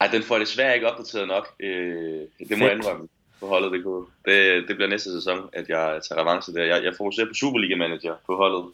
Ej, 0.00 0.08
den 0.12 0.22
får 0.22 0.34
jeg 0.34 0.40
desværre 0.40 0.74
ikke 0.74 0.90
opdateret 0.90 1.28
nok. 1.28 1.48
Øh, 1.60 1.68
det 1.68 2.28
må 2.40 2.46
Fedt. 2.48 2.60
jeg 2.60 2.72
indrømme 2.72 3.08
på 3.40 3.46
holdet. 3.46 3.72
Det, 3.72 3.84
kunne. 3.84 4.06
det, 4.24 4.68
det 4.68 4.76
bliver 4.76 4.88
næste 4.88 5.12
sæson, 5.12 5.50
at 5.52 5.68
jeg 5.68 6.00
tager 6.08 6.20
revanche 6.20 6.54
der. 6.54 6.64
Jeg, 6.64 6.84
jeg 6.84 6.94
fokuserer 6.96 7.26
på 7.26 7.34
Superliga-manager 7.34 8.14
på 8.26 8.36
holdet. 8.36 8.72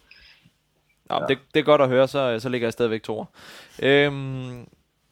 Nå, 1.11 1.15
ja. 1.15 1.27
det, 1.29 1.39
det 1.55 1.61
er 1.61 1.65
godt 1.65 1.81
at 1.81 1.89
høre, 1.89 2.09
så, 2.09 2.41
så 2.41 2.49
ligger 2.49 2.67
jeg 2.67 2.73
stadigvæk 2.73 3.03
to 3.03 3.19
år. 3.19 3.35
Øhm, 3.83 4.69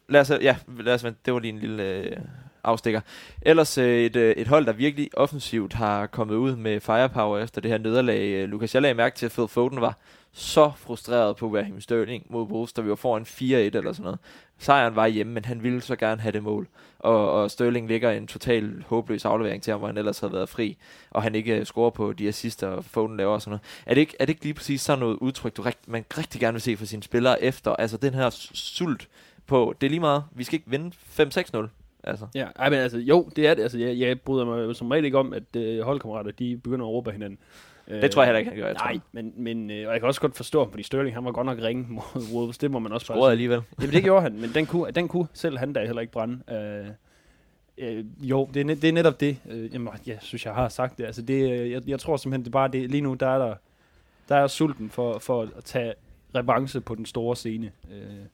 lad 0.08 0.20
os, 0.20 0.30
ja, 0.30 0.56
lad 0.78 0.94
os, 0.94 1.02
det 1.24 1.34
var 1.34 1.38
lige 1.38 1.52
en 1.52 1.58
lille 1.58 1.82
øh, 1.82 2.16
afstikker. 2.66 3.00
Ellers 3.42 3.78
øh, 3.78 4.04
et, 4.04 4.16
øh, 4.16 4.34
et 4.36 4.48
hold, 4.48 4.66
der 4.66 4.72
virkelig 4.72 5.10
offensivt 5.16 5.72
har 5.72 6.06
kommet 6.06 6.34
ud 6.34 6.56
med 6.56 6.80
firepower 6.80 7.38
efter 7.38 7.60
det 7.60 7.70
her 7.70 7.78
nederlag. 7.78 8.20
Øh, 8.20 8.48
Lukas, 8.48 8.74
jeg 8.74 8.82
lagde 8.82 8.94
mærke 8.94 9.16
til, 9.16 9.26
at 9.26 9.32
Phil 9.32 9.48
Foden 9.48 9.80
var 9.80 9.98
så 10.32 10.72
frustreret 10.76 11.36
på 11.36 11.56
Raheem 11.56 11.80
Sterling 11.80 12.26
mod 12.30 12.42
Wolves, 12.42 12.72
da 12.72 12.80
vi 12.80 12.88
var 12.88 12.94
foran 12.94 13.22
4-1 13.22 13.44
eller 13.44 13.92
sådan 13.92 14.04
noget. 14.04 14.18
Sejren 14.58 14.96
var 14.96 15.06
hjemme, 15.06 15.32
men 15.32 15.44
han 15.44 15.62
ville 15.62 15.80
så 15.80 15.96
gerne 15.96 16.20
have 16.20 16.32
det 16.32 16.42
mål. 16.42 16.68
Og, 16.98 17.32
og 17.32 17.50
Sterling 17.50 17.88
ligger 17.88 18.10
en 18.10 18.26
total 18.26 18.84
håbløs 18.86 19.24
aflevering 19.24 19.62
til 19.62 19.70
ham, 19.70 19.80
hvor 19.80 19.88
han 19.88 19.98
ellers 19.98 20.18
havde 20.18 20.32
været 20.32 20.48
fri, 20.48 20.76
og 21.10 21.22
han 21.22 21.34
ikke 21.34 21.64
scorer 21.64 21.90
på 21.90 22.12
de 22.12 22.28
assister, 22.28 22.68
og 22.68 22.84
Foden 22.84 23.16
laver 23.16 23.34
og 23.34 23.42
sådan 23.42 23.50
noget. 23.50 23.62
Er 23.86 23.94
det 23.94 24.00
ikke, 24.00 24.16
er 24.20 24.24
det 24.24 24.30
ikke 24.30 24.42
lige 24.42 24.54
præcis 24.54 24.80
sådan 24.80 24.98
noget 24.98 25.16
udtryk, 25.16 25.56
du 25.56 25.62
rigt, 25.62 25.88
man 25.88 26.04
rigtig 26.18 26.40
gerne 26.40 26.54
vil 26.54 26.62
se 26.62 26.76
for 26.76 26.86
sine 26.86 27.02
spillere 27.02 27.42
efter? 27.42 27.76
Altså 27.76 27.96
den 27.96 28.14
her 28.14 28.30
sult 28.54 29.08
på, 29.46 29.74
det 29.80 29.86
er 29.86 29.90
lige 29.90 30.00
meget, 30.00 30.24
vi 30.32 30.44
skal 30.44 30.54
ikke 30.54 30.70
vinde 30.70 30.92
5-6-0. 31.20 31.85
Altså. 32.06 32.26
Ja, 32.34 32.46
ej, 32.56 32.70
men 32.70 32.78
altså, 32.78 32.98
jo, 32.98 33.30
det 33.36 33.46
er 33.46 33.54
det. 33.54 33.62
Altså, 33.62 33.78
jeg, 33.78 33.98
jeg 33.98 34.20
bryder 34.20 34.44
mig 34.44 34.76
som 34.76 34.90
regel 34.90 35.04
ikke 35.04 35.18
om, 35.18 35.32
at 35.32 35.56
øh, 35.56 35.80
holdkammerater, 35.80 36.30
de 36.30 36.56
begynder 36.56 36.86
at 36.86 36.90
råbe 36.90 37.12
hinanden. 37.12 37.38
Det 37.88 38.10
tror 38.10 38.22
jeg 38.22 38.26
heller 38.26 38.38
ikke, 38.38 38.50
han 38.50 38.60
gør. 38.60 38.66
Jeg 38.66 38.76
tror, 38.76 38.86
Nej, 38.86 38.92
han 38.92 39.02
men, 39.12 39.32
men 39.36 39.70
øh, 39.70 39.86
og 39.86 39.92
jeg 39.92 40.00
kan 40.00 40.06
også 40.06 40.20
godt 40.20 40.36
forstå 40.36 40.58
ham, 40.62 40.70
fordi 40.70 40.82
Sterling, 40.82 41.16
han 41.16 41.24
var 41.24 41.32
godt 41.32 41.46
nok 41.46 41.58
ringe 41.58 41.86
mod 41.88 42.22
Wolves, 42.34 42.58
det 42.58 42.70
må 42.70 42.78
man 42.78 42.92
også 42.92 43.04
scorede 43.04 43.30
alligevel. 43.30 43.62
Jamen 43.80 43.94
det 43.94 44.02
gjorde 44.02 44.22
han, 44.22 44.40
men 44.40 44.50
den 44.54 44.66
kunne, 44.72 44.90
den 44.90 45.08
kunne 45.08 45.26
selv 45.32 45.58
han 45.58 45.72
da 45.72 45.84
heller 45.86 46.00
ikke 46.00 46.12
brænde. 46.12 46.40
Øh, 46.54 46.86
øh, 47.78 48.04
jo, 48.20 48.50
det 48.54 48.70
er, 48.70 48.74
det 48.74 48.84
er 48.84 48.92
netop 48.92 49.20
det. 49.20 49.36
Øh, 49.50 49.74
jamen, 49.74 49.88
jeg 50.06 50.18
synes, 50.20 50.46
jeg 50.46 50.54
har 50.54 50.68
sagt 50.68 50.98
det. 50.98 51.04
Altså, 51.04 51.22
det 51.22 51.50
øh, 51.50 51.70
jeg, 51.70 51.88
jeg 51.88 52.00
tror 52.00 52.16
simpelthen, 52.16 52.44
det 52.44 52.48
er 52.48 52.52
bare 52.52 52.68
det. 52.68 52.90
Lige 52.90 53.00
nu, 53.00 53.14
der 53.14 53.28
er 53.28 53.38
der, 53.38 53.54
der 54.28 54.36
er 54.36 54.46
sulten 54.46 54.90
for, 54.90 55.18
for 55.18 55.42
at 55.42 55.64
tage 55.64 55.94
revanche 56.34 56.80
på 56.80 56.94
den 56.94 57.06
store 57.06 57.36
scene. 57.36 57.72
Øh, 57.92 58.26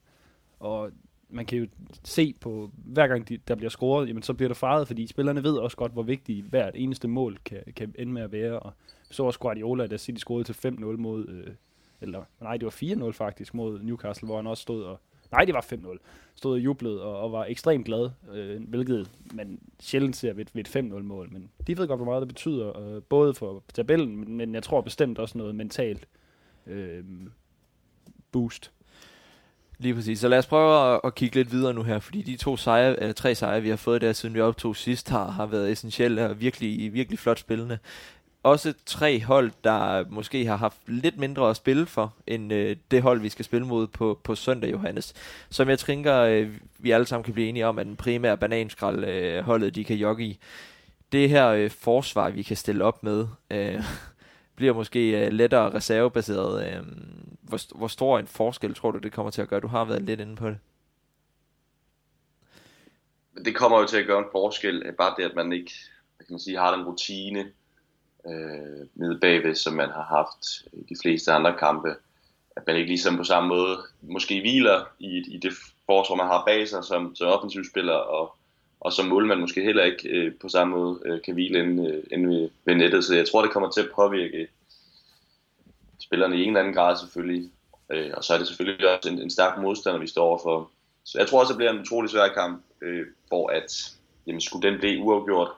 og 0.61 0.91
man 1.33 1.47
kan 1.47 1.59
jo 1.59 1.67
se 2.05 2.35
på, 2.41 2.71
hver 2.75 3.07
gang 3.07 3.29
de, 3.29 3.39
der 3.49 3.55
bliver 3.55 3.71
scoret, 3.71 4.09
jamen 4.09 4.23
så 4.23 4.35
bliver 4.35 4.49
der 4.49 4.55
fejret, 4.55 4.87
fordi 4.87 5.07
spillerne 5.07 5.43
ved 5.43 5.57
også 5.57 5.77
godt, 5.77 5.93
hvor 5.93 6.03
vigtigt 6.03 6.47
hvert 6.47 6.73
eneste 6.77 7.09
mål 7.09 7.39
kan, 7.45 7.63
kan 7.77 7.95
ende 7.99 8.13
med 8.13 8.23
at 8.23 8.33
være. 8.33 8.59
Og 8.59 8.73
så 9.11 9.23
også 9.25 9.39
Guardiola, 9.39 9.87
der 9.87 9.97
City 9.97 10.19
scorede 10.21 10.45
til 10.45 10.69
5-0 10.69 10.85
mod, 10.85 11.29
øh, 11.29 11.55
eller 12.01 12.25
nej, 12.41 12.57
det 12.57 12.65
var 12.65 13.09
4-0 13.09 13.13
faktisk 13.13 13.55
mod 13.55 13.83
Newcastle, 13.83 14.27
hvor 14.27 14.37
han 14.37 14.47
også 14.47 14.63
stod 14.63 14.83
og, 14.83 15.01
nej, 15.33 15.45
det 15.45 15.55
var 15.55 15.67
5-0, 15.73 15.99
stod 16.35 16.53
og 16.53 16.61
jublede 16.61 17.03
og, 17.03 17.21
og 17.21 17.33
var 17.33 17.45
ekstremt 17.45 17.87
glad, 17.87 18.11
øh, 18.33 18.69
hvilket 18.69 19.11
man 19.35 19.59
sjældent 19.81 20.17
ser 20.17 20.33
ved, 20.33 20.47
ved 20.53 20.77
et 20.77 20.77
5-0-mål. 20.77 21.33
Men 21.33 21.51
de 21.67 21.79
ved 21.79 21.89
godt, 21.89 21.99
hvor 21.99 22.07
meget 22.07 22.21
det 22.21 22.29
betyder, 22.29 22.79
øh, 22.79 23.03
både 23.03 23.35
for 23.35 23.65
tabellen, 23.75 24.17
men, 24.17 24.37
men 24.37 24.55
jeg 24.55 24.63
tror 24.63 24.81
bestemt 24.81 25.19
også 25.19 25.39
noget 25.39 25.55
mentalt 25.55 26.09
øh, 26.67 27.05
boost. 28.33 28.73
Lige 29.83 29.95
præcis. 29.95 30.19
Så 30.19 30.29
lad 30.29 30.39
os 30.39 30.47
prøve 30.47 30.95
at, 30.95 31.01
at 31.05 31.15
kigge 31.15 31.37
lidt 31.37 31.53
videre 31.53 31.75
nu 31.75 31.83
her, 31.83 31.99
fordi 31.99 32.23
de 32.23 32.37
to 32.37 32.57
sejre, 32.57 33.01
eller 33.01 33.13
tre 33.13 33.35
sejre, 33.35 33.63
vi 33.63 33.69
har 33.69 33.77
fået 33.77 34.01
der, 34.01 34.13
siden 34.13 34.35
vi 34.35 34.41
optog 34.41 34.77
sidst, 34.77 35.09
har, 35.09 35.31
har 35.31 35.47
været 35.47 35.73
essentielle 35.73 36.29
og 36.29 36.41
virkelig, 36.41 36.93
virkelig 36.93 37.19
flot 37.19 37.39
spillende. 37.39 37.79
Også 38.43 38.75
tre 38.87 39.21
hold, 39.21 39.51
der 39.65 40.05
måske 40.11 40.47
har 40.47 40.57
haft 40.57 40.77
lidt 40.87 41.19
mindre 41.19 41.51
at 41.51 41.57
spille 41.57 41.87
for, 41.87 42.15
end 42.27 42.53
øh, 42.53 42.77
det 42.91 43.03
hold, 43.03 43.21
vi 43.21 43.29
skal 43.29 43.45
spille 43.45 43.67
mod 43.67 43.87
på, 43.87 44.21
på 44.25 44.35
søndag, 44.35 44.71
Johannes. 44.71 45.15
Som 45.51 45.69
jeg 45.69 45.79
tænker, 45.79 46.17
øh, 46.19 46.49
vi 46.79 46.91
alle 46.91 47.07
sammen 47.07 47.25
kan 47.25 47.35
blive 47.35 47.49
enige 47.49 47.67
om, 47.67 47.79
at 47.79 47.87
den 47.87 47.97
primære 47.97 48.37
bananskrald 48.37 49.05
øh, 49.05 49.45
holdet, 49.45 49.75
de 49.75 49.85
kan 49.85 49.97
jogge 49.97 50.25
i. 50.25 50.39
Det 51.13 51.29
her 51.29 51.49
øh, 51.49 51.71
forsvar, 51.71 52.31
vi 52.31 52.43
kan 52.43 52.57
stille 52.57 52.85
op 52.85 53.03
med, 53.03 53.27
øh, 53.51 53.85
bliver 54.57 54.75
måske 54.75 55.27
øh, 55.27 55.33
lettere 55.33 55.75
reservebaseret. 55.75 56.67
Øh, 56.67 56.83
hvor, 57.53 57.79
hvor 57.79 57.89
stor 57.89 58.19
en 58.19 58.27
forskel 58.27 58.75
tror 58.75 58.91
du, 58.91 58.99
det 58.99 59.13
kommer 59.13 59.31
til 59.31 59.43
at 59.43 59.49
gøre? 59.49 59.61
Du 59.61 59.67
har 59.67 59.85
været 59.85 60.03
lidt 60.03 60.21
inde 60.21 60.37
på 60.37 60.49
det. 60.49 60.59
Det 63.45 63.55
kommer 63.55 63.81
jo 63.81 63.87
til 63.87 63.97
at 63.97 64.07
gøre 64.07 64.19
en 64.19 64.33
forskel, 64.33 64.83
øh, 64.87 64.95
bare 64.95 65.15
det, 65.19 65.25
at 65.25 65.35
man 65.35 65.53
ikke 65.53 65.73
hvad 66.17 66.27
kan 66.27 66.35
man 66.35 66.41
sige, 66.41 66.59
har 66.59 66.77
den 66.77 66.87
rutine 66.87 67.41
øh, 68.27 68.87
nede 68.95 69.19
bagved, 69.21 69.55
som 69.55 69.75
man 69.75 69.91
har 69.91 70.03
haft 70.03 70.45
i 70.73 70.95
de 70.95 70.97
fleste 71.03 71.33
andre 71.33 71.55
kampe. 71.59 71.95
At 72.57 72.63
man 72.67 72.77
ikke 72.77 72.89
ligesom 72.89 73.17
på 73.17 73.25
samme 73.25 73.49
måde 73.49 73.79
måske 74.01 74.41
hviler 74.41 74.85
i, 74.99 75.35
i 75.35 75.39
det 75.39 75.53
forsvar, 75.87 76.17
man 76.17 76.27
har 76.27 76.45
bag 76.47 76.69
sig 76.69 76.85
som, 76.85 77.17
som 77.17 77.29
offensivspiller, 77.29 77.95
og, 77.95 78.37
og 78.81 78.93
som 78.93 79.07
målmand 79.07 79.41
måske 79.41 79.65
heller 79.65 79.85
ikke 79.85 80.09
øh, 80.09 80.35
på 80.41 80.49
samme 80.49 80.77
måde 80.77 81.01
øh, 81.05 81.23
kan 81.23 81.35
hvile 81.35 81.59
inde, 81.59 81.91
øh, 81.91 82.05
inde 82.11 82.51
ved 82.65 82.75
nettet. 82.75 83.05
Så 83.05 83.15
jeg 83.15 83.29
tror, 83.29 83.43
det 83.43 83.51
kommer 83.51 83.71
til 83.71 83.81
at 83.81 83.91
påvirke 83.95 84.49
spillerne 86.03 86.37
i 86.37 86.43
en 86.43 86.49
eller 86.49 86.61
anden 86.61 86.75
grad 86.75 86.97
selvfølgelig. 86.97 87.51
Øh, 87.91 88.11
og 88.17 88.25
så 88.25 88.35
er 88.35 88.39
det 88.39 88.47
selvfølgelig 88.47 88.89
også 88.89 89.09
en, 89.09 89.19
en 89.19 89.31
stærk 89.31 89.59
modstander, 89.59 90.01
vi 90.01 90.07
står 90.07 90.25
overfor. 90.25 90.71
Så 91.05 91.19
jeg 91.19 91.29
tror 91.29 91.41
også, 91.41 91.53
det 91.53 91.57
bliver 91.57 91.73
en 91.73 91.81
utrolig 91.81 92.11
svær 92.11 92.29
kamp, 92.29 92.65
øh, 92.83 93.07
hvor 93.29 93.49
at, 93.49 93.95
jamen, 94.27 94.41
skulle 94.41 94.71
den 94.71 94.79
blive 94.79 95.03
uafgjort, 95.03 95.51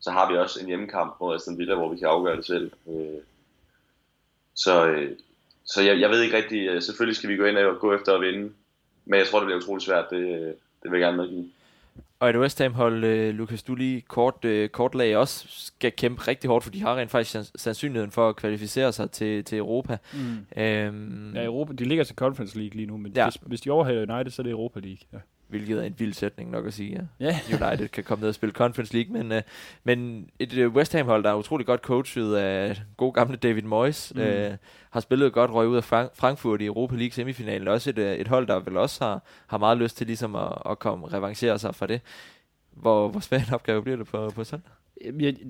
så 0.00 0.10
har 0.10 0.32
vi 0.32 0.38
også 0.38 0.60
en 0.60 0.66
hjemmekamp 0.66 1.16
mod 1.20 1.34
Aston 1.34 1.58
Villa, 1.58 1.74
hvor 1.74 1.88
vi 1.88 1.98
kan 1.98 2.08
afgøre 2.08 2.36
det 2.36 2.46
selv. 2.46 2.72
Øh, 2.88 3.20
så 4.54 4.86
øh, 4.86 5.16
så 5.64 5.82
jeg, 5.82 6.00
jeg 6.00 6.10
ved 6.10 6.22
ikke 6.22 6.36
rigtigt, 6.36 6.70
øh, 6.70 6.82
selvfølgelig 6.82 7.16
skal 7.16 7.30
vi 7.30 7.36
gå 7.36 7.44
ind 7.44 7.58
og 7.58 7.78
gå 7.78 7.94
efter 7.94 8.14
at 8.14 8.20
vinde, 8.20 8.52
men 9.04 9.18
jeg 9.18 9.26
tror, 9.26 9.38
det 9.38 9.46
bliver 9.46 9.58
utrolig 9.58 9.82
svært, 9.82 10.10
det, 10.10 10.16
øh, 10.16 10.54
det 10.82 10.90
vil 10.90 11.00
jeg 11.00 11.00
gerne 11.00 11.16
medgive. 11.16 11.50
Og 12.22 12.30
et 12.30 12.36
West 12.36 12.62
Ham 12.62 12.74
hold, 12.74 13.04
uh, 13.04 13.34
Lukas, 13.34 13.62
du 13.62 13.74
lige 13.74 14.00
kort, 14.00 14.44
uh, 14.44 14.66
kort 14.66 14.94
lag 14.94 15.16
også 15.16 15.46
skal 15.48 15.92
kæmpe 15.92 16.22
rigtig 16.28 16.48
hårdt, 16.48 16.64
for 16.64 16.70
de 16.70 16.80
har 16.80 16.96
rent 16.96 17.10
faktisk 17.10 17.50
sandsynligheden 17.56 18.10
for 18.10 18.28
at 18.28 18.36
kvalificere 18.36 18.92
sig 18.92 19.10
til, 19.10 19.44
til 19.44 19.58
Europa. 19.58 19.98
Mm. 20.12 20.18
Um, 20.18 21.32
ja, 21.34 21.44
Europa, 21.44 21.72
de 21.72 21.84
ligger 21.84 22.04
til 22.04 22.16
Conference 22.16 22.58
League 22.58 22.76
lige 22.76 22.86
nu, 22.86 22.96
men 22.96 23.12
ja. 23.12 23.24
hvis, 23.24 23.38
hvis 23.46 23.60
de 23.60 23.70
overhaler 23.70 24.14
United, 24.14 24.30
så 24.30 24.42
er 24.42 24.44
det 24.44 24.50
Europa 24.50 24.80
League. 24.80 24.98
Ja 25.12 25.18
hvilket 25.52 25.78
er 25.78 25.82
en 25.82 25.94
vild 25.98 26.12
sætning 26.12 26.50
nok 26.50 26.66
at 26.66 26.74
sige. 26.74 27.08
Ja. 27.20 27.24
Yeah. 27.26 27.62
United 27.62 27.88
kan 27.88 28.04
komme 28.04 28.20
ned 28.20 28.28
og 28.28 28.34
spille 28.34 28.52
Conference 28.52 28.94
League, 28.94 29.12
men, 29.12 29.32
uh, 29.32 29.38
men 29.84 30.28
et 30.38 30.58
uh, 30.58 30.74
West 30.74 30.92
Ham-hold, 30.92 31.24
der 31.24 31.30
er 31.30 31.34
utrolig 31.34 31.66
godt 31.66 31.80
coachet 31.80 32.34
af 32.34 32.82
god 32.96 33.12
gamle 33.12 33.36
David 33.36 33.62
Moyes, 33.62 34.12
mm. 34.16 34.20
uh, 34.20 34.26
har 34.90 35.00
spillet 35.00 35.32
godt 35.32 35.50
røg 35.50 35.68
ud 35.68 35.76
af 35.76 35.84
Frank- 35.84 36.10
Frankfurt 36.14 36.60
i 36.60 36.66
Europa 36.66 36.96
League 36.96 37.12
semifinalen. 37.12 37.68
Også 37.68 37.90
et, 37.90 37.98
uh, 37.98 38.04
et 38.04 38.28
hold, 38.28 38.46
der 38.46 38.60
vel 38.60 38.76
også 38.76 39.04
har, 39.04 39.22
har 39.46 39.58
meget 39.58 39.78
lyst 39.78 39.96
til 39.96 40.06
ligesom 40.06 40.36
at, 40.36 40.52
at 40.70 40.78
komme 40.78 41.08
revancere 41.08 41.58
sig 41.58 41.74
for 41.74 41.86
det. 41.86 42.00
Hvor, 42.70 43.08
hvor 43.08 43.20
svær 43.20 43.38
en 43.38 43.54
opgave 43.54 43.82
bliver 43.82 43.96
det 43.96 44.06
på, 44.06 44.30
på 44.34 44.44
søndag? 44.44 44.72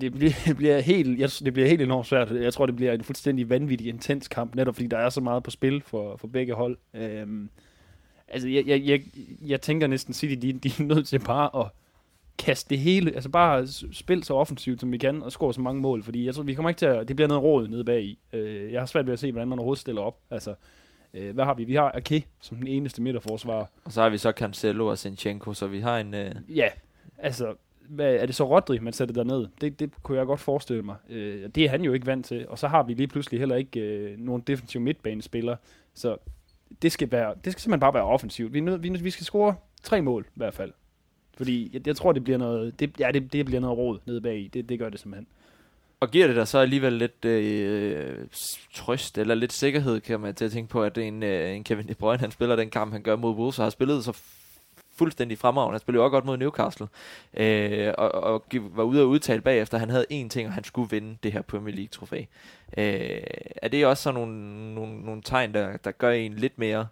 det 0.01 0.13
bliver, 0.13 0.33
det 0.45 0.57
bliver 0.57 0.79
helt, 0.79 1.19
jeg, 1.19 1.29
det 1.45 1.53
bliver 1.53 1.67
helt 1.67 1.81
enormt 1.81 2.07
svært. 2.07 2.31
Jeg 2.31 2.53
tror, 2.53 2.65
det 2.65 2.75
bliver 2.75 2.93
en 2.93 3.03
fuldstændig 3.03 3.49
vanvittig 3.49 3.87
intens 3.87 4.27
kamp, 4.27 4.55
netop 4.55 4.75
fordi 4.75 4.87
der 4.87 4.97
er 4.97 5.09
så 5.09 5.21
meget 5.21 5.43
på 5.43 5.51
spil 5.51 5.81
for, 5.81 6.17
for 6.17 6.27
begge 6.27 6.53
hold. 6.53 6.77
Øhm, 6.93 7.49
altså, 8.27 8.49
jeg, 8.49 8.67
jeg, 8.67 8.81
jeg, 8.85 9.01
jeg 9.45 9.61
tænker 9.61 9.87
næsten, 9.87 10.13
City, 10.13 10.47
de, 10.47 10.53
de 10.53 10.69
er 10.69 10.83
nødt 10.83 11.07
til 11.07 11.19
bare 11.19 11.65
at 11.65 11.71
kaste 12.37 12.69
det 12.69 12.79
hele, 12.79 13.11
altså 13.11 13.29
bare 13.29 13.67
spille 13.91 14.23
så 14.23 14.33
offensivt, 14.33 14.79
som 14.79 14.91
vi 14.91 14.97
kan, 14.97 15.23
og 15.23 15.31
score 15.31 15.53
så 15.53 15.61
mange 15.61 15.81
mål, 15.81 16.03
fordi 16.03 16.25
jeg 16.25 16.35
tror, 16.35 16.43
vi 16.43 16.53
kommer 16.53 16.69
ikke 16.69 16.79
til 16.79 16.85
at, 16.85 17.07
det 17.07 17.15
bliver 17.15 17.27
noget 17.27 17.43
råd 17.43 17.67
nede 17.67 17.83
bag 17.83 18.03
i. 18.03 18.19
Øh, 18.33 18.71
jeg 18.71 18.81
har 18.81 18.85
svært 18.85 19.05
ved 19.05 19.13
at 19.13 19.19
se, 19.19 19.31
hvordan 19.31 19.47
man 19.47 19.59
overhovedet 19.59 19.81
stiller 19.81 20.01
op. 20.01 20.17
Altså, 20.31 20.55
øh, 21.13 21.33
hvad 21.33 21.45
har 21.45 21.53
vi? 21.53 21.63
Vi 21.63 21.75
har 21.75 21.91
Ake 21.95 22.25
som 22.41 22.57
den 22.57 22.67
eneste 22.67 23.01
midterforsvar. 23.01 23.69
Og 23.85 23.91
så 23.91 24.01
har 24.01 24.09
vi 24.09 24.17
så 24.17 24.31
Cancelo 24.31 24.87
og 24.87 24.97
Sinchenko, 24.97 25.53
så 25.53 25.67
vi 25.67 25.79
har 25.79 25.99
en... 25.99 26.13
Øh... 26.13 26.35
Ja, 26.49 26.67
altså, 27.17 27.53
hvad, 27.89 28.15
er 28.15 28.25
det 28.25 28.35
så 28.35 28.43
Rodri, 28.43 28.79
man 28.79 28.93
sætter 28.93 29.13
der 29.13 29.23
ned? 29.23 29.47
Det, 29.61 29.79
det 29.79 29.91
kunne 30.03 30.17
jeg 30.17 30.25
godt 30.25 30.39
forestille 30.39 30.81
mig. 30.81 30.95
Øh, 31.09 31.49
det 31.55 31.65
er 31.65 31.69
han 31.69 31.81
jo 31.81 31.93
ikke 31.93 32.05
vant 32.05 32.25
til. 32.25 32.47
Og 32.47 32.59
så 32.59 32.67
har 32.67 32.83
vi 32.83 32.93
lige 32.93 33.07
pludselig 33.07 33.39
heller 33.39 33.55
ikke 33.55 33.79
øh, 33.79 34.19
nogen 34.19 34.41
defensiv 34.41 34.81
midtbanespiller. 34.81 35.55
Så 35.93 36.17
det 36.81 36.91
skal, 36.91 37.11
være, 37.11 37.33
det 37.43 37.51
skal 37.51 37.61
simpelthen 37.61 37.79
bare 37.79 37.93
være 37.93 38.03
offensivt. 38.03 38.53
Vi, 38.53 38.59
vi, 38.59 38.89
vi 38.89 39.09
skal 39.09 39.25
score 39.25 39.55
tre 39.83 40.01
mål 40.01 40.25
i 40.27 40.33
hvert 40.35 40.53
fald. 40.53 40.71
Fordi 41.37 41.69
jeg, 41.73 41.87
jeg 41.87 41.95
tror, 41.95 42.11
det 42.11 42.23
bliver 42.23 42.37
noget, 42.37 42.79
det, 42.79 42.99
ja, 42.99 43.11
det, 43.11 43.33
det 43.33 43.45
bliver 43.45 43.61
noget 43.61 43.77
råd 43.77 43.99
nede 44.05 44.21
bag 44.21 44.49
det, 44.53 44.69
det 44.69 44.79
gør 44.79 44.89
det 44.89 44.99
simpelthen. 44.99 45.27
Og 45.99 46.11
giver 46.11 46.27
det 46.27 46.35
dig 46.35 46.47
så 46.47 46.57
alligevel 46.57 46.93
lidt 46.93 47.25
øh, 47.25 48.15
trøst 48.73 49.17
eller 49.17 49.35
lidt 49.35 49.53
sikkerhed, 49.53 49.99
kan 49.99 50.19
man 50.19 50.35
til 50.35 50.45
at 50.45 50.51
tænke 50.51 50.69
på, 50.69 50.83
at 50.83 50.97
en, 50.97 51.23
øh, 51.23 51.55
en 51.55 51.63
Kevin 51.63 51.87
De 51.87 51.95
Bruyne, 51.95 52.19
han 52.19 52.31
spiller 52.31 52.55
den 52.55 52.69
kamp, 52.69 52.91
han 52.91 53.01
gør 53.01 53.15
mod 53.15 53.35
Wolves, 53.35 53.59
og 53.59 53.65
har 53.65 53.69
spillet 53.69 54.03
så 54.03 54.17
fuldstændig 54.95 55.37
fremragende. 55.37 55.73
Han 55.73 55.79
spillede 55.79 56.01
jo 56.01 56.05
også 56.05 56.11
godt 56.11 56.25
mod 56.25 56.37
Newcastle. 56.37 56.87
Øh, 57.37 57.93
og, 57.97 58.11
og 58.11 58.45
var 58.53 58.83
ude 58.83 59.01
og 59.01 59.09
udtale 59.09 59.41
bagefter, 59.41 59.77
at 59.77 59.79
han 59.79 59.89
havde 59.89 60.05
én 60.11 60.27
ting, 60.27 60.47
og 60.47 60.53
han 60.53 60.63
skulle 60.63 60.89
vinde 60.89 61.17
det 61.23 61.33
her 61.33 61.41
Premier 61.41 61.75
League-trofæ. 61.75 62.25
Øh, 62.77 63.21
er 63.55 63.67
det 63.67 63.85
også 63.85 64.03
sådan 64.03 64.19
nogle, 64.19 64.35
nogle, 64.85 65.05
nogle 65.05 65.21
tegn, 65.21 65.53
der, 65.53 65.77
der 65.77 65.91
gør 65.91 66.11
en 66.11 66.33
lidt 66.33 66.59
mere 66.59 66.87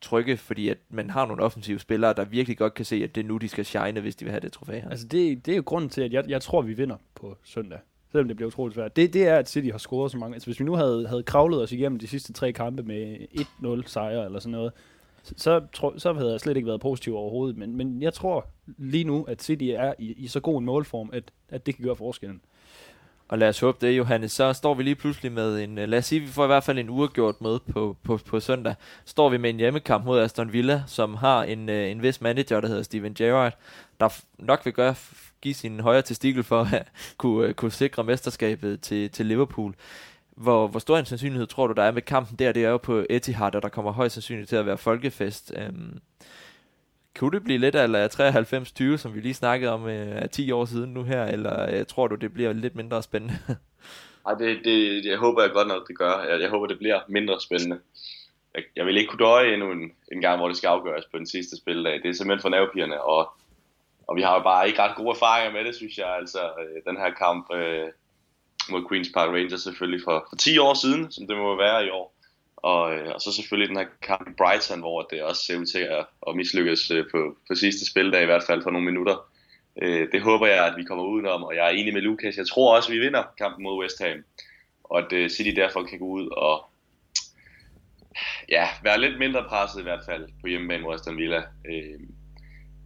trygge, 0.00 0.36
fordi 0.36 0.68
at 0.68 0.78
man 0.88 1.10
har 1.10 1.26
nogle 1.26 1.42
offensive 1.42 1.78
spillere, 1.78 2.14
der 2.14 2.24
virkelig 2.24 2.58
godt 2.58 2.74
kan 2.74 2.84
se, 2.84 2.96
at 3.04 3.14
det 3.14 3.24
er 3.24 3.28
nu, 3.28 3.36
de 3.36 3.48
skal 3.48 3.64
shine, 3.64 4.00
hvis 4.00 4.16
de 4.16 4.24
vil 4.24 4.32
have 4.32 4.40
det 4.40 4.52
trofæ 4.52 4.80
her. 4.80 4.90
Altså 4.90 5.06
det, 5.06 5.46
det 5.46 5.52
er 5.52 5.56
jo 5.56 5.62
grunden 5.66 5.90
til, 5.90 6.00
at 6.00 6.12
jeg, 6.12 6.24
jeg 6.28 6.42
tror, 6.42 6.62
vi 6.62 6.72
vinder 6.72 6.96
på 7.14 7.36
søndag. 7.44 7.78
Selvom 8.12 8.28
det 8.28 8.36
bliver 8.36 8.46
utroligt 8.46 8.74
svært. 8.74 8.96
Det, 8.96 9.12
det 9.12 9.28
er, 9.28 9.36
at 9.36 9.48
City 9.48 9.70
har 9.70 9.78
scoret 9.78 10.12
så 10.12 10.18
mange. 10.18 10.34
Altså 10.34 10.46
hvis 10.46 10.60
vi 10.60 10.64
nu 10.64 10.74
havde, 10.74 11.08
havde 11.08 11.22
kravlet 11.22 11.62
os 11.62 11.72
igennem 11.72 11.98
de 11.98 12.06
sidste 12.06 12.32
tre 12.32 12.52
kampe 12.52 12.82
med 12.82 13.16
1-0 13.82 13.88
sejre 13.88 14.24
eller 14.24 14.38
sådan 14.38 14.52
noget, 14.52 14.72
så, 15.22 15.62
så, 15.72 15.92
så 15.96 16.12
havde 16.12 16.30
jeg 16.30 16.40
slet 16.40 16.56
ikke 16.56 16.66
været 16.66 16.80
positiv 16.80 17.16
overhovedet. 17.16 17.56
Men, 17.56 17.76
men 17.76 18.02
jeg 18.02 18.14
tror 18.14 18.46
lige 18.66 19.04
nu, 19.04 19.24
at 19.24 19.42
City 19.42 19.64
er 19.64 19.94
i, 19.98 20.12
i 20.12 20.26
så 20.26 20.40
god 20.40 20.58
en 20.58 20.64
målform, 20.64 21.10
at, 21.12 21.24
at 21.48 21.66
det 21.66 21.76
kan 21.76 21.84
gøre 21.84 21.96
forskellen. 21.96 22.40
Og 23.28 23.38
lad 23.38 23.48
os 23.48 23.60
håbe 23.60 23.86
det, 23.86 23.92
Johannes. 23.92 24.32
Så 24.32 24.52
står 24.52 24.74
vi 24.74 24.82
lige 24.82 24.94
pludselig 24.94 25.32
med 25.32 25.60
en, 25.64 25.78
øh, 25.78 25.88
lad 25.88 25.98
os 25.98 26.06
sige, 26.06 26.20
vi 26.20 26.28
får 26.28 26.44
i 26.44 26.46
hvert 26.46 26.64
fald 26.64 26.78
en 26.78 26.90
uregjort 26.90 27.40
med 27.40 27.58
på, 27.72 27.96
på, 28.02 28.16
på 28.26 28.40
søndag. 28.40 28.74
Står 29.04 29.28
vi 29.28 29.36
med 29.36 29.50
en 29.50 29.56
hjemmekamp 29.56 30.04
mod 30.04 30.20
Aston 30.20 30.52
Villa, 30.52 30.82
som 30.86 31.14
har 31.14 31.42
en, 31.42 31.68
øh, 31.68 31.90
en 31.90 32.02
vis 32.02 32.20
manager, 32.20 32.60
der 32.60 32.68
hedder 32.68 32.82
Steven 32.82 33.14
Gerrard, 33.14 33.58
der 34.00 34.08
nok 34.38 34.64
vil 34.64 34.72
gøre, 34.72 34.94
give 35.40 35.54
sin 35.54 35.80
højre 35.80 36.02
testikel 36.02 36.44
for 36.44 36.60
at 36.60 36.88
kunne, 37.18 37.48
øh, 37.48 37.54
kunne 37.54 37.72
sikre 37.72 38.04
mesterskabet 38.04 38.80
til, 38.80 39.10
til 39.10 39.26
Liverpool. 39.26 39.74
Hvor, 40.36 40.68
hvor 40.68 40.80
stor 40.80 40.98
en 40.98 41.04
sandsynlighed 41.04 41.46
tror 41.46 41.66
du, 41.66 41.72
der 41.72 41.82
er 41.82 41.90
med 41.90 42.02
kampen 42.02 42.36
der? 42.38 42.52
Det 42.52 42.64
er 42.64 42.70
jo 42.70 42.76
på 42.76 43.04
Etihad, 43.10 43.54
og 43.54 43.62
der 43.62 43.68
kommer 43.68 43.92
højst 43.92 44.14
sandsynligt 44.14 44.48
til 44.48 44.56
at 44.56 44.66
være 44.66 44.78
folkefest. 44.78 45.52
Øhm, 45.56 45.98
kunne 47.18 47.30
det 47.30 47.44
blive 47.44 47.58
lidt 47.58 47.76
eller 47.76 48.94
93-20, 48.94 48.96
som 48.96 49.14
vi 49.14 49.20
lige 49.20 49.34
snakkede 49.34 49.72
om 49.72 49.88
øh, 49.88 50.28
10 50.28 50.50
år 50.50 50.64
siden 50.64 50.94
nu 50.94 51.02
her, 51.02 51.24
eller 51.24 51.78
øh, 51.78 51.86
tror 51.86 52.06
du, 52.06 52.14
det 52.14 52.32
bliver 52.32 52.52
lidt 52.52 52.74
mindre 52.76 53.02
spændende? 53.02 53.38
Nej, 54.26 54.34
det, 54.34 54.60
det, 54.64 55.04
jeg 55.04 55.18
håber 55.18 55.42
jeg 55.42 55.50
godt 55.50 55.68
nok, 55.68 55.88
det 55.88 55.98
gør. 55.98 56.22
Jeg, 56.30 56.40
jeg 56.40 56.50
håber, 56.50 56.66
det 56.66 56.78
bliver 56.78 57.00
mindre 57.08 57.40
spændende. 57.40 57.80
Jeg, 58.54 58.62
jeg 58.76 58.86
vil 58.86 58.96
ikke 58.96 59.10
kunne 59.10 59.26
døje 59.26 59.52
endnu 59.52 59.72
en, 59.72 59.92
en 60.12 60.20
gang, 60.20 60.38
hvor 60.38 60.48
det 60.48 60.56
skal 60.56 60.68
afgøres 60.68 61.04
på 61.04 61.18
den 61.18 61.26
sidste 61.26 61.56
spildag. 61.56 62.00
Det 62.02 62.08
er 62.08 62.12
simpelthen 62.12 62.42
for 62.42 62.48
nervepigerne, 62.48 63.02
og, 63.02 63.32
og 64.08 64.16
vi 64.16 64.22
har 64.22 64.34
jo 64.34 64.42
bare 64.42 64.68
ikke 64.68 64.82
ret 64.82 64.96
gode 64.96 65.10
erfaringer 65.10 65.52
med 65.52 65.64
det, 65.64 65.74
synes 65.74 65.98
jeg. 65.98 66.16
Altså, 66.16 66.38
øh, 66.38 66.92
den 66.92 66.96
her 66.96 67.10
kamp, 67.10 67.54
øh, 67.54 67.88
mod 68.70 68.82
Queen's 68.88 69.12
Park 69.14 69.28
Rangers 69.28 69.62
selvfølgelig 69.62 70.04
for, 70.04 70.26
for 70.28 70.36
10 70.36 70.58
år 70.58 70.74
siden, 70.74 71.12
som 71.12 71.26
det 71.26 71.36
må 71.36 71.56
være 71.56 71.86
i 71.86 71.90
år. 71.90 72.17
Og, 72.62 72.94
øh, 72.94 73.08
og 73.14 73.20
så 73.20 73.32
selvfølgelig 73.32 73.68
den 73.68 73.76
her 73.76 73.86
kamp 74.02 74.28
i 74.28 74.32
Brighton, 74.38 74.80
hvor 74.80 75.02
det 75.02 75.22
også 75.22 75.42
ser 75.42 75.58
ud 75.58 75.66
til 75.66 75.78
at, 75.78 76.06
at 76.28 76.36
mislykkes 76.36 76.90
øh, 76.90 77.04
på, 77.10 77.36
på 77.48 77.54
sidste 77.54 77.90
spildag, 77.90 78.22
i 78.22 78.26
hvert 78.26 78.44
fald 78.46 78.62
for 78.62 78.70
nogle 78.70 78.84
minutter. 78.84 79.16
Øh, 79.82 80.08
det 80.12 80.22
håber 80.22 80.46
jeg, 80.46 80.66
at 80.66 80.76
vi 80.76 80.84
kommer 80.84 81.04
udenom, 81.04 81.42
og 81.42 81.54
jeg 81.54 81.66
er 81.66 81.70
enig 81.70 81.92
med 81.94 82.02
Lukas. 82.02 82.36
Jeg 82.36 82.46
tror 82.46 82.76
også, 82.76 82.88
at 82.88 82.94
vi 82.94 83.04
vinder 83.04 83.22
kampen 83.38 83.62
mod 83.62 83.80
West 83.82 84.02
Ham, 84.02 84.24
og 84.84 84.98
at 84.98 85.12
øh, 85.12 85.30
City 85.30 85.50
derfor 85.56 85.82
kan 85.82 85.98
gå 85.98 86.04
ud 86.04 86.28
og 86.28 86.64
ja, 88.48 88.68
være 88.82 89.00
lidt 89.00 89.18
mindre 89.18 89.44
presset 89.48 89.80
i 89.80 89.82
hvert 89.82 90.04
fald 90.08 90.28
på 90.40 90.46
hjemmebane 90.46 90.82
mod 90.82 90.94
Aston 90.94 91.16
Villa. 91.16 91.42
Øh, 91.66 92.00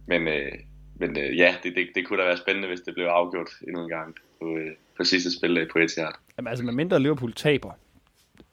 men 0.07 0.27
øh, 0.27 0.51
men 0.95 1.17
øh, 1.17 1.37
ja, 1.37 1.55
det, 1.63 1.75
det, 1.75 1.87
det 1.95 2.07
kunne 2.07 2.19
da 2.19 2.27
være 2.27 2.37
spændende, 2.37 2.67
hvis 2.67 2.81
det 2.81 2.93
blev 2.93 3.05
afgjort 3.05 3.49
endnu 3.67 3.83
en 3.83 3.89
gang 3.89 4.15
på, 4.39 4.57
øh, 4.57 4.71
på 4.97 5.03
sidste 5.03 5.37
spildag 5.37 5.67
på 5.69 5.79
Etihad. 5.79 6.11
Jamen 6.37 6.49
altså, 6.49 6.65
med 6.65 6.73
mindre 6.73 6.99
Liverpool 6.99 7.33
taber 7.33 7.71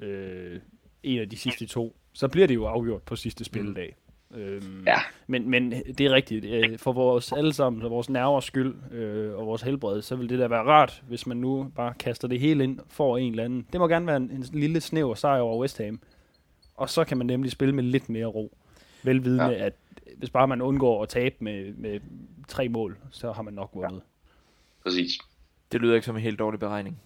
øh, 0.00 0.60
en 1.02 1.18
af 1.18 1.28
de 1.28 1.36
sidste 1.36 1.66
to, 1.66 1.96
så 2.12 2.28
bliver 2.28 2.46
det 2.46 2.54
jo 2.54 2.66
afgjort 2.66 3.02
på 3.02 3.16
sidste 3.16 3.44
spilledag. 3.44 3.96
Mm. 3.96 4.10
Øhm, 4.34 4.84
ja. 4.86 4.98
men, 5.26 5.50
men 5.50 5.72
det 5.72 6.00
er 6.00 6.10
rigtigt. 6.10 6.44
Øh, 6.44 6.78
for 6.78 6.92
vores 6.92 7.32
allesammen, 7.32 7.82
for 7.82 7.88
vores 7.88 8.10
nervers 8.10 8.44
skyld 8.44 8.74
øh, 8.92 9.34
og 9.38 9.46
vores 9.46 9.62
helbred, 9.62 10.02
så 10.02 10.16
vil 10.16 10.28
det 10.28 10.38
da 10.38 10.46
være 10.46 10.62
rart, 10.62 11.02
hvis 11.08 11.26
man 11.26 11.36
nu 11.36 11.72
bare 11.74 11.94
kaster 11.98 12.28
det 12.28 12.40
hele 12.40 12.64
ind 12.64 12.78
for 12.88 13.18
en 13.18 13.30
eller 13.30 13.44
anden. 13.44 13.66
Det 13.72 13.80
må 13.80 13.88
gerne 13.88 14.06
være 14.06 14.16
en, 14.16 14.30
en 14.30 14.44
lille 14.52 14.80
snæver 14.80 15.14
sejr 15.14 15.40
over 15.40 15.60
West 15.60 15.78
Ham. 15.78 16.00
Og 16.74 16.90
så 16.90 17.04
kan 17.04 17.18
man 17.18 17.26
nemlig 17.26 17.52
spille 17.52 17.74
med 17.74 17.84
lidt 17.84 18.08
mere 18.08 18.26
ro. 18.26 18.56
Velvidende, 19.02 19.44
ja. 19.44 19.66
at 19.66 19.74
hvis 20.16 20.30
bare 20.30 20.48
man 20.48 20.62
undgår 20.62 21.02
at 21.02 21.08
tabe 21.08 21.34
med, 21.40 21.72
med 21.74 22.00
tre 22.48 22.68
mål, 22.68 22.98
så 23.10 23.32
har 23.32 23.42
man 23.42 23.54
nok 23.54 23.70
vundet. 23.74 23.96
Ja. 23.96 24.00
Præcis. 24.82 25.18
Det 25.72 25.80
lyder 25.80 25.94
ikke 25.94 26.06
som 26.06 26.16
en 26.16 26.22
helt 26.22 26.38
dårlig 26.38 26.60
beregning. 26.60 27.00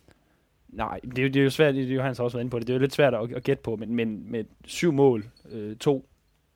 Nej, 0.74 1.00
det 1.16 1.24
er, 1.24 1.28
det 1.28 1.36
er 1.36 1.44
jo 1.44 1.50
svært, 1.50 1.74
det 1.74 1.90
er 1.90 1.94
jo 1.94 2.02
Hans 2.02 2.20
også 2.20 2.36
været 2.36 2.42
inde 2.42 2.50
på 2.50 2.58
det, 2.58 2.66
det 2.66 2.72
er 2.72 2.76
jo 2.76 2.80
lidt 2.80 2.94
svært 2.94 3.14
at, 3.14 3.32
at 3.32 3.42
gætte 3.42 3.62
på, 3.62 3.76
men, 3.76 3.94
men 3.94 4.30
med 4.30 4.44
syv 4.64 4.92
mål, 4.92 5.24
øh, 5.50 5.76
to 5.76 6.06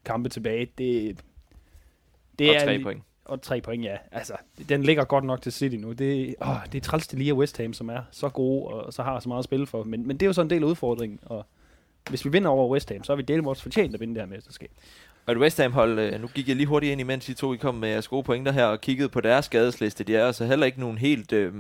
kampe 0.04 0.28
tilbage, 0.28 0.68
det, 0.78 1.20
det 2.38 2.50
og 2.50 2.56
er... 2.56 2.64
tre 2.64 2.78
point. 2.82 3.02
Og 3.24 3.42
tre 3.42 3.60
point, 3.60 3.84
ja. 3.84 3.96
Altså, 4.12 4.32
den 4.68 4.82
ligger 4.82 5.04
godt 5.04 5.24
nok 5.24 5.42
til 5.42 5.52
City 5.52 5.76
nu. 5.76 5.92
Det, 5.92 6.34
åh, 6.42 6.56
det 6.72 6.78
er 6.78 6.82
træls 6.82 7.06
til 7.06 7.18
lige 7.18 7.34
West 7.34 7.58
Ham, 7.58 7.72
som 7.72 7.88
er 7.88 8.00
så 8.10 8.28
gode, 8.28 8.66
og 8.66 8.92
så 8.92 9.02
har 9.02 9.20
så 9.20 9.28
meget 9.28 9.38
at 9.38 9.44
spille 9.44 9.66
for. 9.66 9.84
Men, 9.84 10.06
men 10.06 10.16
det 10.16 10.22
er 10.22 10.28
jo 10.28 10.32
så 10.32 10.42
en 10.42 10.50
del 10.50 10.62
af 10.62 10.66
udfordringen, 10.66 11.18
og 11.22 11.46
hvis 12.10 12.24
vi 12.24 12.30
vinder 12.30 12.50
over 12.50 12.68
West 12.68 12.92
Ham, 12.92 13.04
så 13.04 13.12
har 13.12 13.16
vi 13.16 13.22
delt 13.22 13.44
vores 13.44 13.62
fortjent 13.62 13.94
at 13.94 14.00
vinde 14.00 14.14
det 14.14 14.22
her 14.22 14.28
mesterskab. 14.28 14.70
Og 15.26 15.32
et 15.32 15.38
West 15.38 15.60
Ham 15.60 15.72
hold, 15.72 15.98
øh, 15.98 16.20
nu 16.20 16.26
gik 16.26 16.48
jeg 16.48 16.56
lige 16.56 16.66
hurtigt 16.66 16.92
ind, 16.92 17.00
imens 17.00 17.28
I 17.28 17.34
to 17.34 17.54
I 17.54 17.56
kom 17.56 17.74
med 17.74 17.88
jeres 17.88 18.08
gode 18.08 18.22
pointer 18.22 18.52
her, 18.52 18.64
og 18.64 18.80
kiggede 18.80 19.08
på 19.08 19.20
deres 19.20 19.44
skadesliste. 19.44 20.04
De 20.04 20.16
er 20.16 20.26
altså 20.26 20.46
heller 20.46 20.66
ikke 20.66 20.80
nogen 20.80 20.98
helt... 20.98 21.32
Øh, 21.32 21.52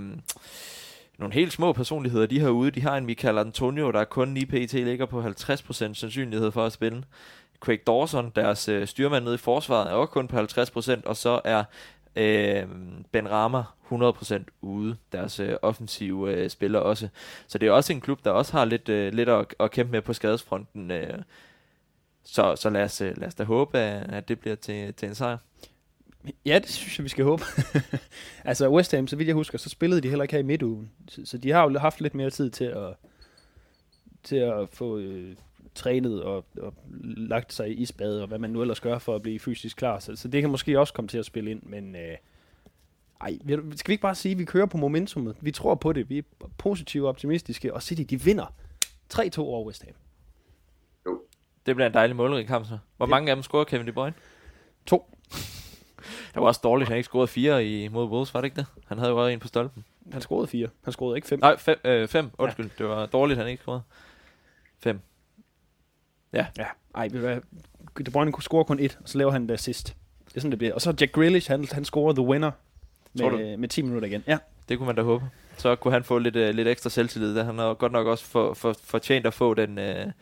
nogle 1.18 1.34
helt 1.34 1.52
små 1.52 1.72
personligheder, 1.72 2.26
de 2.26 2.40
her 2.40 2.48
ude. 2.48 2.70
De 2.70 2.82
har 2.82 2.96
en 2.96 3.06
Michael 3.06 3.38
Antonio, 3.38 3.90
der 3.90 4.04
kun 4.04 4.34
lige 4.34 4.46
PT 4.46 4.72
ligger 4.72 5.06
på 5.06 5.22
50% 5.22 5.72
sandsynlighed 5.72 6.50
for 6.50 6.64
at 6.66 6.72
spille. 6.72 7.04
Craig 7.60 7.86
Dawson, 7.86 8.32
deres 8.36 8.68
øh, 8.68 8.86
styrmand 8.86 9.24
nede 9.24 9.34
i 9.34 9.38
forsvaret, 9.38 9.90
er 9.90 9.92
også 9.92 10.10
kun 10.10 10.28
på 10.28 10.36
50%, 10.36 11.00
og 11.06 11.16
så 11.16 11.40
er 11.44 11.64
øh, 12.16 12.66
Ben 13.12 13.30
Rama 13.30 13.62
100% 13.92 14.44
ude, 14.60 14.96
deres 15.12 15.40
øh, 15.40 15.56
offensive 15.62 16.32
øh, 16.32 16.50
spiller 16.50 16.78
også. 16.78 17.08
Så 17.46 17.58
det 17.58 17.68
er 17.68 17.72
også 17.72 17.92
en 17.92 18.00
klub, 18.00 18.24
der 18.24 18.30
også 18.30 18.52
har 18.52 18.64
lidt, 18.64 18.88
øh, 18.88 19.12
lidt 19.12 19.28
at, 19.28 19.54
at 19.60 19.70
kæmpe 19.70 19.92
med 19.92 20.02
på 20.02 20.12
skadesfronten. 20.12 20.90
Øh. 20.90 21.18
Så, 22.24 22.56
så 22.56 22.70
lad, 22.70 22.82
os, 22.82 23.00
øh, 23.00 23.18
lad 23.18 23.28
os 23.28 23.34
da 23.34 23.44
håbe, 23.44 23.78
at 23.78 24.28
det 24.28 24.40
bliver 24.40 24.56
til, 24.56 24.94
til 24.94 25.08
en 25.08 25.14
sejr. 25.14 25.36
Ja, 26.46 26.58
det 26.58 26.68
synes 26.68 26.98
jeg, 26.98 27.04
vi 27.04 27.08
skal 27.08 27.24
håbe. 27.24 27.42
altså 28.44 28.70
West 28.70 28.94
Ham, 28.94 29.06
så 29.06 29.16
vidt 29.16 29.26
jeg 29.26 29.34
husker, 29.34 29.58
så 29.58 29.68
spillede 29.68 30.00
de 30.00 30.08
heller 30.08 30.22
ikke 30.22 30.32
her 30.32 30.40
i 30.40 30.42
midtugen. 30.42 30.90
Så, 31.08 31.24
så 31.24 31.38
de 31.38 31.50
har 31.50 31.70
jo 31.70 31.78
haft 31.78 32.00
lidt 32.00 32.14
mere 32.14 32.30
tid 32.30 32.50
til 32.50 32.64
at, 32.64 32.94
til 34.22 34.36
at 34.36 34.68
få 34.68 34.98
øh, 34.98 35.36
trænet 35.74 36.22
og, 36.22 36.44
og 36.60 36.74
lagt 37.16 37.52
sig 37.52 37.70
i 37.70 37.74
isbad, 37.74 38.20
og 38.20 38.28
hvad 38.28 38.38
man 38.38 38.50
nu 38.50 38.60
ellers 38.60 38.80
gør 38.80 38.98
for 38.98 39.14
at 39.14 39.22
blive 39.22 39.38
fysisk 39.38 39.76
klar. 39.76 39.98
Så, 39.98 40.16
så 40.16 40.28
det 40.28 40.40
kan 40.40 40.50
måske 40.50 40.80
også 40.80 40.94
komme 40.94 41.08
til 41.08 41.18
at 41.18 41.24
spille 41.24 41.50
ind, 41.50 41.62
men... 41.62 41.96
Øh, 41.96 42.16
ej, 43.20 43.38
skal 43.76 43.88
vi 43.88 43.92
ikke 43.92 44.02
bare 44.02 44.14
sige, 44.14 44.32
at 44.32 44.38
vi 44.38 44.44
kører 44.44 44.66
på 44.66 44.76
momentummet? 44.76 45.36
Vi 45.40 45.50
tror 45.50 45.74
på 45.74 45.92
det. 45.92 46.10
Vi 46.10 46.18
er 46.18 46.22
positive 46.58 47.04
og 47.04 47.08
optimistiske, 47.08 47.74
og 47.74 47.82
City, 47.82 48.02
de 48.10 48.20
vinder 48.20 48.54
3-2 49.14 49.38
over 49.38 49.66
West 49.66 49.84
Ham. 49.84 49.94
Jo. 51.06 51.20
Det 51.66 51.76
bliver 51.76 51.86
en 51.86 51.94
dejlig 51.94 52.16
målrig 52.16 52.46
kamp, 52.46 52.66
så. 52.66 52.78
Hvor 52.96 53.06
det. 53.06 53.10
mange 53.10 53.30
af 53.30 53.36
dem 53.36 53.42
scorer 53.42 53.64
Kevin 53.64 53.86
De 53.86 53.92
Bruyne? 53.92 54.14
To. 54.86 55.14
Det 56.34 56.42
var 56.42 56.46
også 56.46 56.60
dårligt, 56.64 56.86
at 56.86 56.88
han 56.88 56.96
ikke 56.96 57.06
scorede 57.06 57.28
fire 57.28 57.66
i, 57.66 57.88
mod 57.88 58.06
Wolves, 58.06 58.34
var 58.34 58.40
det 58.40 58.44
ikke 58.46 58.56
det? 58.56 58.66
Han 58.86 58.98
havde 58.98 59.10
jo 59.10 59.16
også 59.16 59.28
en 59.28 59.40
på 59.40 59.48
stolpen. 59.48 59.84
Han 60.12 60.20
scorede 60.20 60.46
fire. 60.46 60.68
Han 60.84 60.92
scorede 60.92 61.16
ikke 61.16 61.28
fem. 61.28 61.38
Nej, 61.40 61.56
fem. 61.56 61.78
Øh, 61.84 62.08
fem. 62.08 62.30
Undskyld. 62.38 62.70
Ja. 62.78 62.84
Det 62.84 62.90
var 62.90 63.06
dårligt, 63.06 63.38
at 63.38 63.44
han 63.44 63.50
ikke 63.50 63.62
scorede. 63.62 63.82
Fem. 64.80 65.00
Ja. 66.32 66.46
Ja. 66.58 66.66
Ej, 66.94 67.08
ved 67.12 67.20
hvad? 67.20 67.40
De 68.06 68.10
Bruyne 68.10 68.32
kunne 68.32 68.42
score 68.42 68.64
kun 68.64 68.80
et, 68.80 68.98
og 69.02 69.08
så 69.08 69.18
laver 69.18 69.30
han 69.30 69.48
det 69.48 69.60
sidst. 69.60 69.96
Det 70.28 70.36
er 70.36 70.40
sådan, 70.40 70.50
det 70.50 70.58
bliver. 70.58 70.74
Og 70.74 70.80
så 70.80 70.94
Jack 71.00 71.12
Grealish, 71.12 71.50
han, 71.50 71.68
han 71.72 71.84
scorer 71.84 72.12
the 72.12 72.22
winner 72.22 72.50
med, 73.12 73.56
med 73.56 73.68
10 73.68 73.82
minutter 73.82 74.08
igen. 74.08 74.24
Ja. 74.26 74.38
Det 74.68 74.78
kunne 74.78 74.86
man 74.86 74.96
da 74.96 75.02
håbe. 75.02 75.24
Så 75.56 75.76
kunne 75.76 75.92
han 75.92 76.04
få 76.04 76.18
lidt, 76.18 76.36
uh, 76.36 76.42
lidt 76.42 76.68
ekstra 76.68 76.90
selvtillid. 76.90 77.34
Der. 77.34 77.44
Han 77.44 77.58
har 77.58 77.74
godt 77.74 77.92
nok 77.92 78.06
også 78.06 78.24
for, 78.24 78.54
for, 78.54 78.76
fortjent 78.84 79.26
at 79.26 79.34
få 79.34 79.54
den, 79.54 79.78
uh, 79.78 80.12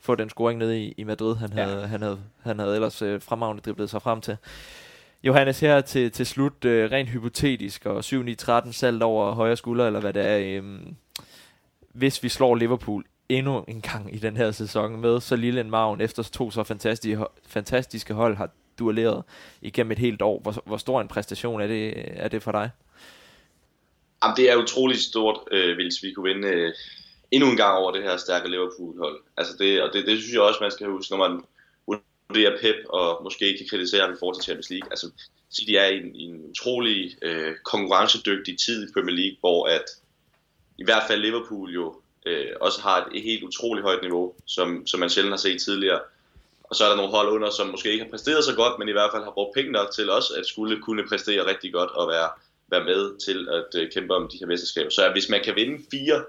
få 0.00 0.14
den 0.14 0.28
scoring 0.28 0.58
nede 0.58 0.82
i, 0.82 0.94
i 0.96 1.04
Madrid, 1.04 1.36
han, 1.36 1.52
ja. 1.56 1.64
havde, 1.64 1.86
han, 1.86 2.02
havde, 2.02 2.18
han 2.42 2.58
havde 2.58 2.74
ellers 2.74 3.02
uh, 3.02 3.22
fremragende 3.22 3.62
driblet 3.62 3.90
sig 3.90 4.02
frem 4.02 4.20
til. 4.20 4.36
Johannes, 5.24 5.60
her 5.60 5.80
til, 5.80 6.10
til 6.10 6.26
slut, 6.26 6.64
øh, 6.64 6.90
rent 6.90 7.08
hypotetisk, 7.08 7.86
og 7.86 7.98
7-9-13 7.98 8.72
salt 8.72 9.02
over 9.02 9.32
højre 9.32 9.56
skulder, 9.56 9.86
eller 9.86 10.00
hvad 10.00 10.12
det 10.12 10.26
er, 10.26 10.38
øh, 10.38 10.62
hvis 11.94 12.22
vi 12.22 12.28
slår 12.28 12.54
Liverpool 12.54 13.04
endnu 13.28 13.64
en 13.68 13.80
gang 13.80 14.14
i 14.14 14.18
den 14.18 14.36
her 14.36 14.50
sæson 14.50 15.00
med 15.00 15.20
så 15.20 15.36
lille 15.36 15.60
en 15.60 15.70
maven, 15.70 16.00
efter 16.00 16.22
to 16.22 16.50
så 16.50 16.64
fantastiske, 16.64 17.24
fantastiske 17.46 18.14
hold 18.14 18.36
har 18.36 18.50
duelleret 18.78 19.24
igennem 19.62 19.92
et 19.92 19.98
helt 19.98 20.22
år. 20.22 20.40
Hvor, 20.40 20.62
hvor 20.66 20.76
stor 20.76 21.00
en 21.00 21.08
præstation 21.08 21.60
er 21.60 21.66
det, 21.66 21.94
er 21.96 22.28
det 22.28 22.42
for 22.42 22.52
dig? 22.52 22.70
Jamen, 24.24 24.36
det 24.36 24.50
er 24.50 24.56
utroligt 24.56 25.00
stort, 25.00 25.38
øh, 25.50 25.74
hvis 25.74 26.02
vi 26.02 26.12
kunne 26.12 26.34
vinde 26.34 26.48
øh, 26.48 26.72
endnu 27.30 27.50
en 27.50 27.56
gang 27.56 27.78
over 27.78 27.92
det 27.92 28.02
her 28.02 28.16
stærke 28.16 28.50
Liverpool-hold. 28.50 29.20
Altså 29.36 29.54
det, 29.58 29.82
og 29.82 29.92
det, 29.92 30.06
det 30.06 30.18
synes 30.18 30.34
jeg 30.34 30.42
også, 30.42 30.58
man 30.60 30.70
skal 30.70 30.86
huske, 30.86 31.16
når 31.16 31.28
man 31.28 31.44
vurderer 32.34 32.60
Pep 32.60 32.76
og 32.88 33.20
måske 33.24 33.46
ikke 33.46 33.58
kan 33.58 33.68
kritisere 33.68 34.00
ham 34.00 34.12
i 34.12 34.16
forhold 34.18 34.36
til 34.36 34.44
Champions 34.44 34.70
League. 34.70 34.90
Altså, 34.90 35.10
City 35.54 35.72
er 35.72 35.86
i 35.86 35.96
en, 35.96 36.16
i 36.16 36.22
en 36.22 36.50
utrolig 36.50 37.16
øh, 37.22 37.54
konkurrencedygtig 37.64 38.58
tid 38.58 38.88
i 38.88 38.92
Premier 38.92 39.16
League, 39.16 39.36
hvor 39.40 39.66
at 39.66 39.84
i 40.78 40.84
hvert 40.84 41.02
fald 41.08 41.20
Liverpool 41.20 41.70
jo 41.70 42.00
øh, 42.26 42.46
også 42.60 42.80
har 42.80 43.10
et, 43.14 43.22
helt 43.22 43.42
utroligt 43.42 43.84
højt 43.84 44.02
niveau, 44.02 44.34
som, 44.46 44.86
som 44.86 45.00
man 45.00 45.10
sjældent 45.10 45.32
har 45.32 45.36
set 45.38 45.60
tidligere. 45.60 46.00
Og 46.64 46.76
så 46.76 46.84
er 46.84 46.88
der 46.88 46.96
nogle 46.96 47.10
hold 47.10 47.28
under, 47.28 47.50
som 47.50 47.66
måske 47.66 47.92
ikke 47.92 48.04
har 48.04 48.10
præsteret 48.10 48.44
så 48.44 48.54
godt, 48.54 48.78
men 48.78 48.88
i 48.88 48.92
hvert 48.92 49.10
fald 49.12 49.24
har 49.24 49.30
brugt 49.30 49.54
penge 49.54 49.72
nok 49.72 49.90
til 49.94 50.10
også 50.10 50.34
at 50.38 50.46
skulle 50.46 50.80
kunne 50.82 51.08
præstere 51.08 51.46
rigtig 51.46 51.72
godt 51.72 51.90
og 51.90 52.08
være, 52.08 52.30
være 52.68 52.84
med 52.84 53.18
til 53.18 53.48
at 53.48 53.80
øh, 53.80 53.90
kæmpe 53.92 54.14
om 54.14 54.28
de 54.28 54.38
her 54.38 54.46
mesterskaber. 54.46 54.90
Så 54.90 55.10
hvis 55.12 55.28
man 55.28 55.44
kan 55.44 55.56
vinde 55.56 55.84
fire 55.90 56.24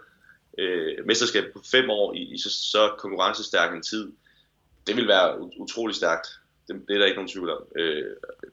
øh, 0.58 1.06
mesterskaber 1.06 1.48
på 1.54 1.62
fem 1.72 1.90
år 1.90 2.14
i, 2.14 2.22
i 2.34 2.38
så, 2.38 2.50
så 2.50 2.92
konkurrencestærk 2.98 3.74
en 3.74 3.84
tid, 3.84 4.12
det 4.88 4.96
vil 4.96 5.08
være 5.08 5.60
utrolig 5.60 5.96
stærkt. 5.96 6.28
Det, 6.68 6.82
det 6.88 6.94
er 6.94 6.98
der 6.98 7.06
ikke 7.06 7.16
nogen 7.16 7.30
tvivl 7.30 7.50
om. 7.50 7.62
Øh, 7.76 8.04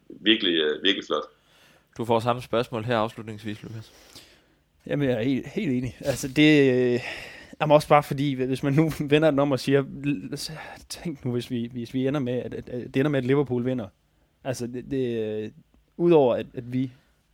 virkelig, 0.09 0.55
øh, 0.55 0.83
virkelig 0.83 1.05
flot. 1.07 1.23
Du 1.99 2.05
får 2.05 2.21
samme 2.21 2.43
spørgsmål 2.43 2.85
her 2.85 2.97
afslutningsvis, 2.97 3.63
Lukas. 3.63 3.93
Jamen, 4.87 5.09
jeg 5.09 5.19
er 5.19 5.23
helt, 5.23 5.47
helt 5.47 5.73
enig. 5.73 5.97
Altså, 6.01 6.29
det 6.29 6.95
er 7.61 7.67
også 7.71 7.89
bare 7.89 8.03
fordi, 8.03 8.35
hvis 8.35 8.63
man 8.63 8.73
nu 8.73 8.91
vender 9.13 9.31
den 9.31 9.39
om 9.39 9.53
og 9.53 9.61
siger, 9.61 9.85
tænk 10.89 11.25
nu, 11.25 11.33
hvis 11.33 11.51
vi, 11.51 11.71
hvis 11.73 11.95
vi 11.95 12.07
ender 12.07 12.21
med, 12.21 12.33
at, 12.33 12.55
at, 12.55 12.69
at 12.69 12.95
det 12.95 12.97
ender 12.97 13.11
med, 13.11 13.19
at 13.19 13.25
Liverpool 13.25 13.65
vinder. 13.65 13.87
Altså, 14.45 14.67
det, 14.67 14.91
det 14.91 15.53
udover 15.97 16.35
at, 16.35 16.47
at 16.55 16.73
vi 16.73 16.93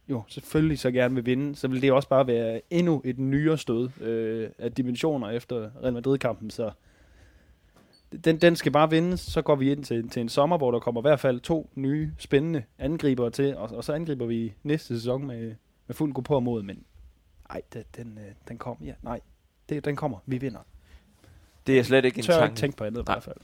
jo 0.09 0.23
selvfølgelig 0.29 0.79
så 0.79 0.91
gerne 0.91 1.15
vil 1.15 1.27
vinde, 1.27 1.57
så 1.57 1.69
vil 1.69 1.83
det 1.83 1.93
også 1.93 2.09
bare 2.09 2.27
være 2.27 2.61
endnu 2.71 3.03
et 3.05 3.19
nyere 3.19 3.59
stød 3.59 3.89
øh, 4.01 4.51
af 4.59 4.73
dimensioner 4.73 5.31
efter 5.31 5.71
Real 5.83 5.93
Madrid-kampen, 5.93 6.51
så 6.51 6.71
den, 8.25 8.41
den 8.41 8.57
skal 8.57 8.73
bare 8.73 8.91
vindes, 8.91 9.21
så 9.21 9.43
går 9.43 9.57
vi 9.57 9.73
ind 9.73 9.85
til, 9.85 10.09
til 10.09 10.21
en 10.21 10.29
sommer, 10.29 10.59
hvor 10.59 10.71
der 10.71 10.79
kommer 10.79 11.01
i 11.01 11.03
hvert 11.03 11.21
fald 11.21 11.41
to 11.41 11.71
nye, 11.75 12.13
spændende 12.19 12.63
angriber 12.79 13.29
til, 13.29 13.57
og, 13.57 13.71
og 13.71 13.85
så 13.85 13.93
angriber 13.93 14.27
vi 14.27 14.55
næste 14.63 14.87
sæson 14.87 15.27
med, 15.27 15.55
med 15.87 15.95
fuld 15.95 16.13
gå 16.13 16.21
på 16.21 16.41
mod, 16.41 16.63
men 16.63 16.85
ej, 17.51 17.63
det, 17.73 17.97
den, 17.97 18.19
øh, 18.19 18.35
den 18.49 18.59
kommer, 18.59 18.87
ja, 18.87 18.93
nej, 19.03 19.21
det, 19.69 19.85
den 19.85 19.97
kommer, 19.97 20.19
vi 20.27 20.39
vinder. 20.39 20.61
Det 21.67 21.79
er 21.79 21.83
slet 21.83 22.05
ikke 22.05 22.19
en 22.19 22.25
Tør 22.25 22.33
tanke. 22.33 22.53
ikke 22.53 22.61
tænke 22.61 22.77
på 22.77 22.85
andet 22.85 23.01
i 23.01 23.05
hvert 23.07 23.23
fald. 23.23 23.37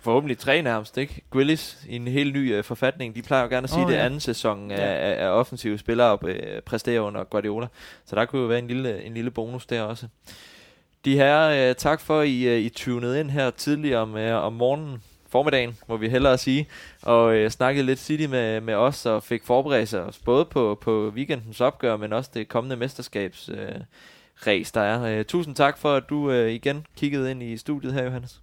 Forhåbentlig 0.00 0.38
tre 0.38 0.62
nærmest, 0.62 0.98
ikke? 0.98 1.22
Willis 1.34 1.86
i 1.88 1.96
en 1.96 2.06
helt 2.06 2.34
ny 2.34 2.58
uh, 2.58 2.64
forfatning. 2.64 3.14
De 3.14 3.22
plejer 3.22 3.42
jo 3.42 3.48
gerne 3.48 3.64
at 3.64 3.70
sige, 3.70 3.84
oh, 3.84 3.90
ja. 3.90 3.96
det 3.96 4.02
anden 4.02 4.20
sæson 4.20 4.70
ja. 4.70 4.76
af, 4.76 5.24
af, 5.24 5.28
offensive 5.28 5.78
spillere 5.78 6.18
uh, 6.22 6.62
præsterer 6.66 7.00
under 7.00 7.24
Guardiola. 7.24 7.66
Så 8.04 8.16
der 8.16 8.24
kunne 8.24 8.42
jo 8.42 8.48
være 8.48 8.58
en 8.58 8.66
lille, 8.66 9.02
en 9.02 9.14
lille 9.14 9.30
bonus 9.30 9.66
der 9.66 9.82
også. 9.82 10.08
De 11.04 11.16
her, 11.16 11.70
uh, 11.70 11.76
tak 11.76 12.00
for, 12.00 12.20
at 12.20 12.28
I, 12.28 12.48
uh, 12.48 12.64
I 12.64 12.68
tunede 12.68 13.20
ind 13.20 13.30
her 13.30 13.50
tidligere 13.50 14.00
om, 14.00 14.14
uh, 14.14 14.44
om 14.44 14.52
morgenen 14.52 15.02
formiddagen, 15.34 15.78
må 15.88 15.96
vi 15.96 16.08
hellere 16.08 16.38
sige, 16.38 16.68
og 17.02 17.34
øh, 17.34 17.50
snakkede 17.50 17.86
lidt 17.86 17.98
City 17.98 18.24
med, 18.24 18.60
med 18.60 18.74
os, 18.74 19.06
og 19.06 19.22
fik 19.22 19.44
forberedt 19.44 19.94
os 19.94 20.18
både 20.18 20.44
på, 20.44 20.78
på 20.80 21.12
weekendens 21.14 21.60
opgør, 21.60 21.96
men 21.96 22.12
også 22.12 22.30
det 22.34 22.48
kommende 22.48 22.76
mesterskabs 22.76 23.48
øh, 23.48 23.80
race, 24.46 24.72
der 24.74 24.80
er. 24.80 25.18
Øh, 25.18 25.24
tusind 25.24 25.56
tak 25.56 25.78
for, 25.78 25.94
at 25.94 26.04
du 26.08 26.30
øh, 26.30 26.50
igen 26.50 26.86
kiggede 26.96 27.30
ind 27.30 27.42
i 27.42 27.56
studiet 27.56 27.92
her, 27.92 28.04
Johannes. 28.04 28.40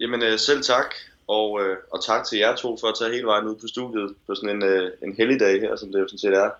Jamen 0.00 0.22
øh, 0.22 0.38
selv 0.38 0.62
tak, 0.62 0.94
og, 1.28 1.60
øh, 1.62 1.76
og 1.92 2.04
tak 2.04 2.26
til 2.26 2.38
jer 2.38 2.56
to 2.56 2.76
for 2.80 2.88
at 2.88 2.94
tage 2.98 3.12
hele 3.12 3.26
vejen 3.26 3.48
ud 3.48 3.54
på 3.54 3.66
studiet 3.66 4.14
på 4.26 4.34
sådan 4.34 4.56
en, 4.56 4.62
øh, 4.62 4.90
en 5.02 5.14
heldig 5.16 5.40
dag 5.40 5.60
her, 5.60 5.76
som 5.76 5.92
det 5.92 6.00
jo 6.00 6.08
sådan 6.08 6.18
set 6.18 6.34
er, 6.34 6.50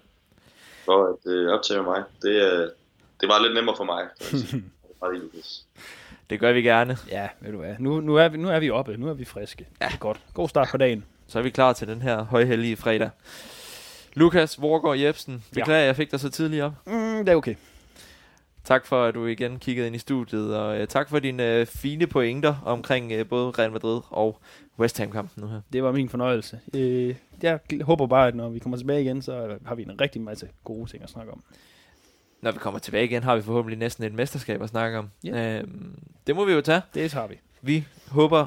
for 0.85 1.07
at 1.09 1.33
øh, 1.33 1.49
optage 1.49 1.83
mig. 1.83 2.03
Det, 2.23 2.53
øh, 2.53 2.69
det 3.21 3.29
var 3.29 3.43
lidt 3.43 3.55
nemmere 3.55 3.77
for 3.77 3.85
mig. 3.85 4.03
fra 4.99 5.13
dig, 5.13 5.21
Lukas. 5.21 5.67
Det 6.31 6.41
gør 6.41 6.53
vi 6.53 6.63
gerne. 6.63 6.97
Ja, 7.11 7.29
ved 7.41 7.53
du 7.53 7.59
hvad. 7.59 7.75
Nu, 7.79 8.01
nu, 8.01 8.17
er, 8.17 8.29
vi, 8.29 8.37
nu 8.39 8.49
er 8.49 8.61
vi 8.61 8.71
oppe. 8.71 8.97
Nu 8.97 9.09
er 9.09 9.15
vi 9.15 9.25
friske. 9.25 9.67
Ja. 9.81 9.87
Det 9.87 9.95
er 9.95 9.99
godt. 9.99 10.21
God 10.35 10.49
start 10.49 10.69
på 10.71 10.77
dagen. 10.77 11.05
Så 11.27 11.39
er 11.39 11.43
vi 11.43 11.51
klar 11.51 11.73
til 11.73 11.89
den 11.89 12.03
her 12.03 12.23
højhellige 12.23 12.77
fredag. 12.77 13.11
Lukas 14.15 14.61
Vorgård 14.61 14.99
Jebsen, 14.99 15.45
beklager, 15.55 15.81
ja. 15.81 15.87
jeg 15.87 15.97
fik 15.97 16.11
dig 16.11 16.21
så 16.21 16.31
tidligt 16.31 16.63
op. 16.63 16.73
Mm, 16.87 17.25
det 17.25 17.29
er 17.29 17.37
okay. 17.37 17.55
Tak 18.65 18.87
for, 18.87 19.05
at 19.05 19.15
du 19.15 19.27
igen 19.27 19.59
kiggede 19.59 19.87
ind 19.87 19.97
i 19.97 19.99
studiet, 19.99 20.57
og 20.57 20.81
uh, 20.81 20.87
tak 20.87 21.09
for 21.09 21.19
dine 21.19 21.61
uh, 21.61 21.67
fine 21.67 22.07
pointer 22.07 22.55
omkring 22.65 23.21
uh, 23.21 23.27
både 23.27 23.51
Real 23.51 23.73
Madrid 23.73 24.01
og 24.11 24.41
West 24.79 24.99
Ham-kampen 24.99 25.43
nu 25.43 25.49
her. 25.49 25.61
Det 25.73 25.83
var 25.83 25.93
min 25.93 26.09
fornøjelse. 26.09 26.61
Uh, 26.75 27.15
jeg 27.43 27.61
håber 27.83 28.07
bare, 28.07 28.29
at 28.29 28.35
når 28.35 28.49
vi 28.49 28.59
kommer 28.59 28.79
tilbage 28.79 29.03
igen, 29.03 29.23
så 29.23 29.59
har 29.67 29.75
vi 29.75 29.83
en 29.83 30.01
rigtig 30.01 30.21
masse 30.21 30.49
gode 30.65 30.91
ting 30.91 31.03
at 31.03 31.11
snakke 31.11 31.33
om. 31.33 31.43
Når 32.43 32.53
vi 32.53 32.59
kommer 32.59 32.81
tilbage 32.81 33.05
igen, 33.05 33.23
har 33.23 33.37
vi 33.37 33.43
forhåbentlig 33.43 33.79
næsten 33.79 34.05
et 34.05 34.15
mesterskab 34.15 34.63
at 34.63 34.69
snakke 34.69 34.99
om. 34.99 35.11
Yeah. 35.27 35.65
Uh, 35.65 35.71
det 36.27 36.37
må 36.37 36.45
vi 36.45 36.53
jo 36.53 36.61
tage. 36.61 36.83
Det 36.95 37.13
har 37.13 37.27
vi. 37.27 37.35
Vi 37.63 37.87
håber 38.09 38.47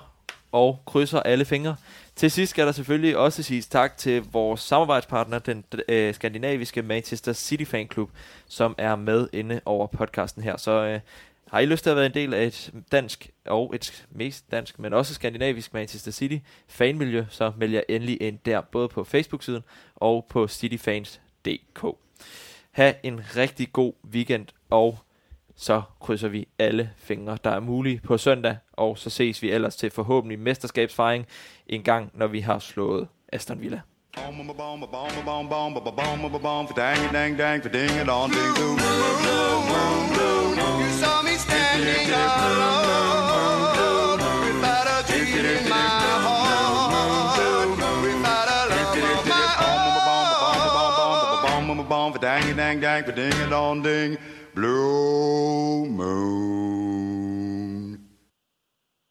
og 0.52 0.80
krydser 0.86 1.20
alle 1.20 1.46
fingre. 1.46 1.76
Til 2.16 2.32
sidst 2.32 2.50
skal 2.50 2.66
der 2.66 2.72
selvfølgelig 2.72 3.18
også 3.18 3.44
siges 3.44 3.68
tak 3.68 3.98
til 3.98 4.24
vores 4.32 4.62
samarbejdspartner, 4.62 5.40
den 5.40 5.64
øh, 5.90 6.14
skandinaviske 6.14 6.82
Manchester 6.82 7.34
City 7.34 7.64
Fan 7.64 7.88
Club, 7.94 8.10
som 8.48 8.76
er 8.78 8.96
med 8.96 9.28
inde 9.34 9.62
over 9.66 9.88
podcasten 9.88 10.44
her. 10.44 10.58
Så 10.58 10.72
øh, 10.72 11.00
har 11.52 11.60
I 11.60 11.66
lyst 11.66 11.84
til 11.84 11.90
at 11.90 11.96
være 11.96 12.06
en 12.06 12.14
del 12.14 12.34
af 12.34 12.46
et 12.46 12.72
dansk, 12.92 13.30
og 13.46 13.76
et 13.76 14.06
mest 14.12 14.52
dansk, 14.52 14.80
men 14.80 14.94
også 14.94 15.14
skandinavisk 15.14 15.74
Manchester 15.74 16.12
City 16.12 16.38
fanmiljø, 16.68 17.26
så 17.30 17.52
meld 17.58 17.72
jer 17.72 17.82
endelig 17.90 18.22
ind 18.22 18.40
der, 18.46 18.62
både 18.62 18.88
på 18.88 19.04
Facebook-siden 19.04 19.64
og 19.96 20.26
på 20.30 20.48
cityfans.dk. 20.48 21.86
Ha' 22.72 22.94
en 23.04 23.22
rigtig 23.36 23.74
god 23.74 23.94
weekend, 24.14 24.48
og 24.70 24.98
så 25.56 25.82
krydser 26.02 26.28
vi 26.28 26.48
alle 26.60 26.90
fingre, 26.98 27.38
der 27.44 27.50
er 27.50 27.60
mulige 27.60 28.02
på 28.04 28.18
søndag, 28.18 28.58
og 28.74 28.98
så 28.98 29.10
ses 29.10 29.42
vi 29.42 29.52
ellers 29.52 29.76
til 29.76 29.92
forhåbentlig 29.92 30.40
mesterskabsfejring 30.40 31.26
en 31.68 31.84
gang, 31.84 32.12
når 32.14 32.28
vi 32.28 32.40
har 32.40 32.60
slået 32.60 33.08
Aston 33.34 33.62
Villa. 33.62 33.82
Dang 52.18 52.56
dang 52.56 52.80
dang 52.82 53.04
ding 53.16 53.50
dong 53.50 53.84
ding 53.84 54.18
blue 54.56 55.86
moon. 55.86 57.29